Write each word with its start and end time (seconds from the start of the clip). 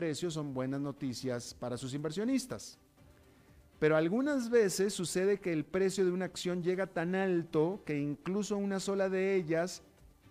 precio 0.00 0.30
son 0.30 0.54
buenas 0.54 0.80
noticias 0.80 1.52
para 1.52 1.76
sus 1.76 1.92
inversionistas. 1.92 2.78
Pero 3.78 3.98
algunas 3.98 4.48
veces 4.48 4.94
sucede 4.94 5.40
que 5.40 5.52
el 5.52 5.66
precio 5.66 6.06
de 6.06 6.10
una 6.10 6.24
acción 6.24 6.62
llega 6.62 6.86
tan 6.86 7.14
alto 7.14 7.82
que 7.84 7.98
incluso 7.98 8.56
una 8.56 8.80
sola 8.80 9.10
de 9.10 9.34
ellas 9.34 9.82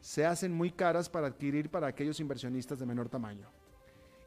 se 0.01 0.25
hacen 0.25 0.51
muy 0.51 0.71
caras 0.71 1.07
para 1.07 1.27
adquirir 1.27 1.69
para 1.69 1.85
aquellos 1.85 2.19
inversionistas 2.19 2.79
de 2.79 2.87
menor 2.87 3.09
tamaño. 3.09 3.47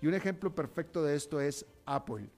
Y 0.00 0.06
un 0.06 0.14
ejemplo 0.14 0.54
perfecto 0.54 1.02
de 1.02 1.16
esto 1.16 1.40
es 1.40 1.66
Apple. 1.86 2.30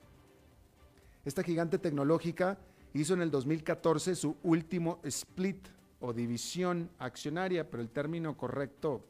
Esta 1.27 1.43
gigante 1.43 1.79
tecnológica 1.79 2.57
hizo 2.95 3.13
en 3.13 3.21
el 3.21 3.31
2014 3.31 4.15
su 4.15 4.35
último 4.43 5.01
split 5.03 5.69
o 6.01 6.15
división 6.15 6.89
accionaria, 6.99 7.69
pero 7.71 7.83
el 7.83 7.91
término 7.91 8.35
correcto 8.35 9.05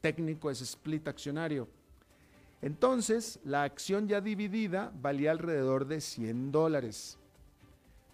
técnico 0.00 0.50
es 0.50 0.62
split 0.62 1.06
accionario. 1.06 1.68
Entonces, 2.62 3.38
la 3.44 3.62
acción 3.62 4.08
ya 4.08 4.20
dividida 4.20 4.92
valía 5.00 5.30
alrededor 5.30 5.86
de 5.86 6.00
100 6.00 6.52
dólares. 6.52 7.18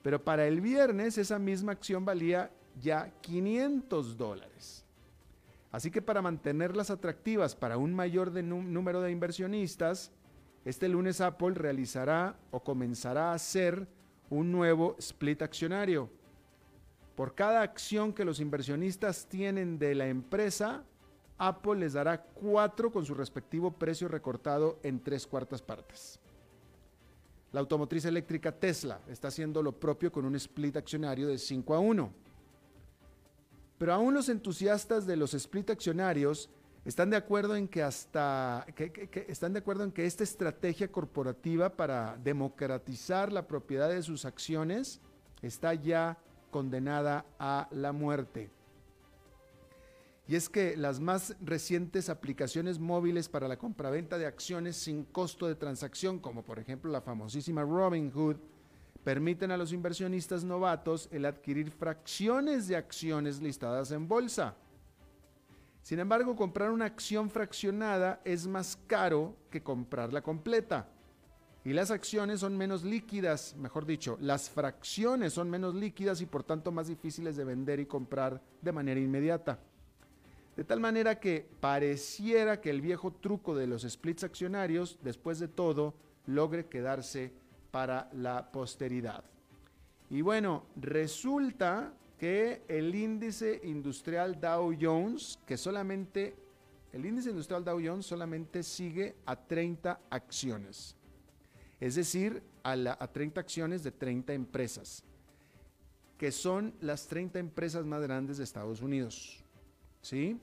Pero 0.02 0.22
para 0.22 0.46
el 0.46 0.60
viernes 0.60 1.16
esa 1.16 1.38
misma 1.38 1.72
acción 1.72 2.04
valía 2.04 2.50
ya 2.80 3.12
500 3.20 4.16
dólares. 4.16 4.84
Así 5.70 5.90
que 5.90 6.02
para 6.02 6.20
mantenerlas 6.20 6.90
atractivas 6.90 7.54
para 7.54 7.78
un 7.78 7.94
mayor 7.94 8.32
número 8.42 9.00
de 9.00 9.10
inversionistas, 9.10 10.10
este 10.64 10.88
lunes 10.88 11.20
Apple 11.20 11.54
realizará 11.54 12.36
o 12.50 12.62
comenzará 12.62 13.30
a 13.30 13.34
hacer 13.34 13.88
un 14.28 14.52
nuevo 14.52 14.96
split 14.98 15.42
accionario. 15.42 16.10
Por 17.14 17.34
cada 17.34 17.62
acción 17.62 18.12
que 18.12 18.24
los 18.24 18.40
inversionistas 18.40 19.26
tienen 19.26 19.78
de 19.78 19.94
la 19.94 20.08
empresa, 20.08 20.84
Apple 21.44 21.80
les 21.80 21.94
dará 21.94 22.22
cuatro 22.22 22.92
con 22.92 23.04
su 23.04 23.14
respectivo 23.14 23.72
precio 23.72 24.06
recortado 24.06 24.78
en 24.84 25.02
tres 25.02 25.26
cuartas 25.26 25.60
partes. 25.60 26.20
La 27.50 27.58
automotriz 27.58 28.04
eléctrica 28.04 28.52
Tesla 28.52 29.00
está 29.08 29.26
haciendo 29.26 29.60
lo 29.60 29.72
propio 29.72 30.12
con 30.12 30.24
un 30.24 30.36
split 30.36 30.76
accionario 30.76 31.26
de 31.26 31.38
5 31.38 31.74
a 31.74 31.80
1. 31.80 32.12
Pero 33.76 33.92
aún 33.92 34.14
los 34.14 34.28
entusiastas 34.28 35.04
de 35.04 35.16
los 35.16 35.34
split 35.34 35.70
accionarios 35.70 36.48
están 36.84 37.10
de 37.10 37.16
acuerdo 37.16 37.56
en 37.56 37.66
que 37.66 37.82
hasta 37.82 38.64
están 39.26 39.52
de 39.52 39.58
acuerdo 39.58 39.82
en 39.82 39.90
que 39.90 40.06
esta 40.06 40.22
estrategia 40.22 40.92
corporativa 40.92 41.70
para 41.70 42.16
democratizar 42.22 43.32
la 43.32 43.48
propiedad 43.48 43.88
de 43.88 44.02
sus 44.02 44.24
acciones 44.24 45.00
está 45.42 45.74
ya 45.74 46.16
condenada 46.52 47.26
a 47.40 47.66
la 47.72 47.92
muerte. 47.92 48.48
Y 50.32 50.34
es 50.34 50.48
que 50.48 50.78
las 50.78 50.98
más 50.98 51.36
recientes 51.42 52.08
aplicaciones 52.08 52.78
móviles 52.78 53.28
para 53.28 53.48
la 53.48 53.58
compraventa 53.58 54.16
de 54.16 54.24
acciones 54.24 54.78
sin 54.78 55.04
costo 55.04 55.46
de 55.46 55.56
transacción, 55.56 56.18
como 56.18 56.42
por 56.42 56.58
ejemplo 56.58 56.90
la 56.90 57.02
famosísima 57.02 57.60
Robinhood, 57.64 58.36
permiten 59.04 59.50
a 59.50 59.58
los 59.58 59.74
inversionistas 59.74 60.42
novatos 60.42 61.10
el 61.12 61.26
adquirir 61.26 61.70
fracciones 61.70 62.66
de 62.66 62.76
acciones 62.76 63.42
listadas 63.42 63.92
en 63.92 64.08
bolsa. 64.08 64.56
Sin 65.82 65.98
embargo, 65.98 66.34
comprar 66.34 66.70
una 66.70 66.86
acción 66.86 67.28
fraccionada 67.28 68.22
es 68.24 68.46
más 68.46 68.78
caro 68.86 69.36
que 69.50 69.62
comprarla 69.62 70.22
completa. 70.22 70.88
Y 71.62 71.74
las 71.74 71.90
acciones 71.90 72.40
son 72.40 72.56
menos 72.56 72.84
líquidas, 72.84 73.54
mejor 73.58 73.84
dicho, 73.84 74.16
las 74.18 74.48
fracciones 74.48 75.34
son 75.34 75.50
menos 75.50 75.74
líquidas 75.74 76.22
y 76.22 76.24
por 76.24 76.42
tanto 76.42 76.72
más 76.72 76.88
difíciles 76.88 77.36
de 77.36 77.44
vender 77.44 77.80
y 77.80 77.84
comprar 77.84 78.40
de 78.62 78.72
manera 78.72 78.98
inmediata. 78.98 79.58
De 80.56 80.64
tal 80.64 80.80
manera 80.80 81.18
que 81.18 81.46
pareciera 81.60 82.60
que 82.60 82.70
el 82.70 82.82
viejo 82.82 83.10
truco 83.12 83.54
de 83.54 83.66
los 83.66 83.82
splits 83.82 84.24
accionarios, 84.24 84.98
después 85.02 85.38
de 85.38 85.48
todo, 85.48 85.94
logre 86.26 86.66
quedarse 86.66 87.32
para 87.70 88.10
la 88.12 88.52
posteridad. 88.52 89.24
Y 90.10 90.20
bueno, 90.20 90.66
resulta 90.76 91.94
que 92.18 92.62
el 92.68 92.94
índice 92.94 93.62
industrial 93.64 94.38
Dow 94.38 94.76
Jones, 94.78 95.38
que 95.46 95.56
solamente, 95.56 96.36
el 96.92 97.06
índice 97.06 97.30
industrial 97.30 97.64
Dow 97.64 97.80
Jones 97.82 98.04
solamente 98.04 98.62
sigue 98.62 99.16
a 99.24 99.34
30 99.34 100.00
acciones. 100.10 100.94
Es 101.80 101.94
decir, 101.94 102.42
a, 102.62 102.72
a 102.72 103.10
30 103.10 103.40
acciones 103.40 103.82
de 103.82 103.90
30 103.90 104.34
empresas, 104.34 105.02
que 106.18 106.30
son 106.30 106.74
las 106.80 107.08
30 107.08 107.38
empresas 107.38 107.86
más 107.86 108.02
grandes 108.02 108.36
de 108.36 108.44
Estados 108.44 108.82
Unidos. 108.82 109.41
¿Sí? 110.02 110.38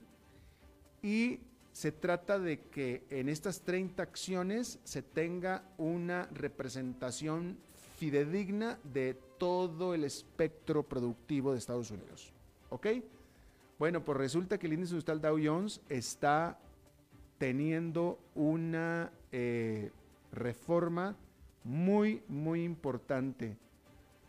Y 1.02 1.40
se 1.72 1.92
trata 1.92 2.40
de 2.40 2.62
que 2.62 3.06
en 3.10 3.30
estas 3.30 3.62
30 3.62 4.02
acciones 4.02 4.80
se 4.84 5.02
tenga 5.02 5.64
una 5.78 6.26
representación 6.34 7.58
fidedigna 7.98 8.80
de 8.84 9.16
todo 9.38 9.94
el 9.94 10.04
espectro 10.04 10.84
productivo 10.84 11.52
de 11.52 11.60
Estados 11.60 11.92
Unidos. 11.92 12.34
¿Ok? 12.70 12.88
Bueno, 13.78 14.04
pues 14.04 14.18
resulta 14.18 14.58
que 14.58 14.68
el 14.68 14.74
índice 14.74 14.94
industrial 14.94 15.22
Dow 15.22 15.40
Jones 15.42 15.82
está 15.88 16.60
teniendo 17.38 18.20
una 18.36 19.12
eh, 19.32 19.92
reforma 20.34 21.16
muy, 21.64 22.22
muy 22.28 22.64
importante 22.64 23.58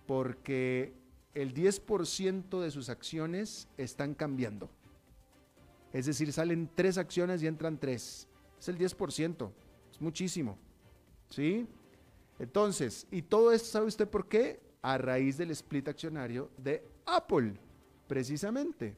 porque 0.07 0.93
el 1.35 1.55
10% 1.55 2.61
de 2.61 2.71
sus 2.71 2.89
acciones 2.89 3.69
están 3.77 4.15
cambiando. 4.15 4.71
Es 5.93 6.06
decir, 6.06 6.33
salen 6.33 6.71
tres 6.75 6.99
acciones 6.99 7.43
y 7.43 7.47
entran 7.47 7.78
tres. 7.78 8.28
Es 8.59 8.69
el 8.69 8.78
10%. 8.78 9.51
Es 9.93 10.01
muchísimo. 10.01 10.56
¿Sí? 11.31 11.67
Entonces, 12.39 13.06
¿y 13.11 13.23
todo 13.23 13.53
esto 13.53 13.69
sabe 13.69 13.87
usted 13.87 14.09
por 14.09 14.27
qué? 14.27 14.61
A 14.83 14.99
raíz 14.99 15.37
del 15.37 15.51
split 15.51 15.89
accionario 15.89 16.51
de 16.56 16.83
Apple, 17.06 17.55
precisamente. 18.06 18.97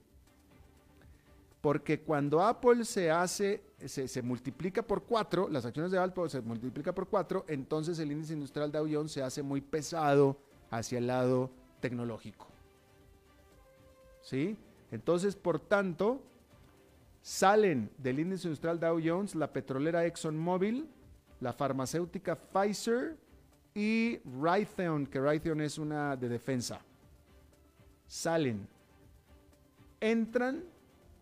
Porque 1.60 2.00
cuando 2.00 2.42
Apple 2.42 2.84
se 2.84 3.10
hace, 3.10 3.62
se, 3.86 4.22
multiplica 4.22 4.82
por 4.82 5.04
cuatro, 5.04 5.48
las 5.48 5.64
acciones 5.64 5.92
de 5.92 5.98
Apple 5.98 6.28
se 6.28 6.41
multiplica 6.41 6.92
por 6.92 7.09
cuatro, 7.09 7.44
entonces 7.48 7.98
el 8.00 8.10
índice 8.10 8.32
industrial 8.32 8.72
Dow 8.72 8.88
Jones 8.91 9.12
se 9.12 9.22
hace 9.22 9.42
muy 9.42 9.60
pesado 9.60 10.36
hacia 10.70 10.98
el 10.98 11.06
lado 11.06 11.50
tecnológico. 11.80 12.48
¿Sí? 14.22 14.56
Entonces, 14.91 15.36
por 15.36 15.60
tanto, 15.60 16.20
Salen 17.22 17.88
del 17.99 18.19
índice 18.19 18.49
industrial 18.49 18.81
Dow 18.81 19.00
Jones 19.03 19.37
la 19.37 19.53
petrolera 19.53 20.05
ExxonMobil, 20.05 20.88
la 21.41 21.53
farmacéutica 21.53 22.37
Pfizer 22.37 23.16
y 23.75 24.19
Raytheon, 24.41 25.06
que 25.06 25.21
Raytheon 25.21 25.60
es 25.60 25.78
una 25.78 26.16
de 26.16 26.28
defensa. 26.28 26.81
Salen. 28.09 28.66
Entran 30.00 30.65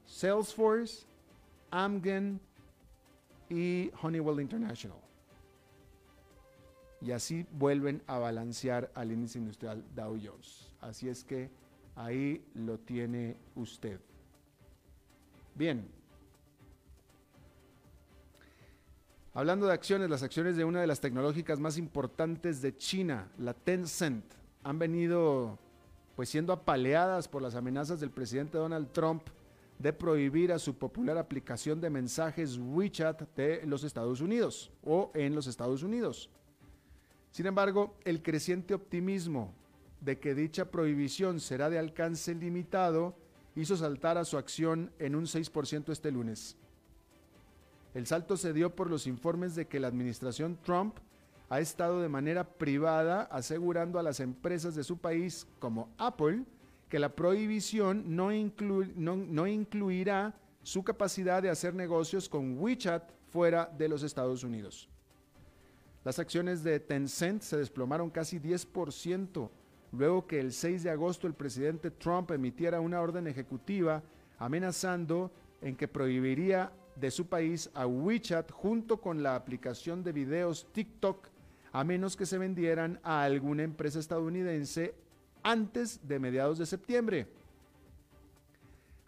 Salesforce, 0.07 1.07
Amgen 1.71 2.41
y 3.51 3.91
Honeywell 4.03 4.41
International. 4.41 4.99
Y 7.03 7.13
así 7.13 7.47
vuelven 7.53 8.03
a 8.07 8.19
balancear 8.19 8.91
al 8.95 9.13
índice 9.13 9.39
industrial 9.39 9.85
Dow 9.95 10.19
Jones. 10.23 10.75
Así 10.81 11.09
es 11.09 11.25
que 11.25 11.51
ahí 11.95 12.43
lo 12.55 12.79
tiene 12.79 13.37
usted. 13.55 14.01
Bien. 15.61 15.87
Hablando 19.35 19.67
de 19.67 19.75
acciones, 19.75 20.09
las 20.09 20.23
acciones 20.23 20.57
de 20.57 20.65
una 20.65 20.81
de 20.81 20.87
las 20.87 21.03
tecnológicas 21.03 21.61
más 21.61 21.77
importantes 21.77 22.63
de 22.63 22.79
China, 22.79 23.31
la 23.37 23.53
Tencent, 23.53 24.25
han 24.63 24.79
venido 24.79 25.59
pues 26.17 26.31
siendo 26.31 26.55
apaleadas 26.55 27.29
por 27.29 27.43
las 27.43 27.57
amenazas 27.57 28.01
del 28.01 28.11
presidente 28.11 28.57
Donald 28.57 28.91
Trump 28.93 29.25
de 29.79 29.93
prohibir 29.93 30.51
a 30.51 30.59
su 30.59 30.79
popular 30.79 31.19
aplicación 31.19 31.79
de 31.79 31.91
mensajes 31.91 32.57
WeChat 32.57 33.21
de 33.37 33.61
los 33.67 33.85
Estados 33.85 34.23
Unidos 34.23 34.73
o 34.83 35.11
en 35.13 35.35
los 35.35 35.47
Estados 35.47 35.83
Unidos. 35.83 36.31
Sin 37.33 37.45
embargo, 37.45 37.99
el 38.07 38.23
creciente 38.23 38.73
optimismo 38.73 39.53
de 40.01 40.19
que 40.19 40.35
dicha 40.35 40.71
prohibición 40.71 41.39
será 41.39 41.69
de 41.69 41.79
alcance 41.79 42.35
limitado 42.35 43.15
hizo 43.57 43.77
saltar 43.77 44.19
a 44.19 44.25
su 44.25 44.39
acción 44.39 44.91
en 44.99 45.15
un 45.15 45.25
6% 45.25 45.91
este 45.91 46.11
lunes. 46.11 46.57
El 47.95 48.07
salto 48.07 48.37
se 48.37 48.53
dio 48.53 48.75
por 48.75 48.89
los 48.89 49.07
informes 49.07 49.55
de 49.55 49.67
que 49.67 49.81
la 49.81 49.89
administración 49.89 50.59
Trump 50.63 50.99
ha 51.49 51.59
estado 51.59 52.01
de 52.01 52.09
manera 52.09 52.45
privada 52.45 53.23
asegurando 53.23 53.99
a 53.99 54.05
las 54.05 54.21
empresas 54.21 54.77
de 54.77 54.85
su 54.85 54.99
país, 54.99 55.49
como 55.59 55.89
Apple, 55.99 56.45
que 56.89 57.01
la 57.01 57.15
prohibición 57.15 58.17
no, 58.17 58.31
no, 58.97 59.47
incluirá 59.47 60.35
su 60.63 60.85
capacidad 60.85 61.43
de 61.43 61.51
hacer 61.51 61.75
negocios 61.75 62.29
con 62.29 62.59
WeChat 62.59 63.11
fuera 63.31 63.67
de 63.67 63.89
los 63.89 64.05
Estados 64.05 64.45
Unidos. 64.45 64.89
Las 66.05 66.19
acciones 66.19 66.63
de 66.63 66.79
Tencent 66.79 67.43
se 67.43 67.57
desplomaron 67.57 68.11
casi 68.11 68.39
10% 68.39 69.51
luego 69.93 70.27
que 70.27 70.41
el 70.41 70.53
6 70.53 70.83
de 70.85 70.91
agosto 70.91 71.27
el 71.27 71.35
presidente 71.35 71.91
Trump 71.91 72.31
emitiera 72.31 72.81
una 72.81 73.01
orden 73.01 73.27
ejecutiva 73.27 74.03
amenazando 74.39 75.31
en 75.61 75.77
que 75.77 75.89
prohibiría 75.89 76.73
de 76.97 77.11
su 77.11 77.27
país 77.27 77.71
a 77.75 77.87
WeChat 77.87 78.51
junto 78.51 79.01
con 79.01 79.23
la 79.23 79.37
aplicación 79.37 80.03
de 80.03 80.13
videos 80.13 80.67
TikTok, 80.73 81.29
a 81.73 81.85
menos 81.85 82.17
que 82.17 82.27
se 82.27 82.39
vendieran 82.39 83.01
a 83.03 83.23
alguna 83.23 83.63
empresa 83.63 83.99
estadounidense 83.99 84.95
antes 85.43 86.07
de 86.07 86.19
mediados 86.19 86.59
de 86.59 86.67
septiembre. 86.67 87.27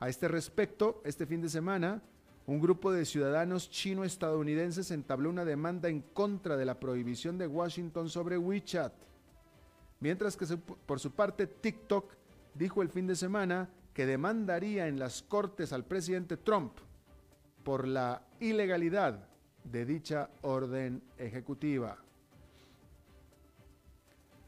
A 0.00 0.08
este 0.08 0.28
respecto, 0.28 1.00
este 1.05 1.26
fin 1.26 1.40
de 1.40 1.49
semana, 1.49 2.02
un 2.46 2.61
grupo 2.61 2.90
de 2.90 3.05
ciudadanos 3.05 3.70
chino-estadounidenses 3.70 4.90
entabló 4.90 5.31
una 5.31 5.44
demanda 5.44 5.88
en 5.88 6.00
contra 6.00 6.56
de 6.56 6.64
la 6.64 6.81
prohibición 6.81 7.38
de 7.38 7.46
Washington 7.46 8.08
sobre 8.08 8.37
WeChat. 8.37 8.93
Mientras 10.02 10.37
que 10.37 10.44
por 10.56 10.99
su 10.99 11.12
parte 11.12 11.46
TikTok 11.46 12.12
dijo 12.54 12.82
el 12.82 12.88
fin 12.88 13.06
de 13.06 13.14
semana 13.14 13.70
que 13.94 14.04
demandaría 14.04 14.88
en 14.88 14.99
las 14.99 15.22
cortes 15.22 15.72
al 15.72 15.84
presidente 15.84 16.37
Trump 16.37 16.72
por 17.62 17.87
la 17.87 18.26
ilegalidad 18.40 19.28
de 19.62 19.87
dicha 19.87 20.28
orden 20.40 21.04
ejecutiva. 21.19 21.99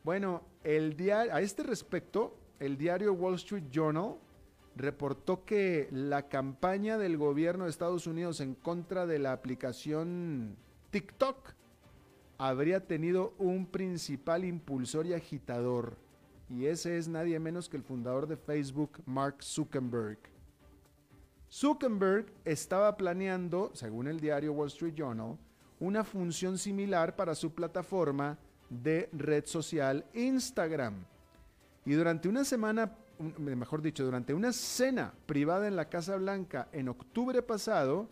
Bueno, 0.03 0.43
el 0.65 0.97
a 1.11 1.41
este 1.41 1.63
respecto, 1.63 2.37
el 2.59 2.77
diario 2.77 3.13
Wall 3.13 3.37
Street 3.37 3.71
Journal 3.71 4.17
reportó 4.75 5.45
que 5.45 5.87
la 5.93 6.29
campaña 6.29 6.99
del 6.99 7.17
gobierno 7.17 7.63
de 7.63 7.71
Estados 7.71 8.09
Unidos 8.09 8.41
en 8.41 8.57
contra 8.57 9.07
de 9.07 9.21
la 9.21 9.31
aplicación 9.31 10.57
TikTok 10.91 11.55
habría 12.39 12.87
tenido 12.87 13.35
un 13.39 13.67
principal 13.67 14.45
impulsor 14.45 15.07
y 15.07 15.15
agitador, 15.15 15.97
y 16.49 16.67
ese 16.67 16.99
es 16.99 17.09
nadie 17.09 17.39
menos 17.39 17.69
que 17.69 17.77
el 17.77 17.83
fundador 17.83 18.27
de 18.27 18.37
Facebook, 18.37 19.03
Mark 19.07 19.43
Zuckerberg. 19.43 20.19
Zuckerberg 21.51 22.27
estaba 22.45 22.97
planeando, 22.97 23.71
según 23.75 24.09
el 24.09 24.21
diario 24.21 24.53
Wall 24.53 24.69
Street 24.69 24.95
Journal, 24.95 25.39
una 25.81 26.05
función 26.05 26.59
similar 26.59 27.17
para 27.17 27.35
su 27.35 27.55
plataforma 27.55 28.39
de 28.69 29.09
red 29.13 29.45
social 29.47 30.05
Instagram. 30.15 31.05
Y 31.85 31.93
durante 31.93 32.29
una 32.29 32.45
semana 32.45 32.97
mejor 33.19 33.83
dicho, 33.83 34.05
durante 34.05 34.35
una 34.35 34.53
cena 34.53 35.13
privada 35.27 35.69
en 35.69 35.77
la 35.77 35.89
Casa 35.89 36.17
Blanca 36.17 36.69
en 36.73 36.89
octubre 36.89 37.43
pasado, 37.43 38.09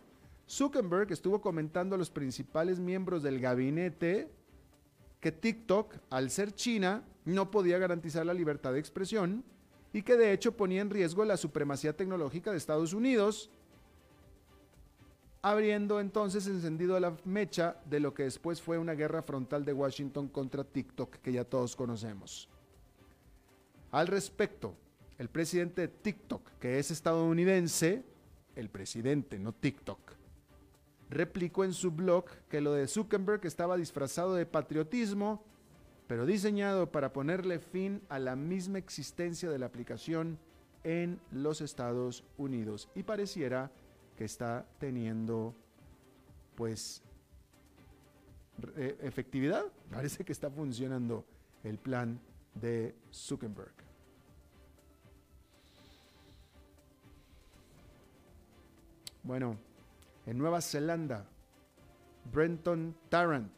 Zuckerberg 0.48 1.12
estuvo 1.12 1.40
comentando 1.40 1.94
a 1.94 1.98
los 1.98 2.10
principales 2.10 2.78
miembros 2.78 3.22
del 3.22 3.40
gabinete 3.40 4.30
que 5.20 5.32
TikTok, 5.32 5.94
al 6.10 6.30
ser 6.30 6.52
China, 6.52 7.04
no 7.24 7.50
podía 7.50 7.78
garantizar 7.78 8.26
la 8.26 8.34
libertad 8.34 8.72
de 8.72 8.80
expresión 8.80 9.44
y 9.92 10.02
que 10.02 10.16
de 10.16 10.32
hecho 10.32 10.56
ponía 10.56 10.80
en 10.80 10.90
riesgo 10.90 11.24
la 11.24 11.36
supremacía 11.36 11.96
tecnológica 11.96 12.50
de 12.50 12.56
Estados 12.56 12.92
Unidos, 12.92 13.50
abriendo 15.40 16.00
entonces 16.00 16.46
encendido 16.46 16.98
la 16.98 17.16
mecha 17.24 17.76
de 17.84 18.00
lo 18.00 18.14
que 18.14 18.24
después 18.24 18.60
fue 18.60 18.78
una 18.78 18.94
guerra 18.94 19.22
frontal 19.22 19.64
de 19.64 19.72
Washington 19.72 20.28
contra 20.28 20.64
TikTok 20.64 21.16
que 21.16 21.32
ya 21.32 21.44
todos 21.44 21.76
conocemos. 21.76 22.48
Al 23.92 24.06
respecto, 24.06 24.74
el 25.18 25.28
presidente 25.28 25.82
de 25.82 25.88
TikTok, 25.88 26.58
que 26.58 26.78
es 26.78 26.90
estadounidense, 26.90 28.02
el 28.56 28.70
presidente, 28.70 29.38
no 29.38 29.52
TikTok, 29.52 29.98
replicó 31.12 31.64
en 31.64 31.74
su 31.74 31.90
blog 31.90 32.24
que 32.48 32.60
lo 32.60 32.72
de 32.72 32.88
Zuckerberg 32.88 33.44
estaba 33.44 33.76
disfrazado 33.76 34.34
de 34.34 34.46
patriotismo, 34.46 35.44
pero 36.06 36.26
diseñado 36.26 36.90
para 36.90 37.12
ponerle 37.12 37.58
fin 37.58 38.00
a 38.08 38.18
la 38.18 38.34
misma 38.34 38.78
existencia 38.78 39.50
de 39.50 39.58
la 39.58 39.66
aplicación 39.66 40.38
en 40.84 41.20
los 41.30 41.60
Estados 41.60 42.24
Unidos. 42.38 42.88
Y 42.94 43.02
pareciera 43.02 43.70
que 44.16 44.24
está 44.24 44.66
teniendo, 44.78 45.54
pues, 46.56 47.02
efectividad. 49.00 49.64
Parece 49.90 50.24
que 50.24 50.32
está 50.32 50.50
funcionando 50.50 51.24
el 51.62 51.78
plan 51.78 52.18
de 52.54 52.94
Zuckerberg. 53.12 53.72
Bueno, 59.22 59.56
en 60.26 60.38
Nueva 60.38 60.60
Zelanda, 60.60 61.26
Brenton 62.32 62.94
Tarrant 63.08 63.52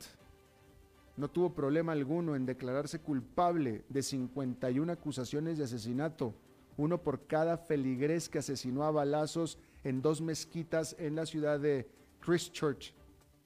no 1.16 1.31
tuvo 1.31 1.55
problema 1.55 1.93
alguno 1.93 2.34
en 2.34 2.44
declararse 2.44 3.00
culpable 3.00 3.84
de 3.88 4.02
51 4.02 4.93
acusaciones 4.93 5.58
de 5.58 5.64
asesinato, 5.64 6.34
uno 6.76 7.02
por 7.02 7.26
cada 7.26 7.56
feligrés 7.56 8.28
que 8.28 8.38
asesinó 8.38 8.82
a 8.82 8.90
balazos 8.90 9.58
en 9.84 10.02
dos 10.02 10.20
mezquitas 10.20 10.96
en 10.99 11.14
la 11.14 11.25
ciudad 11.25 11.61
de 11.61 11.88
Christchurch 12.20 12.94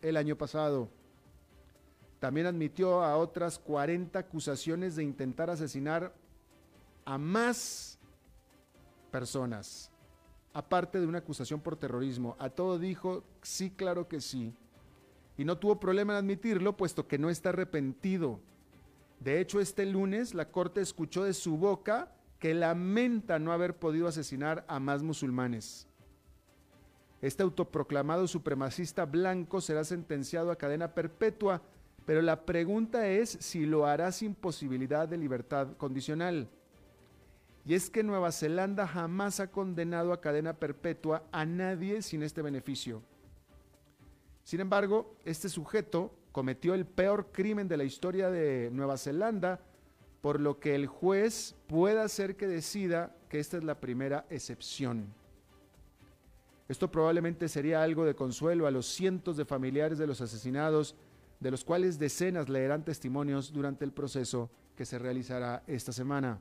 el 0.01 0.17
año 0.17 0.37
pasado. 0.37 0.89
También 2.21 2.47
admitió 2.47 3.03
a 3.03 3.17
otras 3.19 3.59
40 3.59 4.19
acusaciones 4.19 4.97
de 4.97 5.05
intentar 5.05 5.51
asesinar 5.51 6.15
a 7.05 7.19
más 7.19 7.99
personas 9.11 9.91
aparte 10.53 11.01
de 11.01 11.07
una 11.07 11.19
acusación 11.19 11.61
por 11.61 11.77
terrorismo. 11.77 12.37
A 12.39 12.51
todo 12.51 12.79
dijo, 12.79 13.25
sí, 13.43 13.71
claro 13.71 14.09
que 14.09 14.21
sí. 14.21 14.55
Y 15.37 15.45
no 15.45 15.59
tuvo 15.59 15.79
problema 15.79 16.15
en 16.15 16.19
admitirlo, 16.19 16.77
puesto 16.77 17.07
que 17.07 17.19
no 17.19 17.31
está 17.31 17.51
arrepentido. 17.51 18.41
De 19.21 19.41
hecho, 19.41 19.61
este 19.61 19.87
lunes 19.87 20.35
la 20.35 20.51
corte 20.51 20.81
escuchó 20.81 21.25
de 21.25 21.35
su 21.35 21.57
boca 21.57 22.13
que 22.39 22.55
lamenta 22.55 23.39
no 23.39 23.53
haber 23.53 23.77
podido 23.77 24.07
asesinar 24.07 24.65
a 24.69 24.79
más 24.79 25.03
musulmanes. 25.03 25.87
Este 27.21 27.43
autoproclamado 27.43 28.29
supremacista 28.29 29.05
blanco 29.05 29.61
será 29.61 29.83
sentenciado 29.83 30.53
a 30.53 30.57
cadena 30.57 30.95
perpetua, 30.95 31.63
pero 32.07 32.23
la 32.23 32.47
pregunta 32.47 33.09
es 33.09 33.31
si 33.41 33.67
lo 33.67 33.87
hará 33.87 34.13
sin 34.13 34.35
posibilidad 34.35 35.09
de 35.09 35.19
libertad 35.19 35.77
condicional. 35.77 36.49
Y 37.69 37.75
es 37.75 37.91
que 37.91 38.03
Nueva 38.03 38.33
Zelanda 38.33 38.87
jamás 38.87 39.41
ha 39.41 39.51
condenado 39.51 40.15
a 40.15 40.23
cadena 40.23 40.55
perpetua 40.55 41.25
a 41.31 41.45
nadie 41.45 42.01
sin 42.01 42.23
este 42.23 42.41
beneficio. 42.41 43.03
Sin 44.43 44.61
embargo, 44.61 45.15
este 45.27 45.51
sujeto 45.51 46.15
cometió 46.33 46.73
el 46.73 46.87
peor 46.87 47.31
crimen 47.31 47.69
de 47.69 47.77
la 47.77 47.85
historia 47.85 48.31
de 48.31 48.71
Nueva 48.73 48.97
Zelanda, 48.97 49.61
por 50.23 50.41
lo 50.41 50.59
que 50.59 50.75
el 50.75 50.87
juez 50.87 51.57
puede 51.67 52.01
hacer 52.01 52.37
que 52.37 52.47
decida 52.47 53.15
que 53.29 53.39
esta 53.39 53.59
es 53.59 53.65
la 53.65 53.79
primera 53.79 54.25
excepción. 54.31 55.13
Esto 56.71 56.91
probablemente 56.91 57.49
sería 57.49 57.83
algo 57.83 58.07
de 58.07 58.15
consuelo 58.15 58.67
a 58.67 58.71
los 58.71 58.87
cientos 58.87 59.37
de 59.37 59.45
familiares 59.45 59.99
de 59.99 60.07
los 60.07 60.23
asesinados, 60.23 60.97
de 61.39 61.51
los 61.51 61.67
cuales 61.67 61.99
decenas 61.99 62.49
leerán 62.49 62.83
testimonios 62.83 63.53
durante 63.53 63.85
el 63.85 63.93
proceso 63.93 64.49
que 64.75 64.87
se 64.87 64.99
realizará 64.99 65.65
esta 65.67 65.93
semana 65.93 66.41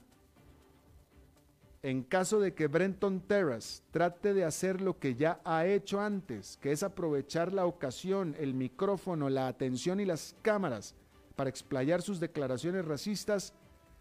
en 1.83 2.03
caso 2.03 2.39
de 2.39 2.53
que 2.53 2.67
Brenton 2.67 3.21
Terrace 3.21 3.81
trate 3.91 4.33
de 4.33 4.43
hacer 4.43 4.81
lo 4.81 4.99
que 4.99 5.15
ya 5.15 5.39
ha 5.45 5.65
hecho 5.65 6.01
antes, 6.01 6.57
que 6.61 6.71
es 6.71 6.83
aprovechar 6.83 7.53
la 7.53 7.65
ocasión, 7.65 8.35
el 8.39 8.53
micrófono, 8.53 9.29
la 9.29 9.47
atención 9.47 9.99
y 9.99 10.05
las 10.05 10.35
cámaras 10.41 10.95
para 11.35 11.49
explayar 11.49 12.01
sus 12.01 12.19
declaraciones 12.19 12.85
racistas, 12.85 13.53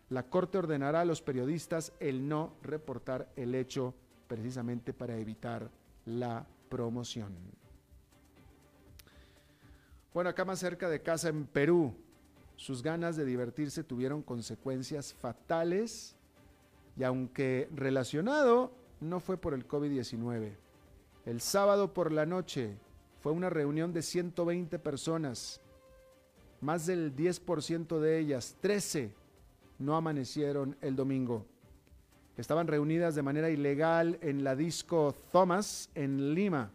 la 0.09 0.23
Corte 0.23 0.57
ordenará 0.59 1.03
a 1.03 1.05
los 1.05 1.21
periodistas 1.21 1.93
el 2.01 2.27
no 2.27 2.55
reportar 2.63 3.29
el 3.37 3.55
hecho 3.55 3.95
precisamente 4.27 4.93
para 4.93 5.17
evitar 5.17 5.71
la 6.07 6.47
promoción. 6.69 7.35
Bueno, 10.15 10.31
acá 10.31 10.47
más 10.47 10.61
cerca 10.61 10.89
de 10.89 11.03
casa 11.03 11.29
en 11.29 11.45
Perú, 11.45 11.95
sus 12.57 12.83
ganas 12.83 13.17
de 13.17 13.27
divertirse 13.27 13.85
tuvieron 13.85 14.23
consecuencias 14.23 15.13
fatales 15.13 16.16
y 16.97 17.05
aunque 17.05 17.69
relacionado, 17.75 18.73
no 19.01 19.21
fue 19.21 19.37
por 19.37 19.55
el 19.55 19.69
COVID-19. 19.69 20.53
El 21.27 21.41
sábado 21.41 21.93
por 21.93 22.11
la 22.11 22.25
noche 22.25 22.77
fue 23.21 23.33
una 23.33 23.51
reunión 23.51 23.93
de 23.93 24.03
120 24.03 24.79
personas. 24.79 25.61
Más 26.61 26.87
del 26.87 27.15
10% 27.15 27.99
de 28.01 28.19
ellas, 28.19 28.57
13, 28.61 29.13
no 29.79 29.97
amanecieron 29.97 30.77
el 30.81 30.97
domingo. 30.97 31.45
Estaban 32.37 32.67
reunidas 32.67 33.15
de 33.15 33.23
manera 33.23 33.51
ilegal 33.51 34.19
en 34.23 34.43
la 34.43 34.57
disco 34.57 35.15
Thomas 35.33 35.91
en 35.95 36.35
Lima. 36.35 36.71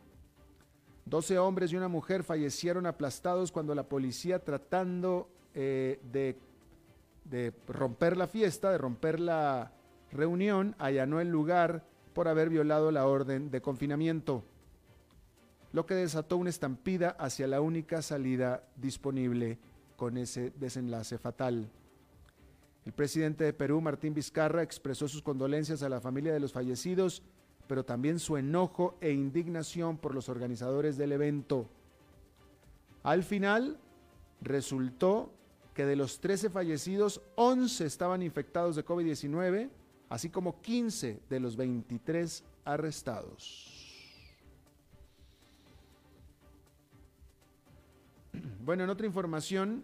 12 1.06 1.40
hombres 1.40 1.72
y 1.72 1.78
una 1.78 1.88
mujer 1.88 2.24
fallecieron 2.24 2.86
aplastados 2.86 3.52
cuando 3.52 3.74
la 3.74 3.84
policía 3.84 4.40
tratando 4.40 5.30
eh, 5.56 6.00
de, 6.12 6.38
de 7.26 7.54
romper 7.68 8.18
la 8.18 8.28
fiesta, 8.28 8.72
de 8.72 8.78
romper 8.78 9.20
la, 9.20 9.72
reunión 10.12 10.76
allanó 10.78 11.20
el 11.20 11.30
lugar 11.30 11.86
por 12.14 12.28
haber 12.28 12.50
violado 12.50 12.92
la 12.92 13.08
orden 13.08 13.52
de 13.52 13.62
confinamiento, 13.62 14.44
lo 15.74 15.86
que 15.86 15.96
desató 15.96 16.38
una 16.38 16.50
estampida 16.50 17.12
hacia 17.12 17.48
la 17.48 17.62
única 17.62 18.02
salida 18.02 18.64
disponible 18.76 19.58
con 19.96 20.18
ese 20.18 20.52
desenlace 20.52 21.18
fatal. 21.18 21.70
El 22.86 22.94
presidente 22.94 23.44
de 23.44 23.54
Perú, 23.54 23.80
Martín 23.80 24.14
Vizcarra, 24.14 24.64
expresó 24.64 25.08
sus 25.08 25.22
condolencias 25.22 25.84
a 25.84 25.90
la 25.90 26.02
familia 26.02 26.34
de 26.34 26.40
los 26.40 26.52
fallecidos 26.52 27.24
pero 27.72 27.86
también 27.86 28.20
su 28.20 28.36
enojo 28.36 28.98
e 29.00 29.14
indignación 29.14 29.98
por 29.98 30.14
los 30.14 30.28
organizadores 30.28 30.98
del 30.98 31.14
evento. 31.14 31.70
Al 33.02 33.24
final, 33.24 33.80
resultó 34.42 35.32
que 35.74 35.86
de 35.86 35.96
los 35.96 36.20
13 36.20 36.50
fallecidos, 36.50 37.22
11 37.36 37.86
estaban 37.86 38.24
infectados 38.24 38.76
de 38.76 38.84
COVID-19, 38.84 39.70
así 40.12 40.30
como 40.30 40.62
15 40.62 41.22
de 41.30 41.40
los 41.40 41.56
23 41.56 42.44
arrestados. 42.66 43.88
Bueno, 48.64 48.84
en 48.84 48.90
otra 48.92 49.08
información, 49.08 49.84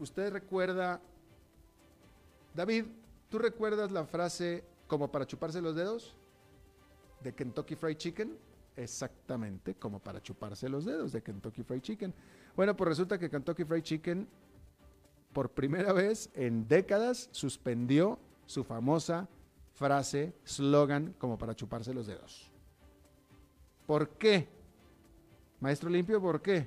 usted 0.00 0.32
recuerda, 0.32 1.00
David, 2.54 2.86
¿tú 3.28 3.38
recuerdas 3.38 3.92
la 3.92 4.04
frase 4.04 4.64
como 4.88 5.12
para 5.12 5.24
chuparse 5.26 5.62
los 5.62 5.76
dedos 5.76 6.16
de 7.22 7.34
Kentucky 7.34 7.76
Fried 7.76 7.98
Chicken? 7.98 8.36
Exactamente, 8.76 9.74
como 9.76 10.00
para 10.00 10.20
chuparse 10.20 10.68
los 10.68 10.84
dedos 10.86 11.12
de 11.12 11.22
Kentucky 11.22 11.62
Fried 11.62 11.82
Chicken. 11.82 12.12
Bueno, 12.56 12.76
pues 12.76 12.88
resulta 12.88 13.18
que 13.18 13.30
Kentucky 13.30 13.64
Fried 13.64 13.82
Chicken, 13.82 14.26
por 15.32 15.50
primera 15.50 15.92
vez 15.92 16.30
en 16.34 16.66
décadas, 16.66 17.28
suspendió 17.30 18.18
su 18.48 18.64
famosa 18.64 19.28
frase, 19.74 20.34
slogan, 20.42 21.14
como 21.18 21.36
para 21.36 21.54
chuparse 21.54 21.92
los 21.92 22.06
dedos. 22.06 22.50
¿Por 23.86 24.08
qué? 24.16 24.48
Maestro 25.60 25.90
Limpio, 25.90 26.20
¿por 26.20 26.40
qué? 26.40 26.66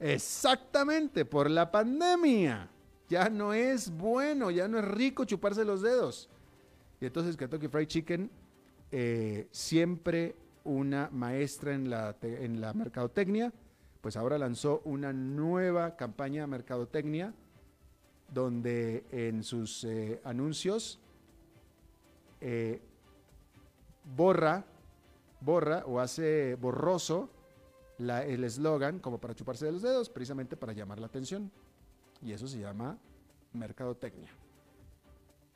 Exactamente, 0.00 1.24
por 1.24 1.48
la 1.48 1.70
pandemia. 1.70 2.68
Ya 3.08 3.30
no 3.30 3.54
es 3.54 3.88
bueno, 3.96 4.50
ya 4.50 4.66
no 4.66 4.80
es 4.80 4.84
rico 4.84 5.24
chuparse 5.24 5.64
los 5.64 5.80
dedos. 5.80 6.28
Y 7.00 7.06
entonces 7.06 7.36
Kentucky 7.36 7.68
Fried 7.68 7.86
Chicken, 7.86 8.30
eh, 8.90 9.46
siempre 9.52 10.34
una 10.64 11.08
maestra 11.12 11.72
en 11.72 11.88
la, 11.88 12.16
en 12.20 12.60
la 12.60 12.72
mercadotecnia, 12.74 13.52
pues 14.00 14.16
ahora 14.16 14.38
lanzó 14.38 14.82
una 14.84 15.12
nueva 15.12 15.94
campaña 15.94 16.42
de 16.42 16.48
mercadotecnia 16.48 17.32
donde 18.34 19.04
en 19.12 19.44
sus 19.44 19.84
eh, 19.84 20.20
anuncios 20.24 20.98
eh, 22.40 22.82
borra, 24.16 24.64
borra 25.40 25.84
o 25.86 26.00
hace 26.00 26.56
borroso 26.56 27.30
el 27.98 28.42
eslogan 28.42 28.98
como 28.98 29.18
para 29.18 29.34
chuparse 29.34 29.66
de 29.66 29.72
los 29.72 29.82
dedos, 29.82 30.10
precisamente 30.10 30.56
para 30.56 30.72
llamar 30.72 30.98
la 30.98 31.06
atención. 31.06 31.50
Y 32.20 32.32
eso 32.32 32.48
se 32.48 32.58
llama 32.58 32.98
mercadotecnia. 33.52 34.30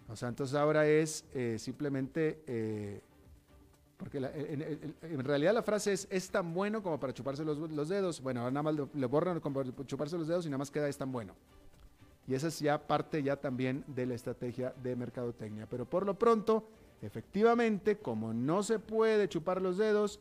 O 0.08 0.14
sea, 0.14 0.28
entonces 0.28 0.56
ahora 0.56 0.86
es 0.86 1.24
eh, 1.34 1.56
simplemente, 1.58 3.02
porque 3.96 4.18
en, 4.18 5.24
realidad 5.24 5.52
la 5.52 5.62
frase 5.62 5.92
es, 5.92 6.06
es 6.10 6.30
tan 6.30 6.54
bueno 6.54 6.82
como 6.82 7.00
para 7.00 7.12
chuparse 7.12 7.44
los, 7.44 7.88
dedos. 7.88 8.22
Bueno, 8.22 8.40
ahora 8.40 8.52
nada 8.52 8.62
más 8.62 8.88
le, 8.94 9.06
borran 9.06 9.40
como 9.40 9.62
para 9.62 9.86
chuparse 9.86 10.16
los 10.16 10.28
dedos 10.28 10.46
y 10.46 10.48
nada 10.48 10.58
más 10.58 10.70
queda 10.70 10.88
es 10.88 10.96
tan 10.96 11.10
bueno. 11.10 11.34
Y 12.28 12.34
esa 12.34 12.48
es 12.48 12.60
ya 12.60 12.86
parte 12.86 13.22
ya 13.22 13.36
también 13.36 13.82
de 13.86 14.04
la 14.04 14.14
estrategia 14.14 14.74
de 14.82 14.94
mercadotecnia. 14.94 15.66
Pero 15.66 15.86
por 15.88 16.04
lo 16.04 16.18
pronto, 16.18 16.68
efectivamente, 17.00 17.96
como 17.96 18.34
no 18.34 18.62
se 18.62 18.78
puede 18.78 19.30
chupar 19.30 19.62
los 19.62 19.78
dedos, 19.78 20.20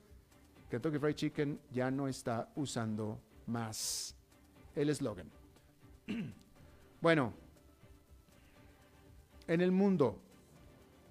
Kentucky 0.72 1.00
Fried 1.00 1.16
Chicken 1.16 1.60
ya 1.70 1.92
no 1.92 2.08
está 2.08 2.50
usando 2.56 3.20
más 3.46 4.16
el 4.74 4.90
eslogan. 4.90 5.30
bueno, 7.02 7.34
en 9.46 9.60
el 9.60 9.74
mundo 9.74 10.18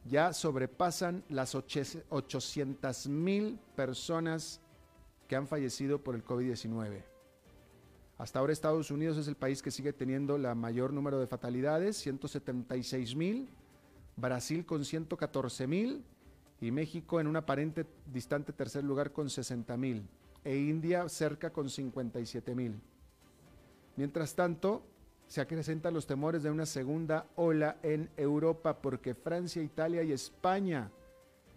ya 0.06 0.32
sobrepasan 0.32 1.24
las 1.28 1.54
800 1.54 3.08
mil 3.08 3.58
personas 3.74 4.62
que 5.28 5.36
han 5.36 5.46
fallecido 5.46 6.02
por 6.02 6.14
el 6.14 6.24
COVID-19. 6.24 7.15
Hasta 8.18 8.38
ahora 8.38 8.52
Estados 8.52 8.90
Unidos 8.90 9.18
es 9.18 9.28
el 9.28 9.36
país 9.36 9.60
que 9.60 9.70
sigue 9.70 9.92
teniendo 9.92 10.38
la 10.38 10.54
mayor 10.54 10.92
número 10.92 11.20
de 11.20 11.26
fatalidades, 11.26 11.98
176 11.98 13.14
mil, 13.14 13.48
Brasil 14.16 14.64
con 14.64 14.86
114 14.86 15.66
mil 15.66 16.02
y 16.60 16.70
México 16.70 17.20
en 17.20 17.26
un 17.26 17.36
aparente 17.36 17.84
distante 18.10 18.54
tercer 18.54 18.84
lugar 18.84 19.12
con 19.12 19.28
60 19.28 19.76
mil 19.76 20.08
e 20.44 20.56
India 20.56 21.06
cerca 21.10 21.50
con 21.50 21.68
57 21.68 22.54
mil. 22.54 22.80
Mientras 23.96 24.34
tanto, 24.34 24.82
se 25.26 25.42
acrecentan 25.42 25.92
los 25.92 26.06
temores 26.06 26.42
de 26.42 26.50
una 26.50 26.64
segunda 26.64 27.26
ola 27.34 27.76
en 27.82 28.08
Europa 28.16 28.80
porque 28.80 29.14
Francia, 29.14 29.62
Italia 29.62 30.02
y 30.02 30.12
España 30.12 30.90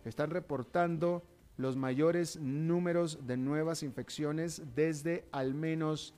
están 0.04 0.32
reportando 0.32 1.24
los 1.56 1.78
mayores 1.78 2.38
números 2.38 3.20
de 3.26 3.38
nuevas 3.38 3.84
infecciones 3.84 4.62
desde 4.76 5.26
al 5.32 5.54
menos 5.54 6.14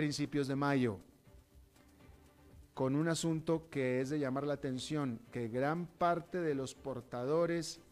principios 0.00 0.48
de 0.48 0.56
mayo 0.56 0.98
con 2.72 2.96
un 2.96 3.06
asunto 3.08 3.68
que 3.68 4.00
es 4.00 4.08
de 4.08 4.18
llamar 4.18 4.44
la 4.44 4.54
atención, 4.54 5.20
que 5.30 5.48
gran 5.48 5.84
parte 5.84 6.40
de 6.40 6.54
los 6.54 6.74
portadores 6.74 7.82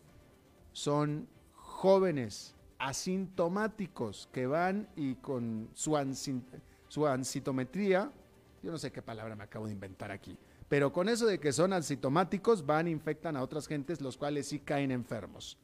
son 0.73 1.29
jóvenes, 1.53 2.55
asintomáticos, 2.79 4.27
que 4.33 4.47
van 4.47 4.89
y 4.97 5.17
con 5.17 5.69
su, 5.75 5.99
su 6.89 7.07
ansitometría, 7.07 8.11
yo 8.63 8.73
no 8.73 8.79
sé 8.79 8.91
qué 8.91 9.03
palabra 9.03 9.37
me 9.37 9.45
acabo 9.45 9.67
de 9.67 9.73
inventar 9.73 10.11
aquí, 10.11 10.39
pero 10.67 10.91
con 10.95 11.11
eso 11.11 11.27
de 11.27 11.39
que 11.39 11.53
son 11.53 11.75
asintomáticos 11.75 12.65
van 12.65 12.89
infectan 12.89 13.37
a 13.37 13.43
otras 13.43 13.67
gentes, 13.67 14.01
los 14.01 14.17
cuales 14.17 14.47
sí 14.49 14.61
caen 14.61 14.93
enfermos. 14.93 15.59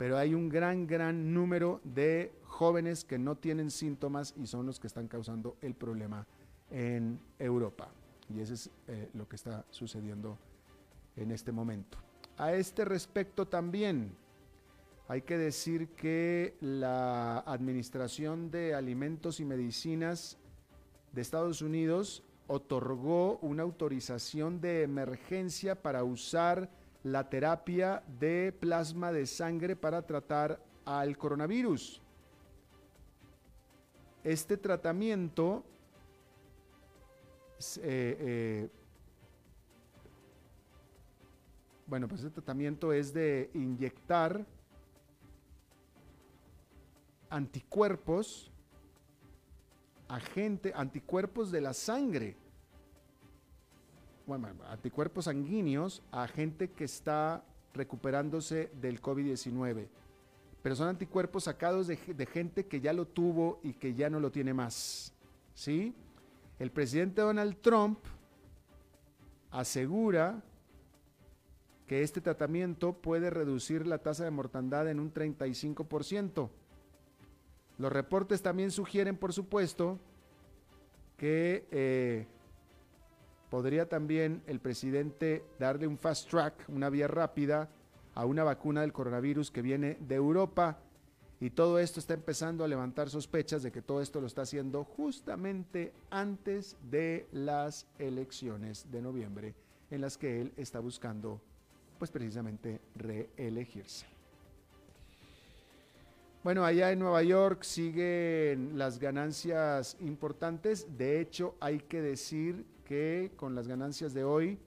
Pero 0.00 0.16
hay 0.16 0.32
un 0.32 0.48
gran, 0.48 0.86
gran 0.86 1.34
número 1.34 1.82
de 1.84 2.32
jóvenes 2.46 3.04
que 3.04 3.18
no 3.18 3.36
tienen 3.36 3.70
síntomas 3.70 4.32
y 4.34 4.46
son 4.46 4.64
los 4.64 4.80
que 4.80 4.86
están 4.86 5.08
causando 5.08 5.58
el 5.60 5.74
problema 5.74 6.26
en 6.70 7.20
Europa. 7.38 7.90
Y 8.34 8.40
eso 8.40 8.54
es 8.54 8.70
eh, 8.88 9.10
lo 9.12 9.28
que 9.28 9.36
está 9.36 9.62
sucediendo 9.68 10.38
en 11.16 11.30
este 11.32 11.52
momento. 11.52 11.98
A 12.38 12.54
este 12.54 12.86
respecto 12.86 13.46
también 13.46 14.12
hay 15.06 15.20
que 15.20 15.36
decir 15.36 15.88
que 15.88 16.56
la 16.62 17.40
Administración 17.40 18.50
de 18.50 18.74
Alimentos 18.74 19.38
y 19.38 19.44
Medicinas 19.44 20.38
de 21.12 21.20
Estados 21.20 21.60
Unidos 21.60 22.22
otorgó 22.46 23.36
una 23.42 23.64
autorización 23.64 24.62
de 24.62 24.82
emergencia 24.82 25.74
para 25.74 26.04
usar 26.04 26.70
la 27.02 27.28
terapia 27.28 28.02
de 28.18 28.52
plasma 28.52 29.12
de 29.12 29.26
sangre 29.26 29.76
para 29.76 30.02
tratar 30.02 30.60
al 30.84 31.16
coronavirus. 31.16 32.00
Este 34.22 34.56
tratamiento 34.56 35.64
eh, 37.82 38.16
eh, 38.18 38.68
bueno, 41.86 42.08
pues 42.08 42.22
el 42.22 42.32
tratamiento 42.32 42.92
es 42.92 43.12
de 43.12 43.50
inyectar 43.52 44.46
anticuerpos 47.28 48.50
agente, 50.08 50.72
anticuerpos 50.74 51.50
de 51.50 51.60
la 51.60 51.72
sangre, 51.72 52.36
bueno, 54.38 54.64
anticuerpos 54.68 55.24
sanguíneos 55.24 56.02
a 56.12 56.28
gente 56.28 56.70
que 56.70 56.84
está 56.84 57.42
recuperándose 57.74 58.70
del 58.80 59.02
COVID-19. 59.02 59.88
Pero 60.62 60.76
son 60.76 60.88
anticuerpos 60.88 61.44
sacados 61.44 61.88
de, 61.88 61.96
gente 62.26 62.66
que 62.66 62.80
ya 62.80 62.92
lo 62.92 63.06
tuvo 63.06 63.58
y 63.62 63.72
que 63.72 63.94
ya 63.94 64.08
no 64.08 64.20
lo 64.20 64.30
tiene 64.30 64.54
más. 64.54 65.12
¿Sí? 65.54 65.94
El 66.58 66.70
presidente 66.70 67.22
Donald 67.22 67.56
Trump 67.60 67.98
asegura 69.50 70.42
que 71.88 72.02
este 72.02 72.20
tratamiento 72.20 72.92
puede 72.92 73.30
reducir 73.30 73.84
la 73.84 73.98
tasa 73.98 74.24
de 74.24 74.30
mortandad 74.30 74.88
en 74.88 75.00
un 75.00 75.12
35%. 75.12 76.50
Los 77.78 77.92
reportes 77.92 78.42
también 78.42 78.70
sugieren, 78.70 79.16
por 79.16 79.32
supuesto, 79.32 79.98
que 81.16 81.66
eh, 81.70 82.26
podría 83.50 83.88
también 83.88 84.42
el 84.46 84.60
presidente 84.60 85.44
darle 85.58 85.86
un 85.86 85.98
fast 85.98 86.30
track, 86.30 86.64
una 86.68 86.88
vía 86.88 87.08
rápida, 87.08 87.68
a 88.14 88.24
una 88.24 88.44
vacuna 88.44 88.80
del 88.80 88.92
coronavirus 88.92 89.50
que 89.50 89.62
viene 89.62 89.96
de 90.00 90.14
Europa 90.14 90.78
y 91.40 91.50
todo 91.50 91.78
esto 91.78 92.00
está 92.00 92.14
empezando 92.14 92.64
a 92.64 92.68
levantar 92.68 93.08
sospechas 93.08 93.62
de 93.62 93.72
que 93.72 93.82
todo 93.82 94.02
esto 94.02 94.20
lo 94.20 94.26
está 94.26 94.42
haciendo 94.42 94.84
justamente 94.84 95.92
antes 96.10 96.76
de 96.90 97.26
las 97.32 97.86
elecciones 97.98 98.90
de 98.90 99.00
noviembre 99.00 99.54
en 99.90 100.02
las 100.02 100.18
que 100.18 100.42
él 100.42 100.52
está 100.56 100.80
buscando 100.80 101.40
pues 101.98 102.10
precisamente 102.10 102.80
reelegirse. 102.94 104.06
Bueno, 106.42 106.64
allá 106.64 106.90
en 106.92 106.98
Nueva 106.98 107.22
York 107.22 107.62
siguen 107.62 108.78
las 108.78 108.98
ganancias 108.98 109.96
importantes. 110.00 110.86
De 110.96 111.20
hecho, 111.20 111.54
hay 111.60 111.80
que 111.80 112.00
decir 112.00 112.64
que 112.90 113.30
con 113.36 113.54
las 113.54 113.68
ganancias 113.68 114.14
de 114.14 114.24
hoy, 114.24 114.58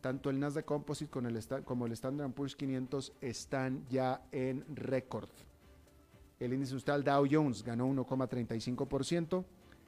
tanto 0.00 0.30
el 0.30 0.40
Nasdaq 0.40 0.64
Composite 0.64 1.12
como 1.12 1.86
el, 1.86 1.92
Standard 1.92 2.32
Poor's 2.32 2.56
500 2.56 3.12
están 3.20 3.86
ya 3.88 4.20
en 4.32 4.64
récord. 4.74 5.28
El 6.40 6.54
índice 6.54 6.72
industrial 6.72 7.04
Dow 7.04 7.24
Jones 7.30 7.62
ganó 7.62 7.86
1,35%, 7.86 9.44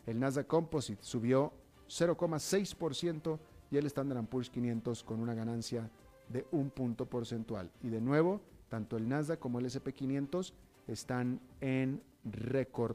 el 0.06 0.20
Nasdaq 0.20 0.46
Composite 0.46 1.02
subió 1.02 1.52
0,6% 1.88 3.40
y 3.72 3.76
el 3.76 3.86
Standard 3.86 4.24
Poor's 4.26 4.50
500 4.50 5.02
con 5.02 5.18
una 5.18 5.34
ganancia 5.34 5.90
de 6.28 6.46
un 6.52 6.70
punto 6.70 7.06
porcentual. 7.06 7.72
Y 7.82 7.88
de 7.88 8.00
nuevo, 8.00 8.40
tanto 8.68 8.96
el 8.98 9.08
Nasdaq 9.08 9.40
como 9.40 9.58
el 9.58 9.66
SP500 9.66 10.52
están 10.86 11.40
en 11.60 12.00
récord 12.22 12.94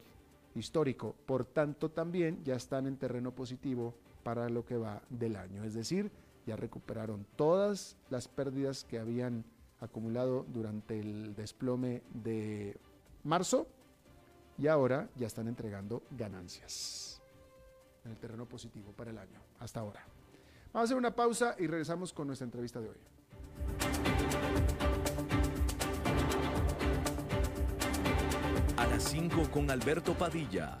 histórico. 0.54 1.14
Por 1.26 1.44
tanto, 1.44 1.90
también 1.90 2.42
ya 2.44 2.54
están 2.54 2.86
en 2.86 2.96
terreno 2.96 3.34
positivo 3.34 3.94
para 4.26 4.48
lo 4.48 4.66
que 4.66 4.76
va 4.76 5.02
del 5.08 5.36
año. 5.36 5.62
Es 5.62 5.74
decir, 5.74 6.10
ya 6.48 6.56
recuperaron 6.56 7.24
todas 7.36 7.96
las 8.10 8.26
pérdidas 8.26 8.82
que 8.82 8.98
habían 8.98 9.44
acumulado 9.78 10.44
durante 10.52 10.98
el 10.98 11.36
desplome 11.36 12.02
de 12.12 12.76
marzo 13.22 13.68
y 14.58 14.66
ahora 14.66 15.08
ya 15.14 15.28
están 15.28 15.46
entregando 15.46 16.02
ganancias 16.10 17.22
en 18.04 18.10
el 18.10 18.16
terreno 18.16 18.46
positivo 18.46 18.90
para 18.90 19.12
el 19.12 19.18
año, 19.18 19.38
hasta 19.60 19.78
ahora. 19.78 20.04
Vamos 20.72 20.74
a 20.74 20.82
hacer 20.86 20.96
una 20.96 21.14
pausa 21.14 21.54
y 21.60 21.68
regresamos 21.68 22.12
con 22.12 22.26
nuestra 22.26 22.46
entrevista 22.46 22.80
de 22.80 22.88
hoy. 22.88 22.96
A 28.76 28.86
las 28.86 29.04
5 29.04 29.52
con 29.52 29.70
Alberto 29.70 30.14
Padilla, 30.14 30.80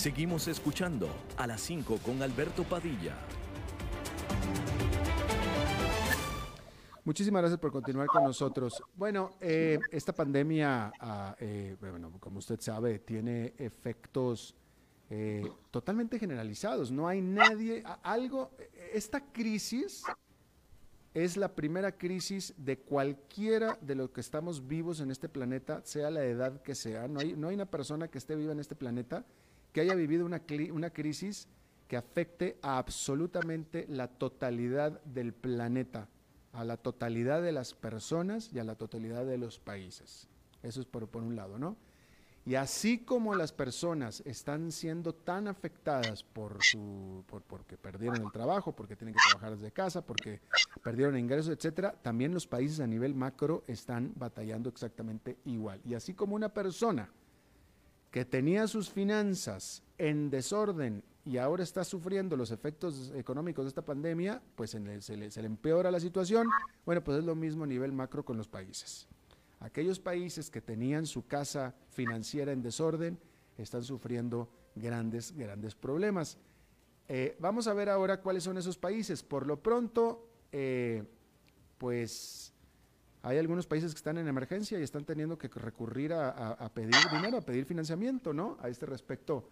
Seguimos 0.00 0.48
escuchando 0.48 1.10
a 1.36 1.46
las 1.46 1.60
5 1.60 1.98
con 1.98 2.22
Alberto 2.22 2.64
Padilla. 2.64 3.14
Muchísimas 7.04 7.42
gracias 7.42 7.60
por 7.60 7.70
continuar 7.70 8.06
con 8.06 8.24
nosotros. 8.24 8.82
Bueno, 8.94 9.32
eh, 9.42 9.78
esta 9.90 10.14
pandemia, 10.14 10.90
ah, 11.00 11.36
eh, 11.38 11.76
bueno, 11.78 12.12
como 12.18 12.38
usted 12.38 12.58
sabe, 12.60 13.00
tiene 13.00 13.52
efectos 13.58 14.56
eh, 15.10 15.46
totalmente 15.70 16.18
generalizados. 16.18 16.90
No 16.90 17.06
hay 17.06 17.20
nadie, 17.20 17.84
algo, 18.02 18.52
esta 18.94 19.20
crisis 19.30 20.02
es 21.12 21.36
la 21.36 21.54
primera 21.54 21.92
crisis 21.98 22.54
de 22.56 22.78
cualquiera 22.78 23.76
de 23.82 23.96
los 23.96 24.08
que 24.08 24.22
estamos 24.22 24.66
vivos 24.66 25.00
en 25.00 25.10
este 25.10 25.28
planeta, 25.28 25.82
sea 25.84 26.10
la 26.10 26.24
edad 26.24 26.62
que 26.62 26.74
sea. 26.74 27.06
No 27.06 27.20
hay, 27.20 27.34
no 27.34 27.48
hay 27.48 27.54
una 27.54 27.70
persona 27.70 28.08
que 28.08 28.16
esté 28.16 28.34
viva 28.34 28.52
en 28.52 28.60
este 28.60 28.74
planeta 28.74 29.26
que 29.72 29.80
haya 29.80 29.94
vivido 29.94 30.26
una, 30.26 30.42
una 30.72 30.90
crisis 30.90 31.48
que 31.90 31.96
afecte 31.96 32.56
a 32.62 32.78
absolutamente 32.78 33.84
la 33.88 34.06
totalidad 34.06 35.02
del 35.02 35.32
planeta, 35.32 36.08
a 36.52 36.64
la 36.64 36.76
totalidad 36.76 37.42
de 37.42 37.52
las 37.52 37.74
personas 37.74 38.50
y 38.52 38.60
a 38.60 38.64
la 38.64 38.76
totalidad 38.76 39.26
de 39.26 39.38
los 39.38 39.58
países. 39.58 40.28
Eso 40.62 40.80
es 40.80 40.86
por, 40.86 41.08
un 41.16 41.34
lado, 41.34 41.58
¿no? 41.58 41.76
Y 42.46 42.54
así 42.54 42.98
como 42.98 43.34
las 43.34 43.52
personas 43.52 44.22
están 44.24 44.72
siendo 44.72 45.14
tan 45.14 45.48
afectadas 45.48 46.22
por 46.22 46.62
su, 46.62 47.24
por, 47.26 47.42
porque 47.42 47.76
perdieron 47.76 48.22
el 48.22 48.32
trabajo, 48.32 48.72
porque 48.72 48.96
tienen 48.96 49.14
que 49.14 49.20
trabajar 49.28 49.56
desde 49.56 49.72
casa, 49.72 50.04
porque 50.04 50.40
perdieron 50.82 51.18
ingresos, 51.18 51.54
etcétera, 51.54 51.92
también 52.02 52.32
los 52.32 52.46
países 52.46 52.80
a 52.80 52.86
nivel 52.86 53.14
macro 53.14 53.64
están 53.66 54.12
batallando 54.16 54.68
exactamente 54.70 55.38
igual. 55.44 55.80
Y 55.84 55.94
así 55.94 56.14
como 56.14 56.34
una 56.34 56.48
persona 56.48 57.10
que 58.10 58.24
tenía 58.24 58.66
sus 58.66 58.90
finanzas 58.90 59.82
en 59.98 60.30
desorden 60.30 61.02
y 61.24 61.36
ahora 61.36 61.62
está 61.62 61.84
sufriendo 61.84 62.36
los 62.36 62.50
efectos 62.50 63.12
económicos 63.14 63.64
de 63.64 63.68
esta 63.68 63.84
pandemia, 63.84 64.42
pues 64.54 64.70
se, 64.70 64.80
le, 64.80 65.00
se, 65.00 65.16
le, 65.16 65.46
empeora 65.46 65.90
la 65.90 66.00
situación. 66.00 66.48
Bueno, 66.84 67.04
pues 67.04 67.18
es 67.18 67.24
lo 67.24 67.34
mismo 67.34 67.64
a 67.64 67.66
nivel 67.66 67.92
macro 67.92 68.24
con 68.24 68.36
los 68.36 68.48
países. 68.48 69.06
Aquellos 69.60 70.00
países 70.00 70.50
que 70.50 70.62
tenían 70.62 71.06
su 71.06 71.26
casa 71.26 71.74
financiera 71.90 72.52
en 72.52 72.62
desorden 72.62 73.18
están 73.58 73.84
sufriendo 73.84 74.50
grandes, 74.74 75.32
grandes 75.32 75.74
problemas. 75.74 76.38
Eh, 77.08 77.36
vamos 77.38 77.66
a 77.66 77.74
ver 77.74 77.90
ahora 77.90 78.22
cuáles 78.22 78.42
son 78.44 78.56
esos 78.56 78.78
países. 78.78 79.22
Por 79.22 79.46
lo 79.46 79.62
pronto, 79.62 80.26
eh, 80.50 81.04
pues 81.76 82.54
hay 83.22 83.38
algunos 83.38 83.66
países 83.66 83.92
que 83.92 83.98
están 83.98 84.18
en 84.18 84.28
emergencia 84.28 84.78
y 84.78 84.82
están 84.82 85.04
teniendo 85.04 85.36
que 85.36 85.48
recurrir 85.48 86.12
a, 86.12 86.70
pedir 86.72 86.94
dinero, 87.12 87.38
a 87.38 87.42
pedir 87.42 87.64
financiamiento, 87.64 88.32
¿no? 88.32 88.56
A 88.60 88.68
este 88.68 88.86
respecto, 88.86 89.48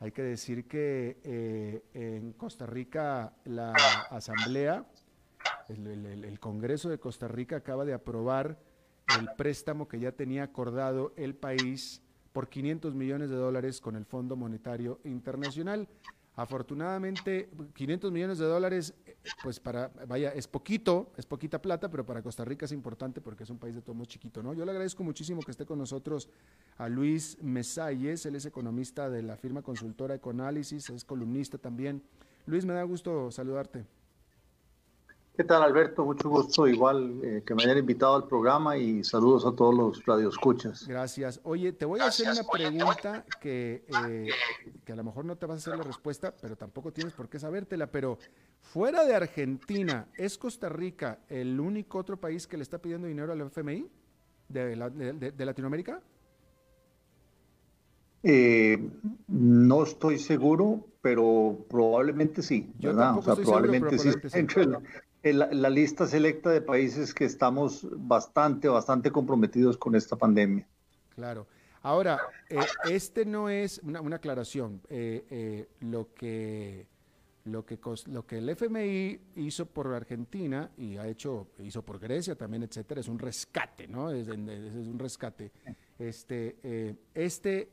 hay 0.00 0.10
que 0.10 0.22
decir 0.22 0.66
que 0.66 1.20
eh, 1.22 1.82
en 1.94 2.32
Costa 2.32 2.66
Rica 2.66 3.32
la 3.44 3.72
Asamblea, 4.10 4.84
el, 5.68 6.38
Congreso 6.40 6.88
de 6.88 6.98
Costa 6.98 7.28
Rica 7.28 7.56
acaba 7.56 7.84
de 7.84 7.94
aprobar 7.94 8.58
el 9.18 9.28
préstamo 9.36 9.86
que 9.86 10.00
ya 10.00 10.12
tenía 10.12 10.42
acordado 10.42 11.12
el 11.16 11.34
país 11.34 12.02
por 12.32 12.48
500 12.48 12.94
millones 12.94 13.30
de 13.30 13.36
dólares 13.36 13.80
con 13.80 13.94
el 13.94 14.04
Fondo 14.04 14.36
Monetario 14.36 15.00
Internacional. 15.04 15.88
Afortunadamente, 16.34 17.50
500 17.74 18.10
millones 18.10 18.38
de 18.38 18.46
dólares, 18.46 18.94
pues 19.42 19.60
para, 19.60 19.88
vaya, 20.08 20.30
es 20.30 20.48
poquito, 20.48 21.12
es 21.18 21.26
poquita 21.26 21.60
plata, 21.60 21.90
pero 21.90 22.06
para 22.06 22.22
Costa 22.22 22.42
Rica 22.42 22.64
es 22.64 22.72
importante 22.72 23.20
porque 23.20 23.44
es 23.44 23.50
un 23.50 23.58
país 23.58 23.74
de 23.74 23.82
todo 23.82 24.02
chiquito, 24.06 24.42
¿no? 24.42 24.54
Yo 24.54 24.64
le 24.64 24.70
agradezco 24.70 25.04
muchísimo 25.04 25.42
que 25.42 25.50
esté 25.50 25.66
con 25.66 25.78
nosotros 25.78 26.30
a 26.78 26.88
Luis 26.88 27.36
Mesalles, 27.42 28.24
él 28.24 28.36
es 28.36 28.46
economista 28.46 29.10
de 29.10 29.22
la 29.22 29.36
firma 29.36 29.60
consultora 29.60 30.14
Econálisis, 30.14 30.88
es 30.88 31.04
columnista 31.04 31.58
también. 31.58 32.02
Luis, 32.46 32.64
me 32.64 32.72
da 32.72 32.82
gusto 32.82 33.30
saludarte. 33.30 33.84
¿Qué 35.34 35.44
tal, 35.44 35.62
Alberto? 35.62 36.04
Mucho 36.04 36.28
gusto, 36.28 36.68
igual 36.68 37.18
eh, 37.22 37.42
que 37.46 37.54
me 37.54 37.62
hayan 37.62 37.78
invitado 37.78 38.16
al 38.16 38.28
programa 38.28 38.76
y 38.76 39.02
saludos 39.02 39.46
a 39.46 39.56
todos 39.56 39.74
los 39.74 40.04
radioescuchas. 40.04 40.86
Gracias. 40.86 41.40
Oye, 41.44 41.72
te 41.72 41.86
voy 41.86 42.00
a 42.00 42.06
hacer 42.08 42.28
una 42.30 42.44
pregunta 42.44 43.24
que, 43.40 43.82
eh, 44.06 44.28
que 44.84 44.92
a 44.92 44.96
lo 44.96 45.04
mejor 45.04 45.24
no 45.24 45.36
te 45.36 45.46
vas 45.46 45.54
a 45.54 45.70
hacer 45.70 45.78
la 45.78 45.84
respuesta, 45.84 46.34
pero 46.38 46.54
tampoco 46.54 46.92
tienes 46.92 47.14
por 47.14 47.30
qué 47.30 47.38
sabértela, 47.38 47.86
pero 47.86 48.18
fuera 48.60 49.06
de 49.06 49.14
Argentina, 49.14 50.06
¿es 50.18 50.36
Costa 50.36 50.68
Rica 50.68 51.20
el 51.30 51.58
único 51.58 51.96
otro 51.96 52.18
país 52.18 52.46
que 52.46 52.58
le 52.58 52.62
está 52.62 52.76
pidiendo 52.76 53.06
dinero 53.06 53.32
al 53.32 53.40
FMI 53.40 53.88
de, 54.48 54.76
Latinoamérica? 55.38 56.02
Eh, 58.22 58.78
no 59.28 59.82
estoy 59.82 60.18
seguro, 60.18 60.88
pero 61.00 61.64
probablemente 61.70 62.42
sí. 62.42 62.70
Yo 62.78 62.92
probablemente 62.92 63.98
sí 63.98 64.10
la 65.22 65.70
lista 65.70 66.06
selecta 66.06 66.50
de 66.50 66.60
países 66.60 67.14
que 67.14 67.24
estamos 67.24 67.86
bastante, 67.90 68.68
bastante 68.68 69.10
comprometidos 69.10 69.76
con 69.76 69.94
esta 69.94 70.16
pandemia. 70.16 70.66
Claro. 71.14 71.46
Ahora, 71.82 72.20
eh, 72.48 72.58
este 72.90 73.24
no 73.24 73.48
es 73.48 73.80
una, 73.82 74.16
aclaración. 74.16 74.80
Eh, 74.88 75.26
eh, 75.30 75.68
lo 75.80 76.12
que 76.14 76.86
lo 77.44 77.66
que 77.66 77.76
lo 78.06 78.24
que 78.24 78.38
el 78.38 78.48
FMI 78.50 79.20
hizo 79.34 79.66
por 79.66 79.92
Argentina 79.92 80.70
y 80.76 80.96
ha 80.96 81.08
hecho 81.08 81.48
hizo 81.58 81.82
por 81.82 81.98
Grecia 81.98 82.36
también, 82.36 82.62
etcétera, 82.62 83.00
es 83.00 83.08
un 83.08 83.18
rescate, 83.18 83.88
¿no? 83.88 84.12
Es, 84.12 84.28
un 84.28 84.96
rescate. 84.96 85.50
Este 85.98 86.96
este 87.14 87.68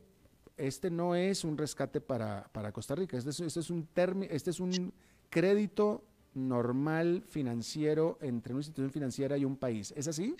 este 0.56 0.90
no 0.90 1.14
es 1.14 1.44
un 1.44 1.56
rescate 1.56 2.00
para, 2.00 2.48
para 2.52 2.72
Costa 2.72 2.96
Rica. 2.96 3.16
Este, 3.16 3.30
este 3.30 3.60
es 3.60 3.70
un 3.70 3.88
este 4.28 4.50
es 4.50 4.58
un 4.58 4.92
crédito 5.30 6.02
normal 6.34 7.22
financiero 7.26 8.18
entre 8.20 8.52
una 8.52 8.60
institución 8.60 8.90
financiera 8.90 9.36
y 9.36 9.44
un 9.44 9.56
país. 9.56 9.92
¿Es 9.96 10.08
así? 10.08 10.36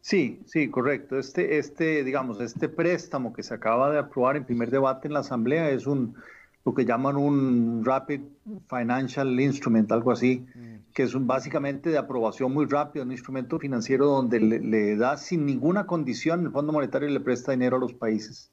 Sí, 0.00 0.40
sí, 0.46 0.70
correcto. 0.70 1.18
Este, 1.18 1.58
este, 1.58 2.04
digamos, 2.04 2.40
este 2.40 2.68
préstamo 2.68 3.32
que 3.32 3.42
se 3.42 3.54
acaba 3.54 3.90
de 3.90 3.98
aprobar 3.98 4.36
en 4.36 4.44
primer 4.44 4.70
debate 4.70 5.08
en 5.08 5.14
la 5.14 5.20
Asamblea 5.20 5.70
es 5.70 5.86
un 5.86 6.16
lo 6.64 6.74
que 6.74 6.84
llaman 6.84 7.16
un 7.16 7.84
Rapid 7.84 8.20
Financial 8.68 9.40
Instrument, 9.40 9.90
algo 9.92 10.12
así, 10.12 10.46
mm. 10.54 10.92
que 10.92 11.04
es 11.04 11.14
un, 11.14 11.26
básicamente 11.26 11.90
de 11.90 11.98
aprobación 11.98 12.52
muy 12.52 12.66
rápida, 12.66 13.02
un 13.02 13.12
instrumento 13.12 13.58
financiero 13.58 14.06
donde 14.06 14.40
le, 14.40 14.96
da 14.96 15.16
sin 15.16 15.46
ninguna 15.46 15.86
condición, 15.86 16.46
el 16.46 16.52
Fondo 16.52 16.72
Monetario 16.72 17.08
le 17.08 17.20
presta 17.20 17.52
dinero 17.52 17.76
a 17.76 17.80
los 17.80 17.94
países. 17.94 18.50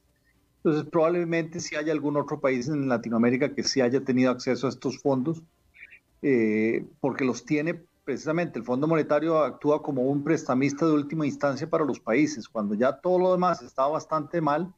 Entonces, 0.58 0.90
probablemente 0.90 1.60
si 1.60 1.76
haya 1.76 1.92
algún 1.92 2.18
otro 2.18 2.40
país 2.40 2.68
en 2.68 2.88
Latinoamérica 2.88 3.54
que 3.54 3.64
sí 3.64 3.82
haya 3.82 4.02
tenido 4.02 4.32
acceso 4.32 4.68
a 4.68 4.70
estos 4.70 5.00
fondos, 5.00 5.44
eh, 6.22 6.86
porque 7.00 7.26
los 7.26 7.46
tiene 7.46 7.84
precisamente 8.08 8.58
el 8.58 8.64
Fondo 8.64 8.88
Monetario 8.88 9.40
actúa 9.40 9.84
como 9.84 10.04
un 10.04 10.24
prestamista 10.24 10.86
de 10.86 10.94
última 10.94 11.26
instancia 11.26 11.70
para 11.70 11.84
los 11.84 12.00
países. 12.00 12.48
Cuando 12.48 12.74
ya 12.74 12.94
todo 12.94 13.20
lo 13.20 13.32
demás 13.34 13.62
está 13.62 13.86
bastante 13.86 14.40
mal 14.40 14.74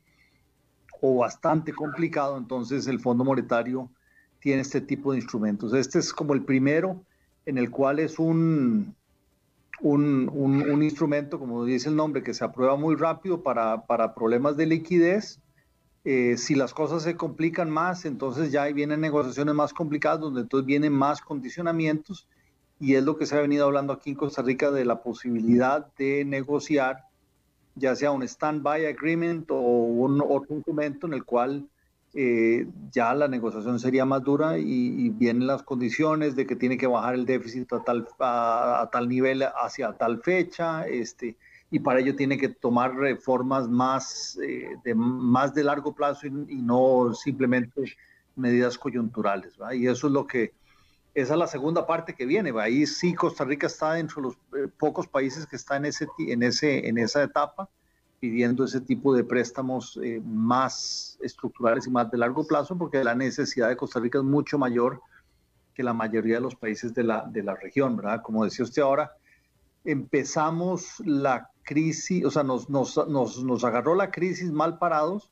o 0.99 1.19
bastante 1.19 1.71
complicado, 1.71 2.37
entonces 2.37 2.87
el 2.87 2.99
Fondo 2.99 3.23
Monetario 3.23 3.89
tiene 4.39 4.61
este 4.61 4.81
tipo 4.81 5.11
de 5.11 5.19
instrumentos. 5.19 5.73
Este 5.73 5.99
es 5.99 6.11
como 6.11 6.33
el 6.33 6.43
primero 6.43 7.03
en 7.45 7.57
el 7.57 7.69
cual 7.69 7.99
es 7.99 8.17
un, 8.17 8.95
un, 9.81 10.83
instrumento, 10.83 11.39
como 11.39 11.65
dice 11.65 11.89
el 11.89 11.95
nombre, 11.95 12.23
que 12.23 12.33
se 12.33 12.43
aprueba 12.43 12.75
muy 12.75 12.95
rápido 12.95 13.43
para, 13.43 13.85
problemas 14.15 14.57
de 14.57 14.65
liquidez. 14.65 15.39
Eh, 16.11 16.37
si 16.37 16.55
las 16.55 16.73
cosas 16.73 17.03
se 17.03 17.15
complican 17.15 17.69
más, 17.69 18.03
entonces 18.03 18.51
ya 18.51 18.65
vienen 18.65 18.99
negociaciones 18.99 19.53
más 19.53 19.73
complicadas, 19.73 20.19
donde 20.19 20.41
entonces 20.41 20.65
vienen 20.65 20.91
más 20.91 21.21
condicionamientos 21.21 22.27
y 22.79 22.95
es 22.95 23.03
lo 23.03 23.15
que 23.15 23.27
se 23.27 23.37
ha 23.37 23.41
venido 23.41 23.65
hablando 23.65 23.93
aquí 23.93 24.09
en 24.09 24.15
Costa 24.15 24.41
Rica 24.41 24.71
de 24.71 24.85
la 24.85 25.03
posibilidad 25.03 25.85
de 25.99 26.25
negociar 26.25 27.03
ya 27.75 27.95
sea 27.95 28.09
un 28.09 28.23
stand-by 28.23 28.87
agreement 28.87 29.51
o 29.51 29.59
un 29.59 30.19
otro 30.19 30.55
documento 30.55 31.05
en 31.05 31.13
el 31.13 31.25
cual 31.25 31.67
eh, 32.15 32.65
ya 32.91 33.13
la 33.13 33.27
negociación 33.27 33.79
sería 33.79 34.03
más 34.03 34.23
dura 34.23 34.57
y, 34.57 35.09
vienen 35.09 35.45
las 35.45 35.61
condiciones 35.61 36.35
de 36.35 36.47
que 36.47 36.55
tiene 36.55 36.79
que 36.79 36.87
bajar 36.87 37.13
el 37.13 37.27
déficit 37.27 37.71
a 37.71 37.83
tal, 37.83 38.07
a, 38.17 38.89
tal 38.91 39.07
nivel 39.07 39.43
hacia 39.43 39.93
tal 39.93 40.23
fecha, 40.23 40.87
este, 40.87 41.37
y 41.71 41.79
para 41.79 41.99
ello 41.99 42.15
tiene 42.15 42.37
que 42.37 42.49
tomar 42.49 42.95
reformas 42.95 43.67
más, 43.67 44.37
eh, 44.43 44.75
de, 44.83 44.95
más 44.95 45.53
de 45.53 45.63
largo 45.63 45.93
plazo 45.93 46.27
y, 46.27 46.61
no 46.61 47.13
simplemente 47.13 47.95
medidas 48.35 48.77
coyunturales. 48.77 49.53
Y 49.73 49.87
eso 49.87 50.07
es 50.07 50.13
lo 50.13 50.25
que 50.25 50.53
esa 51.13 51.33
es 51.33 51.39
la 51.39 51.47
segunda 51.47 51.85
parte 51.85 52.13
que 52.13 52.25
viene. 52.25 52.53
Ahí 52.59 52.85
sí 52.85 53.13
Costa 53.13 53.43
Rica 53.43 53.67
está 53.67 53.93
dentro 53.93 54.21
de 54.21 54.27
los 54.27 54.35
eh, 54.35 54.71
pocos 54.77 55.07
países 55.07 55.45
que 55.45 55.55
está 55.55 55.77
en, 55.77 55.85
ese, 55.85 56.07
en, 56.19 56.43
ese, 56.43 56.87
en 56.87 56.97
esa 56.97 57.23
etapa 57.23 57.67
pidiendo 58.19 58.65
ese 58.65 58.81
tipo 58.81 59.15
de 59.15 59.23
préstamos 59.23 59.99
eh, 60.03 60.21
más 60.23 61.17
estructurales 61.21 61.87
y 61.87 61.89
más 61.89 62.11
de 62.11 62.17
largo 62.17 62.45
plazo, 62.45 62.77
porque 62.77 63.03
la 63.03 63.15
necesidad 63.15 63.69
de 63.69 63.77
Costa 63.77 63.99
Rica 63.99 64.17
es 64.17 64.25
mucho 64.25 64.57
mayor 64.57 65.01
que 65.73 65.83
la 65.83 65.93
mayoría 65.93 66.35
de 66.35 66.41
los 66.41 66.55
países 66.55 66.93
de 66.93 67.03
la, 67.03 67.25
de 67.25 67.43
la 67.43 67.55
región, 67.55 67.95
¿verdad? 67.95 68.21
Como 68.21 68.43
decía 68.43 68.65
usted 68.65 68.81
ahora, 68.81 69.13
empezamos 69.83 70.99
la 71.05 71.49
crisis, 71.63 72.25
o 72.25 72.31
sea, 72.31 72.43
nos, 72.43 72.69
nos, 72.69 72.97
nos, 73.07 73.43
nos 73.43 73.63
agarró 73.63 73.95
la 73.95 74.11
crisis 74.11 74.51
mal 74.51 74.77
parados. 74.79 75.29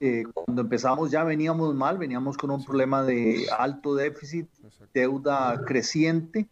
Eh, 0.00 0.24
cuando 0.32 0.62
empezamos 0.62 1.10
ya 1.10 1.22
veníamos 1.24 1.74
mal, 1.74 1.98
veníamos 1.98 2.38
con 2.38 2.50
un 2.50 2.64
problema 2.64 3.02
de 3.02 3.46
alto 3.58 3.94
déficit, 3.94 4.48
deuda 4.94 5.62
creciente, 5.66 6.48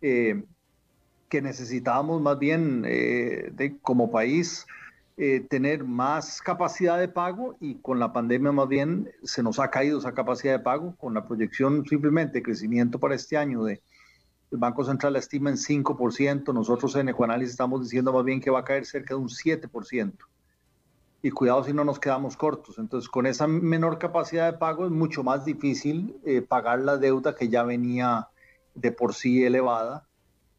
eh, 0.00 0.44
que 1.28 1.42
necesitábamos 1.42 2.22
más 2.22 2.38
bien 2.38 2.84
eh, 2.86 3.50
de, 3.52 3.76
como 3.78 4.10
país 4.10 4.66
tener 5.50 5.84
más 5.84 6.40
capacidad 6.40 6.98
de 6.98 7.06
pago 7.06 7.54
y 7.60 7.74
con 7.74 7.98
la 7.98 8.10
pandemia 8.10 8.52
más 8.52 8.68
bien 8.68 9.10
se 9.22 9.42
nos 9.42 9.58
ha 9.58 9.68
caído 9.68 9.98
esa 9.98 10.14
capacidad 10.14 10.54
de 10.56 10.64
pago, 10.64 10.96
con 10.96 11.12
la 11.12 11.26
proyección 11.26 11.84
simplemente 11.84 12.38
de 12.38 12.42
crecimiento 12.42 12.98
para 12.98 13.16
este 13.16 13.36
año 13.36 13.64
de... 13.64 13.82
El 14.50 14.58
Banco 14.58 14.84
Central 14.84 15.12
la 15.12 15.20
estima 15.20 15.50
en 15.50 15.56
5%, 15.56 16.52
nosotros 16.52 16.96
en 16.96 17.08
Ecoanálisis 17.08 17.52
estamos 17.52 17.82
diciendo 17.82 18.12
más 18.12 18.24
bien 18.24 18.40
que 18.40 18.50
va 18.50 18.60
a 18.60 18.64
caer 18.64 18.84
cerca 18.84 19.14
de 19.14 19.20
un 19.20 19.28
7% 19.28 20.12
y 21.22 21.30
cuidado 21.30 21.62
si 21.64 21.72
no 21.72 21.84
nos 21.84 21.98
quedamos 21.98 22.36
cortos. 22.36 22.78
Entonces, 22.78 23.08
con 23.08 23.26
esa 23.26 23.46
menor 23.46 23.98
capacidad 23.98 24.50
de 24.50 24.58
pago 24.58 24.86
es 24.86 24.90
mucho 24.90 25.22
más 25.22 25.44
difícil 25.44 26.16
eh, 26.24 26.42
pagar 26.42 26.80
la 26.80 26.96
deuda 26.96 27.34
que 27.34 27.48
ya 27.48 27.62
venía 27.62 28.28
de 28.74 28.92
por 28.92 29.14
sí 29.14 29.44
elevada 29.44 30.06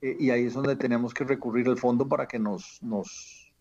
eh, 0.01 0.15
y 0.19 0.29
ahí 0.29 0.45
es 0.45 0.53
donde 0.53 0.75
tenemos 0.75 1.13
que 1.13 1.23
recurrir 1.23 1.67
al 1.67 1.77
fondo 1.77 2.07
para 2.07 2.27
que 2.27 2.37
nos, 2.37 2.81
nos, 2.83 3.51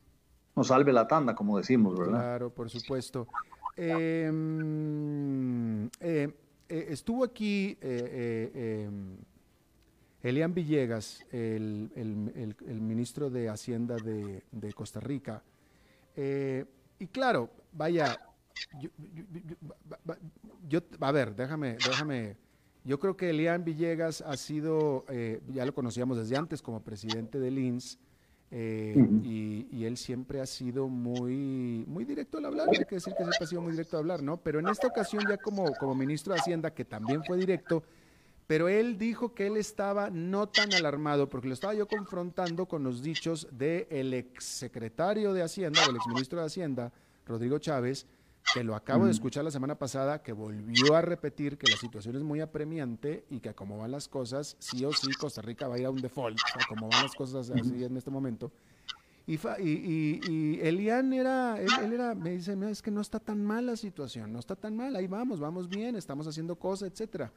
nos 0.55 0.67
salve 0.67 0.93
la 0.93 1.09
tanda, 1.09 1.35
como 1.35 1.57
decimos, 1.59 1.99
¿verdad? 1.99 2.21
Claro, 2.21 2.51
por 2.51 2.69
supuesto. 2.69 3.27
Em, 3.77 4.29
eh, 6.01 6.31
estuvo 6.69 7.25
aquí 7.25 7.79
em, 7.81 9.17
Elian 10.23 10.53
Villegas, 10.53 11.25
el, 11.33 11.91
el, 11.97 12.81
ministro 12.81 13.31
de 13.31 13.49
Hacienda 13.49 13.97
de, 13.97 14.43
de 14.53 14.73
Costa 14.73 15.01
Rica. 15.01 15.43
Y 16.17 17.07
claro, 17.07 17.49
vaya, 17.73 18.19
yo, 20.69 20.81
a 21.01 21.13
ver, 21.13 21.35
déjame, 21.35 21.77
déjame. 21.77 22.37
Yo 22.85 22.99
creo 22.99 23.17
que 23.17 23.31
Elian 23.31 23.65
Villegas 23.65 24.23
ha 24.23 24.37
sido, 24.37 25.05
eh, 25.09 25.41
ya 25.49 25.67
lo 25.67 25.75
conocíamos 25.75 26.17
desde 26.17 26.37
antes 26.37 26.63
como 26.63 26.83
presidente 26.83 27.39
del 27.39 27.59
INS, 27.59 27.99
eh, 28.53 28.97
y, 29.23 29.85
él 29.85 29.97
siempre 29.97 30.41
ha 30.41 30.47
sido 30.47 30.89
muy, 30.89 31.85
muy 31.87 32.05
directo 32.05 32.39
al 32.39 32.47
hablar, 32.47 32.69
hay 32.69 32.85
que 32.85 32.97
decir 32.97 33.13
que 33.15 33.23
siempre 33.23 33.39
ha 33.41 33.47
sido 33.47 33.63
muy 33.63 33.73
directo 33.73 33.97
al 33.97 34.03
hablar, 34.03 34.23
¿no? 34.23 34.39
Pero 34.39 34.59
en 34.59 34.69
esta 34.69 34.89
ocasión 34.89 35.25
ya 35.29 35.37
como, 35.37 35.73
como 35.75 35.95
ministro 35.95 36.35
de 36.35 36.41
Hacienda, 36.41 36.73
que 36.73 36.85
también 36.85 37.23
fue 37.25 37.37
directo, 37.37 37.85
pero 38.51 38.69
él 38.69 38.99
dijo 38.99 39.33
que 39.33 39.47
él 39.47 39.57
estaba 39.57 40.11
no 40.11 40.49
tan 40.49 40.75
alarmado, 40.75 41.29
porque 41.29 41.47
lo 41.47 41.55
estaba 41.55 41.73
yo 41.73 41.87
confrontando 41.87 42.67
con 42.67 42.83
los 42.83 43.01
dichos 43.01 43.47
del 43.53 44.13
exsecretario 44.13 45.33
de 45.33 45.45
Hacienda, 45.45 45.87
del 45.87 45.95
exministro 45.95 46.41
de 46.41 46.47
Hacienda, 46.47 46.93
Rodrigo 47.25 47.61
Chávez, 47.61 48.09
que 48.53 48.65
lo 48.65 48.75
acabo 48.75 49.05
de 49.05 49.13
escuchar 49.13 49.45
la 49.45 49.53
semana 49.53 49.79
pasada, 49.79 50.25
que 50.25 50.33
volvió 50.33 50.97
a 50.97 51.01
repetir 51.01 51.59
que 51.59 51.71
la 51.71 51.77
situación 51.77 52.17
es 52.17 52.25
muy 52.25 52.41
apremiante 52.41 53.25
y 53.31 53.39
que 53.39 53.55
como 53.55 53.79
van 53.79 53.93
las 53.93 54.09
cosas, 54.09 54.57
sí 54.59 54.85
o 54.85 54.93
sí 54.93 55.13
Costa 55.13 55.43
Rica 55.43 55.69
va 55.69 55.77
a 55.77 55.79
ir 55.79 55.87
a 55.87 55.91
un 55.91 56.01
default, 56.01 56.37
o 56.37 56.49
sea, 56.53 56.67
como 56.67 56.89
van 56.89 57.05
las 57.05 57.15
cosas 57.15 57.51
así 57.51 57.85
en 57.85 57.97
este 57.97 58.11
momento. 58.11 58.51
Y, 59.29 59.39
y, 59.61 60.59
Elian 60.61 61.13
era, 61.13 61.57
él, 61.57 61.93
era, 61.93 62.17
me 62.17 62.31
dice, 62.31 62.59
es 62.69 62.83
que 62.83 62.91
no 62.91 63.01
está 63.01 63.21
tan 63.21 63.45
mal 63.45 63.65
la 63.67 63.77
situación, 63.77 64.33
no 64.33 64.41
está 64.41 64.57
tan 64.57 64.75
mal, 64.75 64.97
ahí 64.97 65.07
vamos, 65.07 65.39
vamos 65.39 65.69
bien, 65.69 65.95
estamos 65.95 66.27
haciendo 66.27 66.57
cosas, 66.57 66.91
etcétera. 66.91 67.31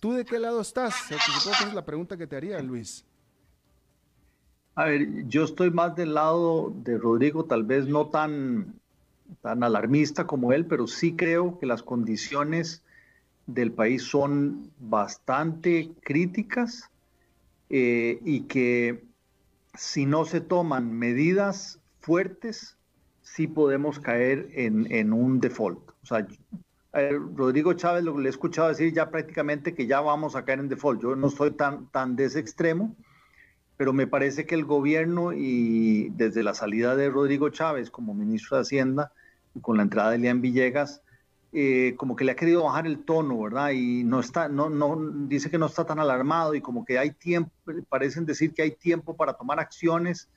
¿Tú 0.00 0.12
de 0.12 0.24
qué 0.24 0.38
lado 0.38 0.60
estás? 0.60 0.94
Supongo 0.94 1.56
que 1.58 1.68
es 1.68 1.74
la 1.74 1.84
pregunta 1.84 2.16
que 2.16 2.26
te 2.26 2.36
haría, 2.36 2.60
Luis. 2.60 3.04
A 4.74 4.84
ver, 4.84 5.26
yo 5.26 5.44
estoy 5.44 5.70
más 5.70 5.96
del 5.96 6.14
lado 6.14 6.70
de 6.84 6.98
Rodrigo, 6.98 7.46
tal 7.46 7.64
vez 7.64 7.86
no 7.86 8.08
tan, 8.08 8.74
tan 9.40 9.62
alarmista 9.62 10.26
como 10.26 10.52
él, 10.52 10.66
pero 10.66 10.86
sí 10.86 11.16
creo 11.16 11.58
que 11.58 11.64
las 11.64 11.82
condiciones 11.82 12.82
del 13.46 13.72
país 13.72 14.02
son 14.02 14.70
bastante 14.78 15.92
críticas 16.02 16.90
eh, 17.70 18.20
y 18.24 18.42
que 18.42 19.04
si 19.74 20.04
no 20.04 20.24
se 20.26 20.40
toman 20.42 20.92
medidas 20.92 21.80
fuertes, 22.00 22.76
sí 23.22 23.46
podemos 23.46 23.98
caer 23.98 24.48
en, 24.52 24.92
en 24.92 25.12
un 25.12 25.40
default. 25.40 25.90
O 26.02 26.06
sea, 26.06 26.26
Rodrigo 27.34 27.74
Chávez 27.74 28.04
lo 28.04 28.18
le 28.18 28.28
he 28.28 28.30
escuchado 28.30 28.68
decir 28.68 28.92
ya 28.92 29.10
prácticamente 29.10 29.74
que 29.74 29.86
ya 29.86 30.00
vamos 30.00 30.34
a 30.34 30.44
caer 30.44 30.60
en 30.60 30.68
default. 30.68 31.02
Yo 31.02 31.16
no 31.16 31.28
estoy 31.28 31.50
tan, 31.52 31.86
tan 31.88 32.16
de 32.16 32.24
ese 32.24 32.40
extremo, 32.40 32.94
pero 33.76 33.92
me 33.92 34.06
parece 34.06 34.46
que 34.46 34.54
el 34.54 34.64
gobierno 34.64 35.32
y 35.32 36.08
desde 36.10 36.42
la 36.42 36.54
salida 36.54 36.96
de 36.96 37.10
Rodrigo 37.10 37.50
Chávez 37.50 37.90
como 37.90 38.14
ministro 38.14 38.56
de 38.56 38.62
Hacienda 38.62 39.12
y 39.54 39.60
con 39.60 39.76
la 39.76 39.82
entrada 39.82 40.10
de 40.10 40.16
Elian 40.16 40.40
Villegas, 40.40 41.02
eh, 41.52 41.94
como 41.96 42.16
que 42.16 42.24
le 42.24 42.32
ha 42.32 42.36
querido 42.36 42.64
bajar 42.64 42.86
el 42.86 43.04
tono, 43.04 43.40
¿verdad? 43.40 43.70
Y 43.70 44.04
no 44.04 44.20
está, 44.20 44.48
no, 44.48 44.68
no, 44.68 44.96
dice 45.26 45.50
que 45.50 45.58
no 45.58 45.66
está 45.66 45.84
tan 45.84 45.98
alarmado 45.98 46.54
y 46.54 46.60
como 46.60 46.84
que 46.84 46.98
hay 46.98 47.10
tiempo, 47.12 47.50
parecen 47.88 48.26
decir 48.26 48.52
que 48.52 48.62
hay 48.62 48.72
tiempo 48.72 49.16
para 49.16 49.34
tomar 49.34 49.60
acciones 49.60 50.28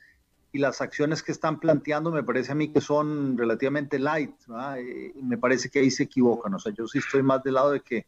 y 0.51 0.59
las 0.59 0.81
acciones 0.81 1.21
que 1.21 1.31
están 1.31 1.59
planteando 1.59 2.11
me 2.11 2.23
parece 2.23 2.51
a 2.51 2.55
mí 2.55 2.69
que 2.69 2.81
son 2.81 3.37
relativamente 3.37 3.99
light, 3.99 4.33
eh, 4.77 5.13
me 5.21 5.37
parece 5.37 5.69
que 5.69 5.79
ahí 5.79 5.91
se 5.91 6.03
equivocan. 6.03 6.53
O 6.55 6.59
sea, 6.59 6.73
yo 6.73 6.87
sí 6.87 6.99
estoy 6.99 7.21
más 7.21 7.43
del 7.43 7.55
lado 7.55 7.71
de 7.71 7.81
que, 7.81 8.07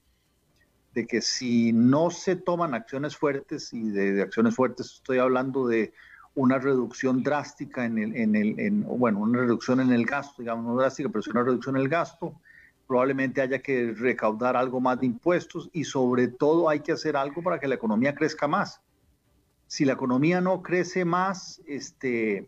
de 0.94 1.06
que 1.06 1.22
si 1.22 1.72
no 1.72 2.10
se 2.10 2.36
toman 2.36 2.74
acciones 2.74 3.16
fuertes, 3.16 3.72
y 3.74 3.90
de, 3.92 4.24
acciones 4.24 4.56
fuertes 4.56 4.92
estoy 4.94 5.20
hablando 5.20 5.68
de 5.68 5.94
una 6.34 6.58
reducción 6.58 7.22
drástica 7.22 7.86
en 7.86 7.98
el, 7.98 8.16
en 8.16 8.36
el 8.36 8.60
en, 8.60 8.84
bueno, 8.84 9.20
una 9.20 9.40
reducción 9.40 9.80
en 9.80 9.92
el 9.92 10.06
gasto, 10.06 10.42
digamos, 10.42 10.66
no 10.66 10.76
drástica, 10.76 11.10
pero 11.10 11.22
sí 11.22 11.30
una 11.30 11.44
reducción 11.44 11.76
en 11.76 11.84
el 11.84 11.90
gasto, 11.90 12.42
probablemente 12.88 13.42
haya 13.42 13.60
que 13.60 13.94
recaudar 13.96 14.56
algo 14.56 14.80
más 14.80 15.00
de 15.00 15.06
impuestos 15.06 15.70
y 15.74 15.84
sobre 15.84 16.28
todo 16.30 16.70
hay 16.70 16.80
que 16.80 16.94
hacer 16.94 17.16
algo 17.16 17.44
para 17.44 17.60
que 17.60 17.68
la 17.68 17.76
economía 17.76 18.16
crezca 18.16 18.48
más 18.48 18.82
si 19.72 19.86
la 19.86 19.94
economía 19.94 20.42
no 20.42 20.62
crece 20.62 21.06
más, 21.06 21.62
este, 21.66 22.46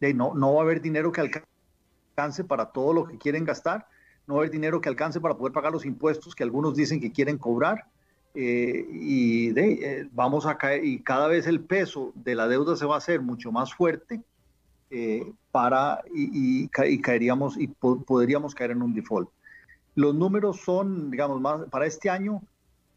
no, 0.00 0.32
no 0.34 0.54
va 0.54 0.60
a 0.60 0.64
haber 0.64 0.80
dinero 0.80 1.12
que 1.12 1.20
alcance 1.20 2.42
para 2.42 2.72
todo 2.72 2.94
lo 2.94 3.04
que 3.04 3.18
quieren 3.18 3.44
gastar. 3.44 3.86
no 4.26 4.36
va 4.36 4.40
a 4.40 4.42
haber 4.44 4.50
dinero 4.50 4.80
que 4.80 4.88
alcance 4.88 5.20
para 5.20 5.36
poder 5.36 5.52
pagar 5.52 5.72
los 5.72 5.84
impuestos 5.84 6.34
que 6.34 6.42
algunos 6.42 6.74
dicen 6.74 7.02
que 7.02 7.12
quieren 7.12 7.36
cobrar. 7.36 7.84
Eh, 8.34 8.86
y 8.90 9.50
de, 9.50 10.08
vamos 10.12 10.46
a 10.46 10.56
caer, 10.56 10.82
y 10.86 11.02
cada 11.02 11.28
vez 11.28 11.46
el 11.46 11.60
peso 11.60 12.12
de 12.14 12.34
la 12.34 12.48
deuda 12.48 12.76
se 12.76 12.86
va 12.86 12.94
a 12.94 12.98
hacer 12.98 13.20
mucho 13.20 13.52
más 13.52 13.74
fuerte 13.74 14.22
para, 15.50 16.02
y, 16.14 16.66
caeríamos, 16.68 17.58
y 17.58 17.66
podríamos 17.66 18.54
caer 18.54 18.70
en 18.70 18.80
un 18.80 18.94
default. 18.94 19.28
Los 19.96 20.14
números 20.14 20.62
son, 20.62 21.10
digamos, 21.10 21.42
más, 21.42 21.68
para 21.68 21.84
este 21.84 22.08
año 22.08 22.40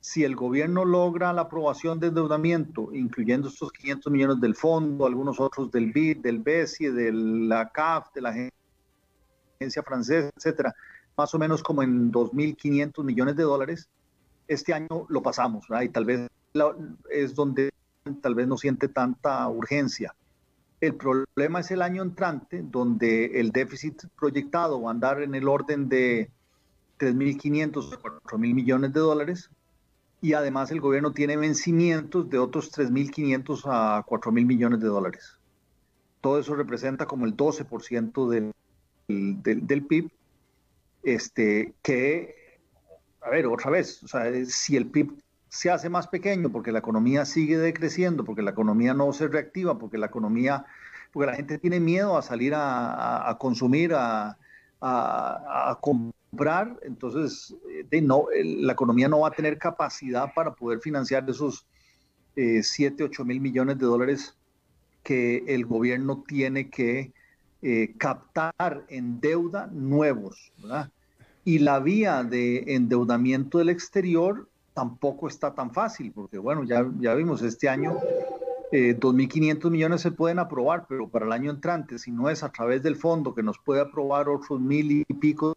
si 0.05 0.23
el 0.23 0.35
gobierno 0.35 0.85
logra 0.85 1.33
la 1.33 1.41
aprobación 1.41 1.99
de 1.99 2.07
endeudamiento, 2.07 2.93
incluyendo 2.93 3.47
estos 3.47 3.71
500 3.71 4.13
millones 4.13 4.39
del 4.39 4.53
fondo, 4.53 5.07
algunos 5.07 5.39
otros 5.39 5.71
del 5.71 5.91
BID, 5.91 6.17
del 6.19 6.37
BESI, 6.37 6.89
de 6.89 7.11
la 7.11 7.71
CAF, 7.71 8.13
de 8.13 8.21
la 8.21 8.29
agencia 8.29 9.81
francesa, 9.81 10.29
etcétera, 10.37 10.75
más 11.17 11.33
o 11.33 11.39
menos 11.39 11.63
como 11.63 11.81
en 11.81 12.11
2.500 12.11 13.03
millones 13.03 13.35
de 13.35 13.41
dólares, 13.41 13.89
este 14.47 14.75
año 14.75 15.07
lo 15.09 15.23
pasamos, 15.23 15.65
y 15.81 15.89
tal 15.89 16.05
vez 16.05 16.29
es 17.09 17.33
donde 17.33 17.71
tal 18.21 18.35
vez 18.35 18.47
no 18.47 18.57
siente 18.57 18.87
tanta 18.87 19.49
urgencia. 19.49 20.13
El 20.81 20.93
problema 20.93 21.61
es 21.61 21.71
el 21.71 21.81
año 21.81 22.03
entrante, 22.03 22.61
donde 22.63 23.39
el 23.39 23.51
déficit 23.51 24.03
proyectado 24.19 24.79
va 24.83 24.91
a 24.91 24.93
andar 24.93 25.23
en 25.23 25.33
el 25.33 25.47
orden 25.47 25.89
de 25.89 26.29
3.500 26.99 27.91
a 27.91 27.99
4.000 27.99 28.37
millones 28.37 28.93
de 28.93 28.99
dólares, 28.99 29.49
y 30.25 30.33
además 30.33 30.71
el 30.71 30.81
gobierno 30.81 31.11
tiene 31.11 31.37
vencimientos 31.37 32.27
de 32.31 32.39
otros 32.39 32.71
3.500 32.71 33.61
a 33.65 34.03
4.000 34.03 34.43
millones 34.43 34.79
de 34.79 34.87
dólares. 34.87 35.37
Todo 36.19 36.39
eso 36.39 36.55
representa 36.55 37.05
como 37.05 37.27
el 37.27 37.37
12% 37.37 38.27
del, 38.27 38.51
del, 39.07 39.85
PIB, 39.85 40.09
este, 41.03 41.75
que, 41.83 42.57
a 43.21 43.29
ver, 43.29 43.45
otra 43.45 43.69
vez, 43.69 44.01
o 44.03 44.07
sea, 44.07 44.23
si 44.47 44.75
el 44.75 44.87
PIB 44.87 45.13
se 45.47 45.69
hace 45.69 45.89
más 45.89 46.07
pequeño 46.07 46.51
porque 46.51 46.71
la 46.71 46.79
economía 46.79 47.23
sigue 47.25 47.59
decreciendo, 47.59 48.25
porque 48.25 48.41
la 48.41 48.49
economía 48.49 48.95
no 48.95 49.13
se 49.13 49.27
reactiva, 49.27 49.77
porque 49.77 49.99
la 49.99 50.07
economía, 50.07 50.65
porque 51.13 51.27
la 51.29 51.35
gente 51.35 51.59
tiene 51.59 51.79
miedo 51.79 52.17
a 52.17 52.23
salir 52.23 52.53
a, 52.55 53.37
consumir, 53.39 53.93
a, 53.93 54.39
a, 54.81 55.69
a 55.69 55.77
comprar, 55.79 56.15
entonces 56.81 57.55
de 57.89 58.01
no, 58.01 58.25
la 58.33 58.73
economía 58.73 59.07
no 59.07 59.21
va 59.21 59.29
a 59.29 59.31
tener 59.31 59.57
capacidad 59.57 60.33
para 60.33 60.53
poder 60.53 60.79
financiar 60.79 61.29
esos 61.29 61.65
7, 62.35 63.03
eh, 63.03 63.05
8 63.05 63.25
mil 63.25 63.39
millones 63.39 63.77
de 63.77 63.85
dólares 63.85 64.35
que 65.03 65.43
el 65.47 65.65
gobierno 65.65 66.23
tiene 66.27 66.69
que 66.69 67.13
eh, 67.61 67.93
captar 67.97 68.85
en 68.89 69.19
deuda 69.21 69.67
nuevos. 69.67 70.51
Y 71.45 71.59
la 71.59 71.79
vía 71.79 72.23
de 72.23 72.75
endeudamiento 72.75 73.59
del 73.59 73.69
exterior 73.69 74.49
tampoco 74.73 75.27
está 75.27 75.53
tan 75.53 75.71
fácil, 75.71 76.11
porque 76.11 76.37
bueno, 76.37 76.63
ya, 76.63 76.85
ya 76.99 77.13
vimos 77.13 77.41
este 77.43 77.69
año 77.69 77.97
eh, 78.71 78.97
2.500 78.99 79.69
millones 79.69 80.01
se 80.01 80.11
pueden 80.11 80.39
aprobar, 80.39 80.85
pero 80.89 81.07
para 81.07 81.25
el 81.25 81.31
año 81.31 81.51
entrante, 81.51 81.97
si 81.97 82.11
no 82.11 82.29
es 82.29 82.43
a 82.43 82.51
través 82.51 82.83
del 82.83 82.95
fondo 82.95 83.33
que 83.33 83.43
nos 83.43 83.57
puede 83.59 83.81
aprobar 83.81 84.27
otros 84.27 84.59
mil 84.59 84.91
y 84.91 85.05
pico 85.05 85.55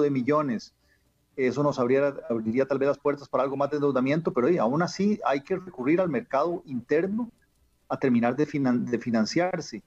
de 0.00 0.10
millones. 0.10 0.72
Eso 1.36 1.62
nos 1.62 1.78
abriría, 1.78 2.14
tal 2.66 2.78
vez 2.78 2.88
las 2.88 2.98
puertas 2.98 3.28
para 3.28 3.44
algo 3.44 3.56
más 3.56 3.70
de 3.70 3.76
endeudamiento, 3.76 4.32
pero 4.32 4.48
aún 4.62 4.82
así 4.82 5.20
hay 5.24 5.40
que 5.40 5.56
recurrir 5.56 6.00
al 6.00 6.08
mercado 6.08 6.62
interno 6.66 7.30
a 7.88 7.98
terminar 7.98 8.36
de, 8.36 8.46
de 8.46 8.98
financiarse. 8.98 9.82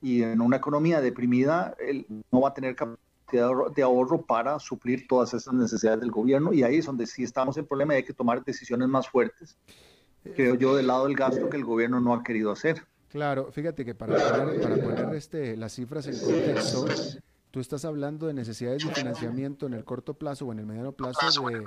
Y 0.00 0.22
en 0.22 0.40
una 0.40 0.56
economía 0.56 1.00
deprimida, 1.00 1.74
él 1.78 2.06
no 2.30 2.42
va 2.42 2.50
a 2.50 2.54
tener 2.54 2.76
capacidad 2.76 3.50
de 3.74 3.82
ahorro 3.82 4.22
para 4.22 4.58
suplir 4.58 5.08
todas 5.08 5.34
esas 5.34 5.54
necesidades 5.54 6.00
del 6.00 6.10
gobierno. 6.10 6.52
Y 6.52 6.62
ahí 6.62 6.76
es 6.76 6.86
donde 6.86 7.06
sí 7.06 7.24
estamos 7.24 7.56
en 7.56 7.66
problema 7.66 7.94
y 7.94 7.96
hay 7.98 8.04
que 8.04 8.12
tomar 8.12 8.44
decisiones 8.44 8.88
más 8.88 9.08
fuertes, 9.08 9.56
creo 10.36 10.54
yo, 10.54 10.76
del 10.76 10.86
lado 10.86 11.06
del 11.06 11.16
gasto 11.16 11.48
que 11.48 11.56
el 11.56 11.64
gobierno 11.64 12.00
no 12.00 12.14
ha 12.14 12.22
querido 12.22 12.52
hacer. 12.52 12.84
Claro, 13.08 13.50
fíjate 13.50 13.84
que 13.84 13.94
para 13.94 14.16
poner, 14.16 14.60
para 14.60 14.76
poner 14.76 15.14
este, 15.14 15.56
las 15.56 15.72
cifras 15.72 16.06
en 16.06 16.18
contexto, 16.18 16.86
tú 17.54 17.60
estás 17.60 17.84
hablando 17.84 18.26
de 18.26 18.34
necesidades 18.34 18.84
de 18.84 18.92
financiamiento 18.92 19.66
en 19.66 19.74
el 19.74 19.84
corto 19.84 20.14
plazo 20.14 20.44
o 20.44 20.50
en 20.50 20.58
el 20.58 20.66
mediano 20.66 20.90
plazo 20.90 21.20
de 21.46 21.62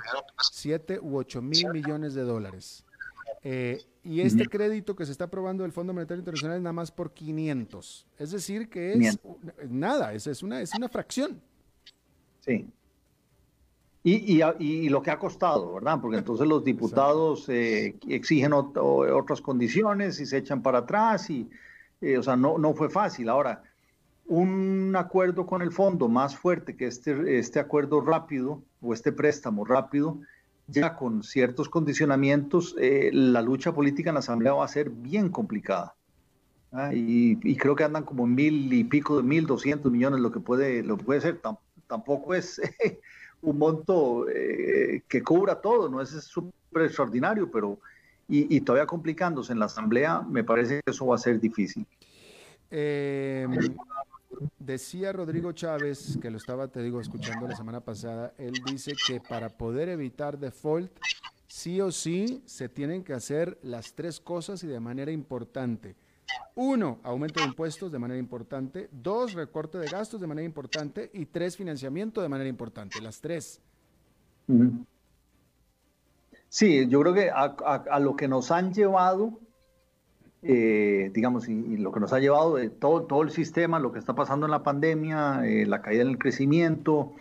7 0.51 0.99
u 1.01 1.15
8 1.15 1.41
mil 1.41 1.69
millones 1.71 2.13
de 2.13 2.23
dólares. 2.23 2.83
Eh, 3.41 3.81
y 4.03 4.19
este 4.19 4.47
crédito 4.47 4.97
que 4.97 5.05
se 5.05 5.13
está 5.13 5.23
aprobando 5.23 5.63
del 5.63 5.71
Fondo 5.71 5.93
Monetario 5.93 6.19
Internacional 6.19 6.57
es 6.57 6.61
nada 6.61 6.73
más 6.73 6.91
por 6.91 7.13
500. 7.13 8.05
Es 8.17 8.31
decir, 8.31 8.67
que 8.67 8.95
es 8.95 9.17
nada, 9.69 10.11
es, 10.11 10.27
es, 10.27 10.43
una, 10.43 10.59
es 10.59 10.75
una 10.75 10.89
fracción. 10.89 11.39
Sí. 12.41 12.67
Y, 14.03 14.41
y, 14.59 14.89
lo 14.89 15.01
que 15.01 15.11
ha 15.11 15.17
costado, 15.17 15.75
¿verdad? 15.75 15.99
Porque 16.01 16.17
entonces 16.17 16.45
los 16.47 16.65
diputados 16.65 17.47
eh, 17.47 17.97
exigen 18.09 18.51
otras 18.51 19.39
condiciones 19.39 20.19
y 20.19 20.25
se 20.25 20.39
echan 20.39 20.61
para 20.61 20.79
atrás 20.79 21.29
y, 21.29 21.49
eh, 22.01 22.17
o 22.17 22.23
sea, 22.23 22.35
no, 22.35 22.57
no 22.57 22.73
fue 22.73 22.89
fácil. 22.89 23.29
Ahora, 23.29 23.63
un 24.27 24.93
acuerdo 24.95 25.45
con 25.45 25.61
el 25.61 25.71
fondo 25.71 26.09
más 26.09 26.35
fuerte 26.35 26.75
que 26.75 26.87
este, 26.87 27.39
este 27.39 27.59
acuerdo 27.59 28.01
rápido 28.01 28.61
o 28.81 28.93
este 28.93 29.11
préstamo 29.11 29.65
rápido, 29.65 30.19
ya 30.67 30.95
con 30.95 31.23
ciertos 31.23 31.69
condicionamientos, 31.69 32.75
eh, 32.77 33.09
la 33.13 33.41
lucha 33.41 33.73
política 33.73 34.09
en 34.09 34.15
la 34.15 34.19
Asamblea 34.19 34.53
va 34.53 34.65
a 34.65 34.67
ser 34.67 34.89
bien 34.89 35.29
complicada. 35.29 35.95
¿ah? 36.73 36.91
Y, 36.93 37.55
creo 37.55 37.75
que 37.75 37.85
andan 37.85 38.03
como 38.03 38.27
mil 38.27 38.71
y 38.73 38.83
pico 38.83 39.15
de 39.15 39.23
mil 39.23 39.47
doscientos 39.47 39.91
millones 39.91 40.19
lo 40.19 40.31
que 40.31 40.41
puede, 40.41 40.83
lo 40.83 40.97
puede 40.97 41.21
ser. 41.21 41.39
tampoco 41.87 42.35
es 42.35 42.61
un 43.41 43.57
monto 43.57 44.27
eh, 44.29 45.03
que 45.07 45.23
cubra 45.23 45.61
todo, 45.61 45.87
no 45.87 46.01
es 46.01 46.09
súper 46.09 46.83
extraordinario, 46.83 47.49
pero 47.49 47.79
y, 48.27 48.53
y, 48.53 48.59
todavía 48.59 48.85
complicándose 48.85 49.53
en 49.53 49.59
la 49.59 49.65
Asamblea, 49.67 50.21
me 50.21 50.43
parece 50.43 50.81
que 50.83 50.91
eso 50.91 51.07
va 51.07 51.15
a 51.15 51.19
ser 51.19 51.39
difícil. 51.39 51.87
Decía 54.59 55.11
Rodrigo 55.11 55.51
Chávez, 55.51 56.17
que 56.21 56.29
lo 56.29 56.37
estaba, 56.37 56.67
te 56.67 56.81
digo, 56.81 56.99
escuchando 56.99 57.47
la 57.47 57.55
semana 57.55 57.81
pasada, 57.81 58.33
él 58.37 58.53
dice 58.65 58.93
que 59.07 59.19
para 59.19 59.49
poder 59.49 59.89
evitar 59.89 60.37
default, 60.37 60.91
sí 61.47 61.81
o 61.81 61.91
sí 61.91 62.43
se 62.45 62.69
tienen 62.69 63.03
que 63.03 63.13
hacer 63.13 63.57
las 63.63 63.93
tres 63.93 64.19
cosas 64.19 64.63
y 64.63 64.67
de 64.67 64.79
manera 64.79 65.11
importante. 65.11 65.95
Uno, 66.55 66.99
aumento 67.03 67.39
de 67.39 67.47
impuestos 67.47 67.91
de 67.91 67.99
manera 67.99 68.19
importante. 68.19 68.89
Dos, 68.91 69.33
recorte 69.33 69.77
de 69.77 69.87
gastos 69.87 70.19
de 70.19 70.27
manera 70.27 70.45
importante. 70.45 71.09
Y 71.13 71.27
tres, 71.27 71.55
financiamiento 71.55 72.21
de 72.21 72.29
manera 72.29 72.49
importante. 72.49 72.99
Las 73.01 73.21
tres. 73.21 73.61
Sí, 76.49 76.87
yo 76.87 77.01
creo 77.01 77.13
que 77.13 77.29
a 77.29 77.99
lo 77.99 78.15
que 78.15 78.27
nos 78.27 78.51
han 78.51 78.73
llevado 78.73 79.39
eh, 80.49 81.11
digamos, 81.13 81.49
y, 81.49 81.75
lo 81.75 81.91
que 81.91 81.99
nos 81.99 82.13
ha 82.13 82.19
llevado 82.19 82.55
de 82.55 82.69
todo, 82.69 83.03
todo 83.03 83.21
el 83.21 83.31
sistema, 83.31 83.79
lo 83.79 83.91
que 83.91 83.99
está 83.99 84.15
pasando 84.15 84.45
en 84.45 84.51
la 84.51 84.63
pandemia, 84.63 85.45
eh, 85.45 85.65
la 85.65 85.81
caída 85.81 86.03
en 86.03 86.07
el 86.07 86.17
crecimiento, 86.17 87.11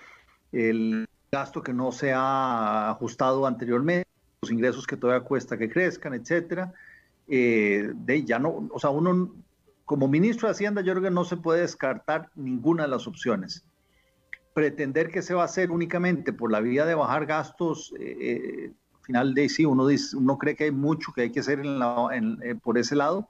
el 0.53 1.09
gasto 1.33 1.61
que 1.61 1.73
no 1.73 1.91
se 1.91 2.13
ha 2.13 2.89
ajustado 2.89 3.45
anteriormente, 3.45 4.09
los 4.43 4.53
ingresos 4.53 4.87
que 4.87 4.97
todavía 4.97 5.27
cuesta 5.27 5.59
que 5.59 5.69
crezcan, 5.69 6.15
etcétera. 6.15 6.73
Eh, 7.27 7.93
ya 8.25 8.39
no, 8.39 8.69
o 8.71 8.79
sea, 8.79 8.91
uno 8.91 9.35
como 9.85 10.07
ministro 10.07 10.47
de 10.47 10.53
Hacienda, 10.53 10.83
yo 10.83 10.93
creo 10.93 11.03
que 11.03 11.11
no 11.11 11.25
se 11.25 11.37
puede 11.37 11.63
descartar 11.63 12.31
ninguna 12.37 12.85
de 12.85 12.91
las 12.91 13.09
opciones. 13.09 13.65
Pretender 14.55 15.11
que 15.11 15.23
se 15.23 15.35
va 15.35 15.43
a 15.43 15.47
hacer 15.47 15.73
únicamente 15.73 16.33
por 16.33 16.53
la 16.53 16.61
vía 16.61 16.87
de 16.87 16.95
bajar 16.95 17.27
gastos 17.27 17.93
final 19.07 19.35
de 19.35 19.49
sí, 19.49 19.65
uno, 19.65 19.87
dice, 19.87 20.17
uno 20.17 20.37
cree 20.37 20.57
que 20.57 20.65
hay 20.65 20.71
mucho 20.73 21.13
que 21.13 21.23
hay 21.23 21.31
que 21.31 21.41
hacer 21.41 21.61
en 21.61 22.39
eh, 22.43 22.55
por 22.61 22.77
ese 22.77 22.97
lado, 22.97 23.29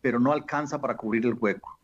pero 0.00 0.18
no 0.18 0.32
alcanza 0.32 0.80
para 0.80 0.96
cubrir 0.96 1.24
el 1.24 1.34
hueco. 1.34 1.78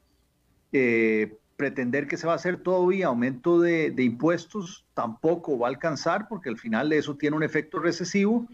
Eh, 0.73 1.39
pretender 1.57 2.07
que 2.07 2.17
se 2.17 2.27
va 2.27 2.35
a 2.35 2.37
hacer 2.37 2.59
todavía 2.59 3.07
aumento 3.07 3.61
de, 3.61 3.95
impuestos 3.99 4.85
tampoco 4.95 5.59
va 5.59 5.69
a 5.69 5.71
alcanzar 5.71 6.29
porque 6.29 6.49
al 6.49 6.59
final 6.59 6.93
eso 6.93 7.17
tiene 7.17 7.37
un 7.37 7.43
efecto 7.43 7.79
recesivo 7.79 8.47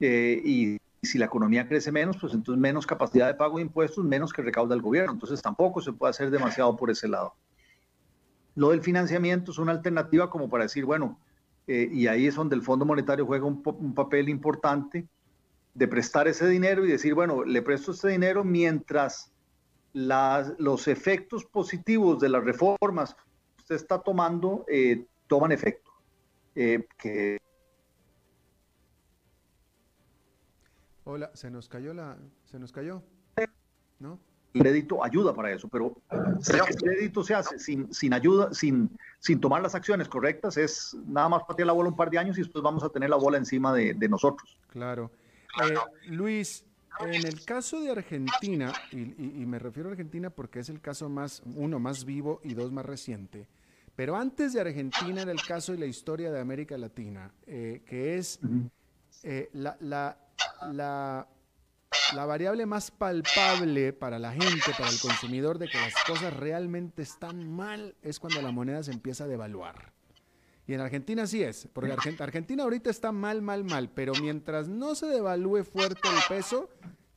eh, 0.00 0.40
y 0.44 0.78
si 1.02 1.18
la 1.18 1.26
economía 1.26 1.68
crece 1.68 1.92
menos, 1.92 2.16
pues 2.16 2.32
entonces 2.32 2.60
menos 2.60 2.86
capacidad 2.86 3.26
de 3.26 3.34
pago 3.34 3.58
de 3.58 3.62
impuestos, 3.62 4.04
menos 4.04 4.32
que 4.32 4.42
recauda 4.42 4.74
el 4.74 4.80
gobierno. 4.80 5.12
Entonces 5.12 5.42
tampoco 5.42 5.80
se 5.80 5.92
puede 5.92 6.10
hacer 6.10 6.30
demasiado 6.30 6.76
por 6.76 6.90
ese 6.90 7.08
lado. 7.08 7.34
Lo 8.54 8.70
del 8.70 8.80
financiamiento 8.80 9.50
es 9.50 9.58
una 9.58 9.72
alternativa 9.72 10.30
como 10.30 10.48
para 10.48 10.64
decir, 10.64 10.84
bueno, 10.84 11.18
eh, 11.66 11.88
y 11.90 12.06
ahí 12.06 12.26
es 12.26 12.34
donde 12.34 12.56
el 12.56 12.62
Fondo 12.62 12.84
Monetario 12.84 13.26
juega 13.26 13.46
un, 13.46 13.94
papel 13.94 14.28
importante 14.28 15.06
de 15.72 15.88
prestar 15.88 16.28
ese 16.28 16.46
dinero 16.48 16.84
y 16.84 16.90
decir, 16.90 17.14
bueno, 17.14 17.44
le 17.44 17.62
presto 17.62 17.92
este 17.92 18.08
dinero 18.08 18.44
mientras 18.44 19.32
los 19.92 20.88
efectos 20.88 21.44
positivos 21.44 22.20
de 22.20 22.28
las 22.28 22.44
reformas 22.44 23.14
que 23.14 23.22
usted 23.58 23.74
está 23.76 24.00
tomando 24.00 24.64
eh, 24.68 25.06
toman 25.26 25.52
efecto. 25.52 25.90
Eh, 26.54 26.86
Hola, 31.04 31.30
se 31.34 31.50
nos 31.50 31.68
cayó 31.68 31.92
la, 31.92 32.16
se 32.44 32.58
nos 32.58 32.72
cayó, 32.72 33.02
¿no? 33.98 34.18
Crédito 34.54 35.04
ayuda 35.04 35.34
para 35.34 35.52
eso, 35.52 35.68
pero 35.68 35.96
si 36.40 36.52
el 36.52 36.76
crédito 36.76 37.22
se 37.24 37.34
hace 37.34 37.58
sin, 37.58 37.92
sin 37.92 38.12
ayuda, 38.14 38.54
sin, 38.54 38.90
sin 39.18 39.40
tomar 39.40 39.62
las 39.62 39.74
acciones 39.74 40.08
correctas, 40.08 40.56
es 40.56 40.96
nada 41.06 41.28
más 41.28 41.42
patear 41.44 41.66
la 41.66 41.72
bola 41.72 41.88
un 41.90 41.96
par 41.96 42.10
de 42.10 42.18
años 42.18 42.38
y 42.38 42.42
después 42.42 42.62
vamos 42.62 42.84
a 42.84 42.88
tener 42.88 43.10
la 43.10 43.16
bola 43.16 43.36
encima 43.36 43.72
de, 43.72 43.94
de 43.94 44.08
nosotros. 44.08 44.58
Claro. 44.68 45.10
Eh, 45.62 45.74
Luis, 46.06 46.64
en 47.00 47.26
el 47.26 47.44
caso 47.44 47.80
de 47.80 47.90
Argentina, 47.90 48.72
y, 48.92 48.98
y, 49.42 49.46
me 49.46 49.58
refiero 49.58 49.88
a 49.88 49.92
Argentina 49.92 50.30
porque 50.30 50.60
es 50.60 50.68
el 50.68 50.80
caso 50.80 51.08
más, 51.08 51.42
uno, 51.54 51.78
más 51.78 52.04
vivo 52.04 52.40
y 52.44 52.54
dos, 52.54 52.70
más 52.72 52.86
reciente, 52.86 53.48
pero 53.96 54.16
antes 54.16 54.52
de 54.52 54.60
Argentina 54.60 55.22
era 55.22 55.32
el 55.32 55.42
caso 55.42 55.74
y 55.74 55.78
la 55.78 55.86
historia 55.86 56.32
de 56.32 56.40
América 56.40 56.76
Latina, 56.78 57.32
eh, 57.46 57.82
que 57.86 58.18
es 58.18 58.40
eh, 59.22 59.50
la, 59.52 59.76
la, 59.80 60.18
la 60.72 61.28
la 62.14 62.26
variable 62.26 62.66
más 62.66 62.90
palpable 62.90 63.92
para 63.92 64.18
la 64.18 64.32
gente, 64.32 64.72
para 64.76 64.90
el 64.90 65.00
consumidor, 65.00 65.58
de 65.58 65.68
que 65.68 65.78
las 65.78 65.94
cosas 66.06 66.34
realmente 66.34 67.02
están 67.02 67.50
mal 67.50 67.94
es 68.02 68.20
cuando 68.20 68.42
la 68.42 68.52
moneda 68.52 68.82
se 68.82 68.92
empieza 68.92 69.24
a 69.24 69.28
devaluar. 69.28 69.92
Y 70.66 70.72
en 70.72 70.80
Argentina 70.80 71.26
sí 71.26 71.42
es, 71.42 71.68
porque 71.72 71.92
Argentina 72.18 72.62
ahorita 72.62 72.88
está 72.88 73.12
mal, 73.12 73.42
mal, 73.42 73.64
mal, 73.64 73.90
pero 73.90 74.14
mientras 74.20 74.68
no 74.68 74.94
se 74.94 75.06
devalúe 75.06 75.62
fuerte 75.64 76.08
el 76.08 76.36
peso, 76.36 76.70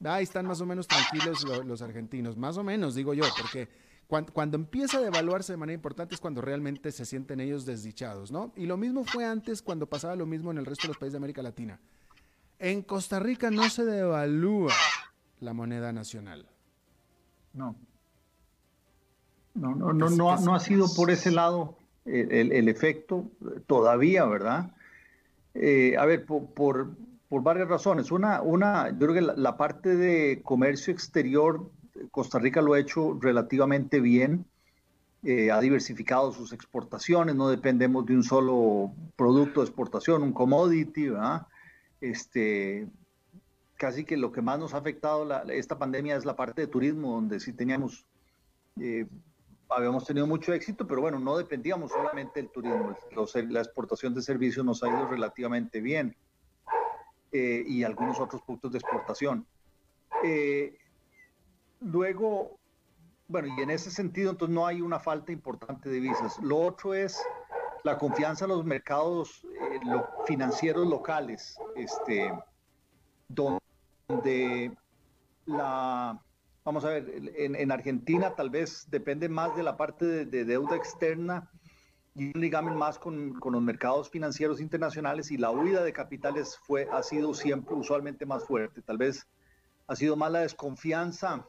ahí 0.03 0.23
están 0.23 0.45
más 0.45 0.59
o 0.59 0.65
menos 0.65 0.87
tranquilos 0.87 1.45
los, 1.65 1.81
argentinos, 1.81 2.35
más 2.35 2.57
o 2.57 2.63
menos 2.63 2.93
digo 2.93 3.13
yo, 3.13 3.23
porque 3.39 3.69
cuando, 4.05 4.33
cuando, 4.33 4.57
empieza 4.57 4.97
a 4.97 5.01
devaluarse 5.01 5.53
de 5.53 5.57
manera 5.57 5.75
importante 5.75 6.15
es 6.15 6.21
cuando 6.21 6.41
realmente 6.41 6.91
se 6.91 7.05
sienten 7.05 7.39
ellos 7.39 7.65
desdichados, 7.65 8.31
¿no? 8.31 8.53
Y 8.55 8.65
lo 8.65 8.75
mismo 8.75 9.05
fue 9.05 9.25
antes 9.25 9.61
cuando 9.61 9.87
pasaba 9.87 10.15
lo 10.15 10.25
mismo 10.25 10.51
en 10.51 10.57
el 10.57 10.65
resto 10.65 10.83
de 10.83 10.89
los 10.89 10.97
países 10.97 11.13
de 11.13 11.17
América 11.17 11.41
Latina. 11.41 11.79
En 12.59 12.81
Costa 12.81 13.19
Rica 13.19 13.51
no 13.51 13.69
se 13.69 13.85
devalúa 13.85 14.73
la 15.39 15.53
moneda 15.53 15.91
nacional. 15.91 16.47
No. 17.53 17.75
No, 19.53 19.73
no, 19.73 19.93
no, 19.93 20.09
no, 20.09 20.55
ha 20.55 20.59
sido 20.59 20.85
por 20.95 21.09
ese 21.09 21.31
lado 21.31 21.77
el, 22.05 22.69
efecto 22.69 23.25
todavía, 23.65 24.25
¿verdad? 24.25 24.71
Eh, 25.55 25.95
a 25.97 26.05
ver, 26.05 26.25
por, 26.25 26.91
varias 27.29 27.67
razones. 27.67 28.11
Una, 28.11 28.41
una, 28.41 28.89
yo 28.91 29.07
creo 29.07 29.13
que 29.13 29.21
la, 29.21 29.57
parte 29.57 29.95
de 29.95 30.41
comercio 30.43 30.93
exterior, 30.93 31.71
Costa 32.11 32.37
Rica 32.37 32.61
lo 32.61 32.73
ha 32.73 32.79
hecho 32.79 33.17
relativamente 33.19 33.99
bien. 33.99 34.45
Eh, 35.23 35.49
ha 35.49 35.59
diversificado 35.59 36.31
sus 36.31 36.53
exportaciones, 36.53 37.35
no 37.35 37.49
dependemos 37.49 38.05
de 38.05 38.15
un 38.15 38.23
solo 38.23 38.91
producto 39.15 39.61
de 39.61 39.65
exportación, 39.65 40.21
un 40.21 40.31
commodity, 40.31 41.09
¿verdad? 41.09 41.47
Este, 42.01 42.87
casi 43.77 44.03
que 44.03 44.17
lo 44.17 44.31
que 44.31 44.41
más 44.41 44.59
nos 44.59 44.73
ha 44.73 44.77
afectado 44.77 45.27
esta 45.49 45.77
pandemia 45.77 46.15
es 46.15 46.25
la 46.25 46.35
parte 46.35 46.61
de 46.61 46.67
turismo, 46.67 47.13
donde 47.13 47.39
sí 47.39 47.53
teníamos, 47.53 48.05
eh, 48.79 49.07
habíamos 49.69 50.05
tenido 50.05 50.27
mucho 50.27 50.53
éxito, 50.53 50.85
pero 50.87 51.01
bueno, 51.01 51.19
no 51.19 51.37
dependíamos 51.37 51.91
solamente 51.91 52.41
del 52.41 52.49
turismo, 52.49 52.95
la 53.49 53.61
exportación 53.61 54.13
de 54.13 54.21
servicios 54.21 54.65
nos 54.65 54.83
ha 54.83 54.89
ido 54.89 55.07
relativamente 55.07 55.79
bien 55.81 56.15
eh, 57.31 57.63
y 57.67 57.83
algunos 57.83 58.19
otros 58.19 58.41
productos 58.41 58.71
de 58.71 58.79
exportación. 58.79 59.45
Eh, 60.23 60.77
luego, 61.81 62.57
bueno, 63.27 63.49
y 63.57 63.61
en 63.61 63.69
ese 63.69 63.91
sentido, 63.91 64.31
entonces 64.31 64.53
no 64.53 64.65
hay 64.65 64.81
una 64.81 64.99
falta 64.99 65.31
importante 65.31 65.89
de 65.89 65.99
visas. 65.99 66.39
Lo 66.41 66.57
otro 66.57 66.93
es 66.93 67.21
la 67.83 67.97
confianza 67.97 68.45
en 68.45 68.51
los 68.51 68.65
mercados 68.65 69.43
eh, 69.45 69.79
financieros 70.25 70.87
locales, 70.87 71.57
este, 71.75 72.31
donde 73.27 74.75
la, 75.45 76.21
vamos 76.63 76.85
a 76.85 76.89
ver, 76.89 77.33
en, 77.35 77.71
Argentina 77.71 78.35
tal 78.35 78.49
vez 78.49 78.87
depende 78.89 79.29
más 79.29 79.55
de 79.55 79.63
la 79.63 79.77
parte 79.77 80.25
de, 80.25 80.45
deuda 80.45 80.75
externa 80.75 81.49
y 82.15 82.35
un 82.35 82.41
ligamen 82.41 82.75
más 82.75 82.97
con, 82.99 83.33
con, 83.39 83.53
los 83.53 83.61
mercados 83.61 84.09
financieros 84.09 84.59
internacionales 84.59 85.31
y 85.31 85.37
la 85.37 85.51
huida 85.51 85.83
de 85.83 85.93
capitales 85.93 86.57
fue, 86.63 86.87
ha 86.91 87.03
sido 87.03 87.33
siempre 87.33 87.75
usualmente 87.75 88.25
más 88.25 88.43
fuerte. 88.43 88.81
Tal 88.81 88.97
vez 88.97 89.27
ha 89.87 89.95
sido 89.95 90.15
más 90.15 90.31
la 90.31 90.39
desconfianza 90.39 91.47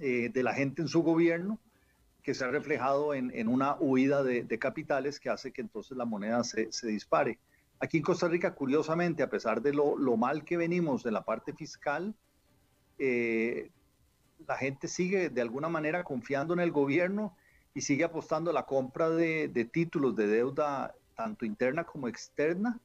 eh, 0.00 0.30
de 0.32 0.42
la 0.42 0.54
gente 0.54 0.80
en 0.80 0.88
su 0.88 1.02
gobierno 1.02 1.58
que 2.22 2.34
se 2.34 2.44
ha 2.44 2.48
reflejado 2.48 3.14
en, 3.14 3.48
una 3.48 3.76
huida 3.80 4.22
de, 4.22 4.58
capitales 4.58 5.18
que 5.18 5.28
hace 5.28 5.52
que 5.52 5.60
entonces 5.60 5.96
la 5.96 6.04
moneda 6.04 6.44
se, 6.44 6.68
dispare. 6.86 7.38
Aquí 7.80 7.96
en 7.96 8.04
Costa 8.04 8.28
Rica, 8.28 8.54
curiosamente, 8.54 9.24
a 9.24 9.30
pesar 9.30 9.60
de 9.60 9.72
lo, 9.72 9.96
mal 10.16 10.44
que 10.44 10.56
venimos 10.56 11.02
de 11.02 11.10
la 11.10 11.24
parte 11.24 11.52
fiscal, 11.52 12.14
eh, 12.98 13.70
la 14.46 14.56
gente 14.56 14.86
sigue 14.86 15.30
de 15.30 15.40
alguna 15.40 15.68
manera 15.68 16.04
confiando 16.04 16.54
en 16.54 16.60
el 16.60 16.70
gobierno 16.70 17.36
y 17.74 17.80
sigue 17.80 18.04
apostando 18.04 18.50
a 18.50 18.54
la 18.54 18.66
compra 18.66 19.10
de, 19.10 19.48
títulos 19.72 20.14
de 20.14 20.28
deuda 20.28 20.94
tanto 21.16 21.44
interna 21.44 21.84
como 21.84 22.06
externa, 22.06 22.78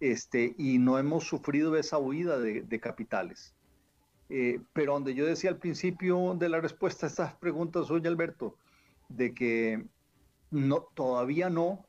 este, 0.00 0.54
y 0.56 0.78
no 0.78 0.98
hemos 0.98 1.24
sufrido 1.24 1.76
esa 1.76 1.98
huida 1.98 2.38
de 2.38 2.80
capitales. 2.80 3.53
Eh, 4.36 4.60
pero 4.72 4.94
donde 4.94 5.14
yo 5.14 5.24
decía 5.26 5.50
al 5.50 5.58
principio 5.58 6.34
de 6.34 6.48
la 6.48 6.60
respuesta 6.60 7.06
a 7.06 7.08
estas 7.08 7.36
preguntas, 7.36 7.88
oye 7.92 8.08
Alberto, 8.08 8.56
de 9.08 9.32
que 9.32 9.86
no, 10.50 10.88
todavía 10.92 11.50
no, 11.50 11.86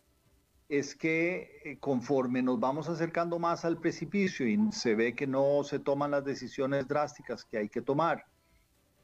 es 0.69 0.93
que 0.93 1.59
eh, 1.63 1.79
conforme 1.79 2.43
nos 2.43 2.59
vamos 2.59 2.87
acercando 2.87 3.39
más 3.39 3.65
al 3.65 3.79
precipicio 3.79 4.47
y 4.47 4.59
se 4.71 4.93
ve 4.93 5.15
que 5.15 5.25
no 5.25 5.63
se 5.63 5.79
toman 5.79 6.11
las 6.11 6.23
decisiones 6.23 6.87
drásticas 6.87 7.45
que 7.45 7.57
hay 7.57 7.67
que 7.67 7.81
tomar, 7.81 8.25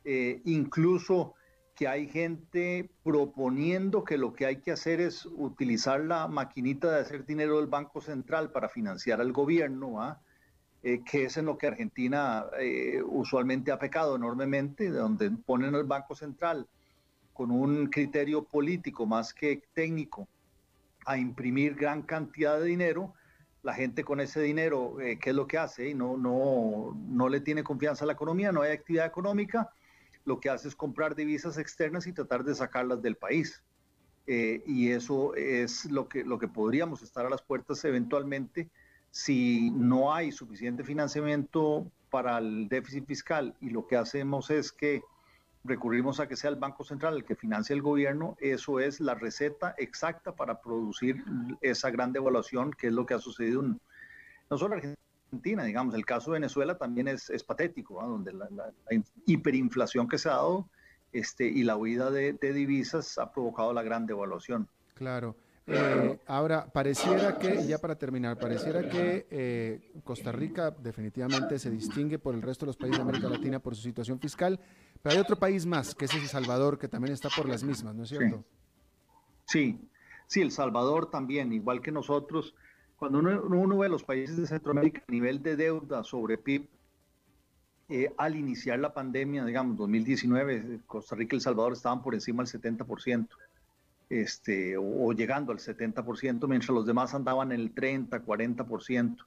eh, 0.03 0.43
incluso 0.45 1.33
que 1.73 1.87
hay 1.87 2.07
gente 2.09 2.91
proponiendo 3.01 4.03
que 4.03 4.19
lo 4.19 4.33
que 4.33 4.45
hay 4.45 4.57
que 4.57 4.69
hacer 4.69 5.01
es 5.01 5.25
utilizar 5.25 5.99
la 6.01 6.27
maquinita 6.27 6.91
de 6.91 6.99
hacer 6.99 7.25
dinero 7.25 7.57
del 7.57 7.65
Banco 7.65 8.01
Central 8.01 8.51
para 8.51 8.69
financiar 8.69 9.19
al 9.19 9.31
gobierno, 9.31 9.99
¿ah? 9.99 10.21
Eh, 10.83 11.03
que 11.05 11.25
es 11.25 11.37
en 11.37 11.45
lo 11.45 11.59
que 11.59 11.67
Argentina 11.67 12.45
eh, 12.59 13.03
usualmente 13.05 13.71
ha 13.71 13.77
pecado 13.77 14.15
enormemente, 14.15 14.89
donde 14.89 15.29
ponen 15.29 15.75
al 15.75 15.83
Banco 15.83 16.15
Central 16.15 16.67
con 17.33 17.51
un 17.51 17.85
criterio 17.87 18.43
político 18.43 19.05
más 19.05 19.31
que 19.31 19.61
técnico 19.75 20.27
a 21.05 21.19
imprimir 21.19 21.75
gran 21.75 22.01
cantidad 22.01 22.59
de 22.59 22.65
dinero, 22.65 23.13
la 23.61 23.75
gente 23.75 24.03
con 24.03 24.19
ese 24.21 24.41
dinero, 24.41 24.99
eh, 24.99 25.19
¿qué 25.19 25.29
es 25.29 25.35
lo 25.35 25.45
que 25.45 25.59
hace? 25.59 25.93
No, 25.93 26.17
no, 26.17 26.97
no 27.07 27.29
le 27.29 27.41
tiene 27.41 27.63
confianza 27.63 28.05
a 28.05 28.07
la 28.07 28.13
economía, 28.13 28.51
no 28.51 28.63
hay 28.63 28.71
actividad 28.71 29.05
económica, 29.05 29.69
lo 30.25 30.39
que 30.39 30.49
hace 30.49 30.67
es 30.67 30.75
comprar 30.75 31.13
divisas 31.13 31.59
externas 31.59 32.07
y 32.07 32.13
tratar 32.13 32.43
de 32.43 32.55
sacarlas 32.55 33.03
del 33.03 33.17
país. 33.17 33.63
y 34.25 34.91
eso 34.91 35.35
es 35.35 35.85
lo 35.85 36.07
que, 36.07 36.23
lo 36.23 36.39
que 36.39 36.47
podríamos 36.47 37.03
estar 37.03 37.25
a 37.25 37.29
las 37.29 37.41
puertas 37.41 37.83
eventualmente 37.85 38.69
si 39.11 39.69
no 39.71 40.13
hay 40.13 40.31
suficiente 40.31 40.83
financiamiento 40.83 41.85
para 42.09 42.37
el 42.37 42.67
déficit 42.69 43.05
fiscal 43.05 43.55
y 43.59 43.69
lo 43.69 43.85
que 43.85 43.97
hacemos 43.97 44.49
es 44.49 44.71
que 44.71 45.01
recurrimos 45.63 46.19
a 46.19 46.27
que 46.27 46.35
sea 46.35 46.49
el 46.49 46.55
Banco 46.55 46.83
Central 46.83 47.15
el 47.15 47.25
que 47.25 47.35
financie 47.35 47.75
el 47.75 47.81
gobierno, 47.81 48.35
eso 48.39 48.79
es 48.79 48.99
la 48.99 49.13
receta 49.13 49.75
exacta 49.77 50.33
para 50.35 50.61
producir 50.61 51.23
esa 51.61 51.91
gran 51.91 52.13
devaluación 52.13 52.71
que 52.71 52.87
es 52.87 52.93
lo 52.93 53.05
que 53.05 53.13
ha 53.13 53.19
sucedido 53.19 53.61
en, 53.61 53.79
no 54.49 54.57
solo 54.57 54.77
en 54.77 54.95
Argentina, 55.27 55.63
digamos, 55.63 55.93
el 55.93 56.05
caso 56.05 56.31
de 56.31 56.39
Venezuela 56.39 56.77
también 56.77 57.07
es, 57.07 57.29
patético, 57.43 58.01
donde 58.01 58.33
la, 58.33 58.49
hiperinflación 59.25 60.07
que 60.07 60.17
se 60.17 60.29
ha 60.29 60.33
dado 60.33 60.67
este, 61.13 61.45
y 61.45 61.63
la 61.63 61.75
huida 61.75 62.09
de, 62.09 62.33
de 62.33 62.53
divisas 62.53 63.17
ha 63.17 63.31
provocado 63.31 63.73
la 63.73 63.83
gran 63.83 64.05
devaluación. 64.05 64.67
Claro. 64.95 65.35
Eh, 65.73 66.19
ahora, 66.27 66.65
pareciera 66.71 67.37
que, 67.37 67.65
ya 67.65 67.77
para 67.77 67.95
terminar, 67.95 68.37
pareciera 68.37 68.89
que 68.89 69.27
eh, 69.29 69.91
Costa 70.03 70.31
Rica 70.31 70.71
definitivamente 70.71 71.57
se 71.59 71.69
distingue 71.69 72.19
por 72.19 72.35
el 72.35 72.41
resto 72.41 72.65
de 72.65 72.67
los 72.67 72.77
países 72.77 72.97
de 72.97 73.03
América 73.03 73.29
Latina 73.29 73.59
por 73.59 73.75
su 73.75 73.81
situación 73.81 74.19
fiscal, 74.19 74.59
pero 75.01 75.15
hay 75.15 75.21
otro 75.21 75.37
país 75.37 75.65
más, 75.65 75.95
que 75.95 76.05
es 76.05 76.13
El 76.13 76.27
Salvador, 76.27 76.77
que 76.77 76.87
también 76.87 77.13
está 77.13 77.29
por 77.29 77.47
las 77.47 77.63
mismas, 77.63 77.95
¿no 77.95 78.03
es 78.03 78.09
cierto? 78.09 78.43
Sí, 79.45 79.79
sí, 80.27 80.41
El 80.41 80.51
Salvador 80.51 81.09
también, 81.09 81.53
igual 81.53 81.81
que 81.81 81.91
nosotros. 81.91 82.53
Cuando 82.97 83.19
uno, 83.19 83.77
ve 83.77 83.89
los 83.89 84.03
países 84.03 84.37
de 84.37 84.47
Centroamérica 84.47 85.03
a 85.07 85.11
nivel 85.11 85.41
de 85.41 85.55
deuda 85.55 86.03
sobre 86.03 86.37
PIB, 86.37 86.67
eh, 87.89 88.13
al 88.17 88.35
iniciar 88.35 88.79
la 88.79 88.93
pandemia, 88.93 89.43
digamos, 89.45 89.77
2019, 89.77 90.81
Costa 90.85 91.15
Rica 91.15 91.35
y 91.35 91.37
El 91.37 91.41
Salvador 91.41 91.73
estaban 91.73 92.01
por 92.01 92.13
encima 92.13 92.43
del 92.43 92.61
70% 92.61 93.27
este, 94.11 94.75
o, 94.77 95.13
llegando 95.13 95.53
al 95.53 95.59
70%, 95.59 96.45
mientras 96.45 96.71
los 96.71 96.85
demás 96.85 97.13
andaban 97.13 97.53
en 97.53 97.61
el 97.61 97.73
30, 97.73 98.25
40%. 98.25 99.25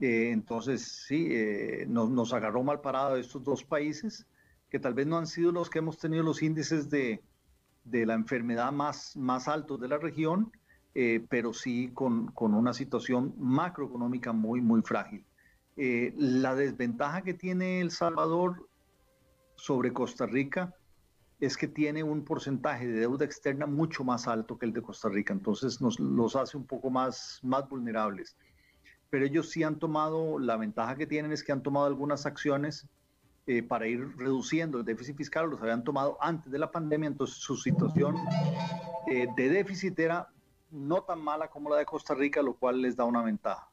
Eh, 0.00 0.30
entonces, 0.32 1.04
sí, 1.06 1.28
eh, 1.30 1.86
nos, 1.88 2.32
agarró 2.32 2.64
mal 2.64 2.80
parado 2.80 3.16
estos 3.16 3.44
dos 3.44 3.62
países, 3.62 4.26
que 4.68 4.80
tal 4.80 4.94
vez 4.94 5.06
no 5.06 5.18
han 5.18 5.28
sido 5.28 5.52
los 5.52 5.70
que 5.70 5.78
hemos 5.78 5.98
tenido 5.98 6.24
los 6.24 6.42
índices 6.42 6.90
de, 6.90 7.22
de 7.84 8.04
la 8.04 8.14
enfermedad 8.14 8.72
más, 8.72 9.16
más 9.16 9.46
altos 9.46 9.80
de 9.80 9.86
la 9.86 9.98
región, 9.98 10.50
eh, 10.96 11.24
pero 11.30 11.52
sí 11.52 11.92
con, 11.94 12.26
con, 12.32 12.54
una 12.54 12.72
situación 12.72 13.34
macroeconómica 13.38 14.32
muy, 14.32 14.60
muy 14.60 14.82
frágil. 14.82 15.24
la 15.76 16.56
desventaja 16.56 17.22
que 17.22 17.34
tiene 17.34 17.80
El 17.80 17.92
Salvador 17.92 18.68
sobre 19.54 19.92
Costa 19.92 20.26
Rica 20.26 20.74
es 21.42 21.56
que 21.56 21.66
tiene 21.66 22.04
un 22.04 22.24
porcentaje 22.24 22.86
de 22.86 23.00
deuda 23.00 23.24
externa 23.24 23.66
mucho 23.66 24.04
más 24.04 24.28
alto 24.28 24.56
que 24.56 24.64
el 24.64 24.72
de 24.72 24.80
Costa 24.80 25.08
Rica, 25.08 25.32
entonces 25.32 25.80
nos 25.80 25.98
los 25.98 26.36
hace 26.36 26.56
un 26.56 26.64
poco 26.64 26.88
más, 26.88 27.40
más 27.42 27.68
vulnerables. 27.68 28.36
Pero 29.10 29.24
ellos 29.24 29.50
sí 29.50 29.64
han 29.64 29.80
tomado, 29.80 30.38
la 30.38 30.56
ventaja 30.56 30.94
que 30.94 31.04
tienen 31.04 31.32
es 31.32 31.42
que 31.42 31.50
han 31.50 31.64
tomado 31.64 31.86
algunas 31.86 32.26
acciones 32.26 32.86
eh, 33.48 33.64
para 33.64 33.88
ir 33.88 34.16
reduciendo 34.16 34.78
el 34.78 34.84
déficit 34.84 35.16
fiscal, 35.16 35.50
los 35.50 35.60
habían 35.60 35.82
tomado 35.82 36.16
antes 36.20 36.52
de 36.52 36.60
la 36.60 36.70
pandemia, 36.70 37.08
entonces 37.08 37.38
su 37.38 37.56
situación 37.56 38.14
eh, 39.10 39.26
de 39.36 39.48
déficit 39.48 39.98
era 39.98 40.28
no 40.70 41.02
tan 41.02 41.20
mala 41.20 41.48
como 41.48 41.70
la 41.70 41.76
de 41.76 41.84
Costa 41.84 42.14
Rica, 42.14 42.40
lo 42.40 42.54
cual 42.54 42.80
les 42.80 42.94
da 42.94 43.04
una 43.04 43.20
ventaja. 43.20 43.68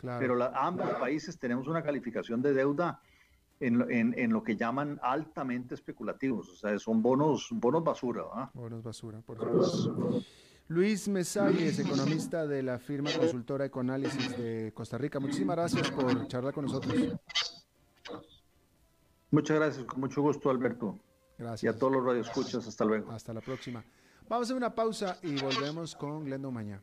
Pero 0.00 0.42
ambos 0.56 0.88
países 0.92 1.38
tenemos 1.38 1.68
una 1.68 1.82
calificación 1.82 2.40
de 2.40 2.54
deuda 2.54 3.02
en, 3.60 4.32
lo 4.32 4.42
que 4.42 4.56
llaman 4.56 4.98
altamente 5.02 5.74
especulativos, 5.74 6.48
o 6.48 6.56
sea, 6.56 6.78
son 6.78 7.02
bonos, 7.02 7.48
bonos 7.52 7.84
basura. 7.84 8.50
Bonos 8.54 8.82
basura, 8.82 9.20
por 9.20 9.38
supuesto. 9.38 10.22
Luis 10.68 11.08
Mesalles, 11.08 11.78
economista 11.80 12.46
de 12.46 12.62
la 12.62 12.78
firma 12.78 13.10
consultora 13.12 13.64
Econálisis 13.64 14.36
de 14.38 14.72
Costa 14.72 14.96
Rica. 14.96 15.18
Muchísimas 15.18 15.56
gracias 15.56 15.90
por 15.90 16.28
charlar 16.28 16.54
con 16.54 16.66
nosotros. 16.66 16.94
Muchas 19.32 19.56
gracias, 19.56 19.84
con 19.84 20.00
mucho 20.00 20.22
gusto, 20.22 20.48
Alberto. 20.48 20.98
Gracias. 21.36 21.64
Y 21.64 21.68
a 21.68 21.78
todos 21.78 21.92
los 21.92 22.04
radioescuchas, 22.04 22.66
hasta 22.66 22.84
luego. 22.84 23.10
Hasta 23.10 23.32
la 23.32 23.40
próxima. 23.40 23.84
Vamos 24.28 24.50
a 24.50 24.54
una 24.54 24.72
pausa 24.72 25.18
y 25.22 25.40
volvemos 25.40 25.96
con 25.96 26.24
Glendo 26.24 26.52
Mañana. 26.52 26.82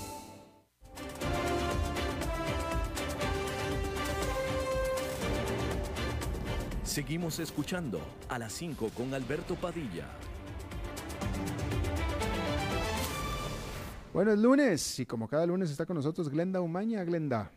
Seguimos 6.83 7.39
escuchando 7.39 8.01
a 8.27 8.37
las 8.37 8.51
5 8.51 8.89
con 8.97 9.13
Alberto 9.13 9.55
Padilla. 9.55 10.05
Bueno, 14.13 14.33
es 14.33 14.39
lunes 14.39 14.99
y 14.99 15.05
como 15.05 15.29
cada 15.29 15.45
lunes 15.45 15.71
está 15.71 15.85
con 15.85 15.95
nosotros 15.95 16.29
Glenda 16.29 16.59
Umaña. 16.59 17.03
Glenda. 17.05 17.49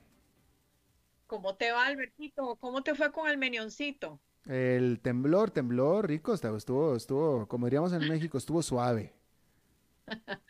¿Cómo 1.27 1.57
te 1.57 1.73
va, 1.73 1.87
Albertito? 1.87 2.55
¿Cómo 2.61 2.83
te 2.85 2.95
fue 2.95 3.11
con 3.11 3.29
el 3.29 3.37
menioncito? 3.37 4.21
El 4.47 5.01
temblor, 5.01 5.51
temblor, 5.51 6.07
rico, 6.07 6.35
estuvo, 6.35 6.95
estuvo, 6.95 7.49
como 7.49 7.67
diríamos 7.67 7.93
en 7.93 8.09
México, 8.09 8.39
estuvo 8.39 8.63
suave. 8.63 9.13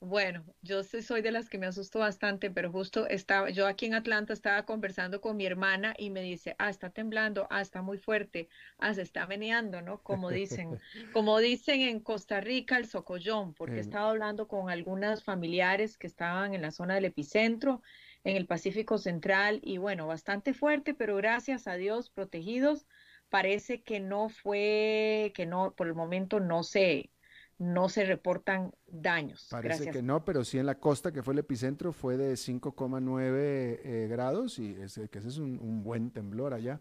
Bueno, 0.00 0.44
yo 0.60 0.82
soy 0.82 1.22
de 1.22 1.32
las 1.32 1.48
que 1.48 1.58
me 1.58 1.66
asusto 1.66 1.98
bastante, 1.98 2.50
pero 2.50 2.70
justo 2.70 3.06
estaba, 3.08 3.50
yo 3.50 3.66
aquí 3.66 3.86
en 3.86 3.94
Atlanta 3.94 4.32
estaba 4.32 4.64
conversando 4.64 5.20
con 5.20 5.36
mi 5.36 5.46
hermana 5.46 5.94
y 5.96 6.10
me 6.10 6.22
dice, 6.22 6.54
ah, 6.58 6.70
está 6.70 6.90
temblando, 6.90 7.46
ah, 7.50 7.60
está 7.60 7.82
muy 7.82 7.98
fuerte, 7.98 8.48
ah, 8.78 8.94
se 8.94 9.02
está 9.02 9.26
meneando, 9.26 9.82
¿no? 9.82 10.02
Como 10.02 10.30
dicen, 10.30 10.78
como 11.12 11.38
dicen 11.38 11.80
en 11.82 12.00
Costa 12.00 12.40
Rica, 12.40 12.76
el 12.76 12.86
socollón, 12.86 13.54
porque 13.54 13.80
estaba 13.80 14.10
hablando 14.10 14.48
con 14.48 14.70
algunas 14.70 15.24
familiares 15.24 15.96
que 15.96 16.06
estaban 16.06 16.54
en 16.54 16.62
la 16.62 16.70
zona 16.70 16.94
del 16.94 17.06
epicentro, 17.06 17.82
en 18.24 18.36
el 18.36 18.46
Pacífico 18.46 18.98
Central, 18.98 19.60
y 19.62 19.78
bueno, 19.78 20.06
bastante 20.06 20.54
fuerte, 20.54 20.94
pero 20.94 21.16
gracias 21.16 21.66
a 21.66 21.74
Dios, 21.74 22.10
protegidos, 22.10 22.86
parece 23.28 23.82
que 23.82 23.98
no 24.00 24.28
fue, 24.28 25.32
que 25.34 25.46
no, 25.46 25.74
por 25.74 25.86
el 25.86 25.94
momento 25.94 26.38
no 26.38 26.62
se 26.62 27.10
no 27.58 27.88
se 27.88 28.04
reportan 28.04 28.72
daños. 28.86 29.48
Parece 29.50 29.90
que 29.90 30.02
no, 30.02 30.24
pero 30.24 30.44
sí 30.44 30.58
en 30.58 30.66
la 30.66 30.76
costa, 30.76 31.12
que 31.12 31.22
fue 31.22 31.34
el 31.34 31.40
epicentro, 31.40 31.92
fue 31.92 32.16
de 32.16 32.34
5,9 32.34 33.30
eh, 33.30 34.06
grados 34.10 34.58
y 34.58 34.74
ese, 34.80 35.08
que 35.08 35.18
ese 35.18 35.28
es 35.28 35.38
un, 35.38 35.82
buen 35.82 36.10
temblor 36.10 36.54
allá. 36.54 36.80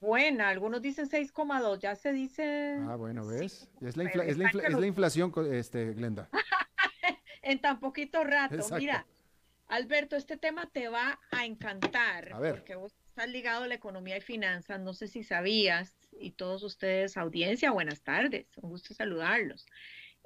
Buena, 0.00 0.48
algunos 0.48 0.82
dicen 0.82 1.08
6,2, 1.08 1.78
ya 1.78 1.94
se 1.96 2.12
dice... 2.12 2.76
Ah, 2.86 2.96
bueno, 2.96 3.26
¿ves? 3.26 3.68
es, 3.80 3.96
la 3.96 4.04
es, 4.04 4.36
la 4.36 4.86
inflación, 4.86 5.32
este, 5.50 5.94
Glenda. 5.94 6.28
en 7.42 7.60
tan 7.60 7.80
poquito 7.80 8.22
rato. 8.24 8.56
Mira, 8.76 9.06
Alberto, 9.68 10.16
este 10.16 10.36
tema 10.36 10.68
te 10.70 10.88
va 10.88 11.18
a 11.30 11.44
encantar. 11.44 12.32
A 12.32 12.38
ver. 12.38 12.56
Porque 12.56 12.74
vos 12.74 12.94
estás 13.08 13.28
ligado 13.28 13.64
a 13.64 13.68
la 13.68 13.74
economía 13.74 14.16
y 14.16 14.20
finanzas, 14.20 14.80
no 14.80 14.92
sé 14.92 15.08
si 15.08 15.22
sabías, 15.22 15.96
y 16.20 16.32
todos 16.32 16.62
ustedes, 16.62 17.16
audiencia, 17.16 17.70
buenas 17.70 18.02
tardes, 18.02 18.46
un 18.56 18.70
gusto 18.70 18.94
saludarlos. 18.94 19.66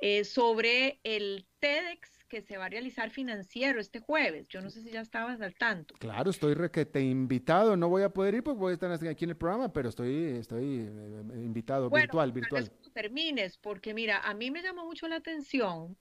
Eh, 0.02 0.24
sobre 0.24 0.98
el 1.04 1.46
TEDx 1.58 2.24
que 2.30 2.40
se 2.40 2.56
va 2.56 2.66
a 2.66 2.68
realizar 2.70 3.10
financiero 3.10 3.80
este 3.80 3.98
jueves. 3.98 4.48
Yo 4.48 4.62
no 4.62 4.70
sé 4.70 4.80
si 4.80 4.90
ya 4.90 5.02
estabas 5.02 5.42
al 5.42 5.54
tanto. 5.54 5.94
Claro, 5.98 6.30
estoy 6.30 6.54
requete 6.54 7.02
invitado. 7.02 7.76
No 7.76 7.88
voy 7.90 8.02
a 8.02 8.08
poder 8.08 8.36
ir 8.36 8.42
porque 8.42 8.58
voy 8.58 8.70
a 8.70 8.74
estar 8.74 8.90
aquí 8.92 9.24
en 9.24 9.30
el 9.30 9.36
programa, 9.36 9.70
pero 9.72 9.90
estoy, 9.90 10.38
estoy 10.38 10.88
eh, 10.88 11.22
invitado 11.34 11.90
virtual, 11.90 12.32
virtual. 12.32 12.72
termines, 12.94 13.58
porque 13.58 13.92
mira, 13.92 14.20
a 14.20 14.32
mí 14.32 14.50
me 14.50 14.62
llamó 14.62 14.86
mucho 14.86 15.06
la 15.06 15.16
atención 15.16 15.98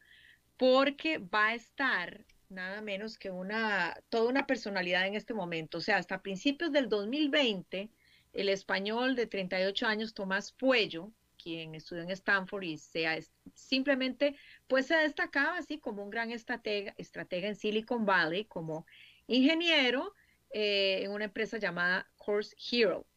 porque 0.56 1.18
va 1.18 1.48
a 1.48 1.56
estar 1.56 2.26
nada 2.48 2.82
menos 2.82 3.18
que 3.18 3.32
una, 3.32 3.96
toda 4.10 4.30
una 4.30 4.48
personalidad 4.48 5.08
en 5.08 5.16
este 5.16 5.34
momento. 5.34 5.80
O 5.80 5.82
sea, 5.82 5.98
hasta 5.98 6.22
principios 6.22 6.72
del 6.72 6.90
2020, 6.90 7.90
el 8.34 8.50
español 8.50 9.16
de 9.16 9.28
38 9.28 9.88
años, 9.88 10.14
Tomás 10.14 10.52
Puello, 10.52 11.12
quien 11.42 11.76
estudió 11.76 12.04
en 12.04 12.12
Stanford 12.12 12.64
y 12.64 12.78
sea 12.78 13.18
simplemente 13.54 14.36
pues 14.68 14.88
se 14.88 14.96
destacaba 14.96 15.58
así 15.58 15.80
como 15.80 16.04
un 16.04 16.10
gran 16.10 16.32
estratega, 16.32 16.94
estratega 16.98 17.48
en 17.48 17.56
Silicon 17.56 18.06
Valley, 18.06 18.46
como 18.46 18.86
ingeniero 19.28 20.14
eh, 20.52 21.02
en 21.04 21.12
una 21.12 21.26
empresa 21.26 21.58
llamada 21.58 22.10
Course 22.18 22.56
Hero. 22.72 23.08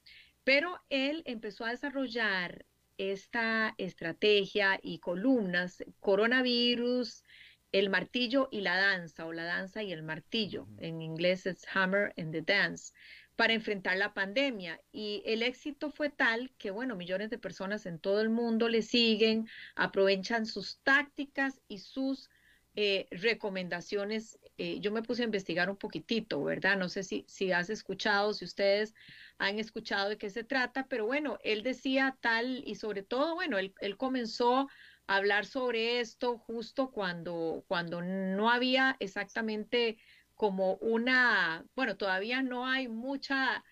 Pero 0.44 0.80
él 0.90 1.22
empezó 1.26 1.64
a 1.64 1.70
desarrollar 1.70 2.66
esta 2.98 3.74
estrategia 3.78 4.78
y 4.82 4.98
columnas, 4.98 5.84
coronavirus, 6.00 7.24
el 7.72 7.88
martillo 7.88 8.48
y 8.52 8.60
la 8.60 8.76
danza, 8.76 9.24
o 9.24 9.32
la 9.32 9.44
danza 9.44 9.82
y 9.82 9.92
el 9.92 10.02
martillo. 10.02 10.68
En 10.78 11.00
inglés 11.00 11.46
es 11.46 11.66
Hammer 11.72 12.12
and 12.18 12.32
the 12.32 12.42
Dance 12.42 12.92
para 13.36 13.54
enfrentar 13.54 13.96
la 13.96 14.14
pandemia. 14.14 14.80
Y 14.92 15.22
el 15.26 15.42
éxito 15.42 15.90
fue 15.90 16.10
tal 16.10 16.52
que, 16.58 16.70
bueno, 16.70 16.96
millones 16.96 17.30
de 17.30 17.38
personas 17.38 17.86
en 17.86 17.98
todo 17.98 18.20
el 18.20 18.30
mundo 18.30 18.68
le 18.68 18.82
siguen, 18.82 19.48
aprovechan 19.74 20.46
sus 20.46 20.80
tácticas 20.82 21.60
y 21.68 21.78
sus 21.78 22.30
eh, 22.74 23.06
recomendaciones. 23.10 24.38
Eh, 24.58 24.80
yo 24.80 24.92
me 24.92 25.02
puse 25.02 25.22
a 25.22 25.24
investigar 25.26 25.70
un 25.70 25.76
poquitito, 25.76 26.42
¿verdad? 26.42 26.76
No 26.76 26.88
sé 26.88 27.02
si, 27.02 27.24
si 27.28 27.52
has 27.52 27.70
escuchado, 27.70 28.32
si 28.34 28.44
ustedes 28.44 28.94
han 29.38 29.58
escuchado 29.58 30.08
de 30.10 30.18
qué 30.18 30.30
se 30.30 30.44
trata, 30.44 30.86
pero 30.88 31.06
bueno, 31.06 31.38
él 31.42 31.62
decía 31.62 32.16
tal 32.20 32.62
y 32.66 32.76
sobre 32.76 33.02
todo, 33.02 33.34
bueno, 33.34 33.58
él, 33.58 33.74
él 33.80 33.96
comenzó 33.96 34.68
a 35.06 35.16
hablar 35.16 35.46
sobre 35.46 36.00
esto 36.00 36.38
justo 36.38 36.90
cuando, 36.92 37.64
cuando 37.66 38.02
no 38.02 38.50
había 38.50 38.96
exactamente 39.00 39.98
como 40.42 40.74
una, 40.80 41.64
bueno, 41.76 41.96
todavía 41.96 42.42
no 42.42 42.66
hay 42.66 42.88
muchas 42.88 43.62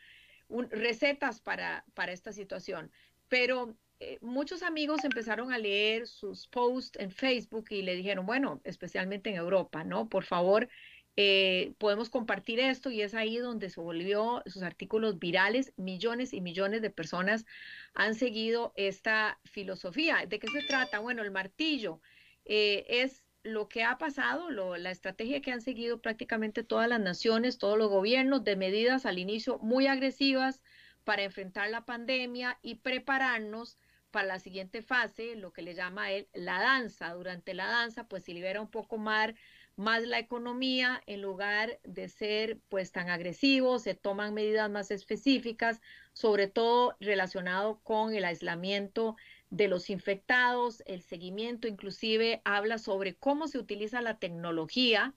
recetas 0.71 1.41
para, 1.41 1.85
para 1.95 2.13
esta 2.13 2.31
situación, 2.33 2.93
pero 3.27 3.77
eh, 3.99 4.19
muchos 4.21 4.63
amigos 4.63 5.03
empezaron 5.03 5.53
a 5.53 5.59
leer 5.59 6.07
sus 6.07 6.47
posts 6.47 6.97
en 7.01 7.11
Facebook 7.11 7.65
y 7.71 7.83
le 7.83 7.97
dijeron, 7.97 8.25
bueno, 8.25 8.61
especialmente 8.63 9.31
en 9.31 9.37
Europa, 9.37 9.83
¿no? 9.83 10.09
Por 10.09 10.23
favor, 10.23 10.69
eh, 11.17 11.75
podemos 11.79 12.09
compartir 12.09 12.61
esto 12.61 12.89
y 12.89 13.03
es 13.03 13.15
ahí 13.15 13.39
donde 13.39 13.69
se 13.69 13.81
volvió 13.81 14.41
sus 14.47 14.63
artículos 14.63 15.19
virales. 15.19 15.73
Millones 15.77 16.33
y 16.33 16.41
millones 16.41 16.83
de 16.83 16.91
personas 16.91 17.47
han 17.95 18.15
seguido 18.15 18.73
esta 18.77 19.41
filosofía. 19.43 20.25
¿De 20.29 20.39
qué 20.39 20.47
se 20.47 20.63
trata? 20.63 21.01
Bueno, 21.01 21.25
el 21.25 21.33
martillo 21.33 22.01
eh, 22.45 22.87
es 22.89 23.25
lo 23.43 23.69
que 23.69 23.85
ha 23.85 23.99
pasado, 23.99 24.51
la 24.51 24.91
estrategia 24.91 25.41
que 25.41 25.53
han 25.53 25.63
seguido 25.63 26.01
prácticamente 26.01 26.63
todas 26.63 26.89
las 26.89 27.01
naciones, 27.01 27.59
todos 27.59 27.79
los 27.79 27.89
gobiernos, 27.89 28.45
de 28.45 28.57
medidas 28.57 29.07
al 29.07 29.19
inicio 29.19 29.59
muy 29.59 29.87
agresivas 29.87 30.63
para 31.05 31.23
enfrentar 31.23 31.71
la 31.71 31.87
pandemia 31.87 32.59
y 32.63 32.77
prepararnos 32.77 33.79
para 34.11 34.27
la 34.27 34.39
siguiente 34.41 34.83
fase, 34.83 35.37
lo 35.37 35.53
que 35.53 35.63
le 35.63 35.75
llama 35.75 36.11
él 36.11 36.29
la 36.35 36.61
danza. 36.61 37.15
Durante 37.15 37.55
la 37.55 37.67
danza, 37.67 38.09
pues 38.09 38.25
se 38.25 38.35
libera 38.35 38.61
un 38.61 38.71
poco 38.71 38.99
más 38.99 39.35
más 39.81 40.03
la 40.03 40.19
economía 40.19 41.03
en 41.07 41.23
lugar 41.23 41.81
de 41.85 42.09
ser 42.09 42.59
pues 42.69 42.93
tan 42.93 43.09
agresivos, 43.09 43.83
se 43.83 43.95
toman 43.95 44.35
medidas 44.35 44.71
más 44.71 44.91
específicas, 44.91 45.81
sobre 46.13 46.49
todo 46.49 46.97
relacionado 47.01 47.81
con 47.83 48.15
el 48.15 48.25
aislamiento 48.27 49.17
de 49.51 49.69
los 49.69 49.91
infectados, 49.91 50.83
el 50.87 51.03
seguimiento, 51.03 51.69
inclusive 51.69 52.41
habla 52.45 52.79
sobre 52.79 53.17
cómo 53.17 53.49
se 53.49 53.59
utiliza 53.59 54.01
la 54.01 54.19
tecnología 54.19 55.15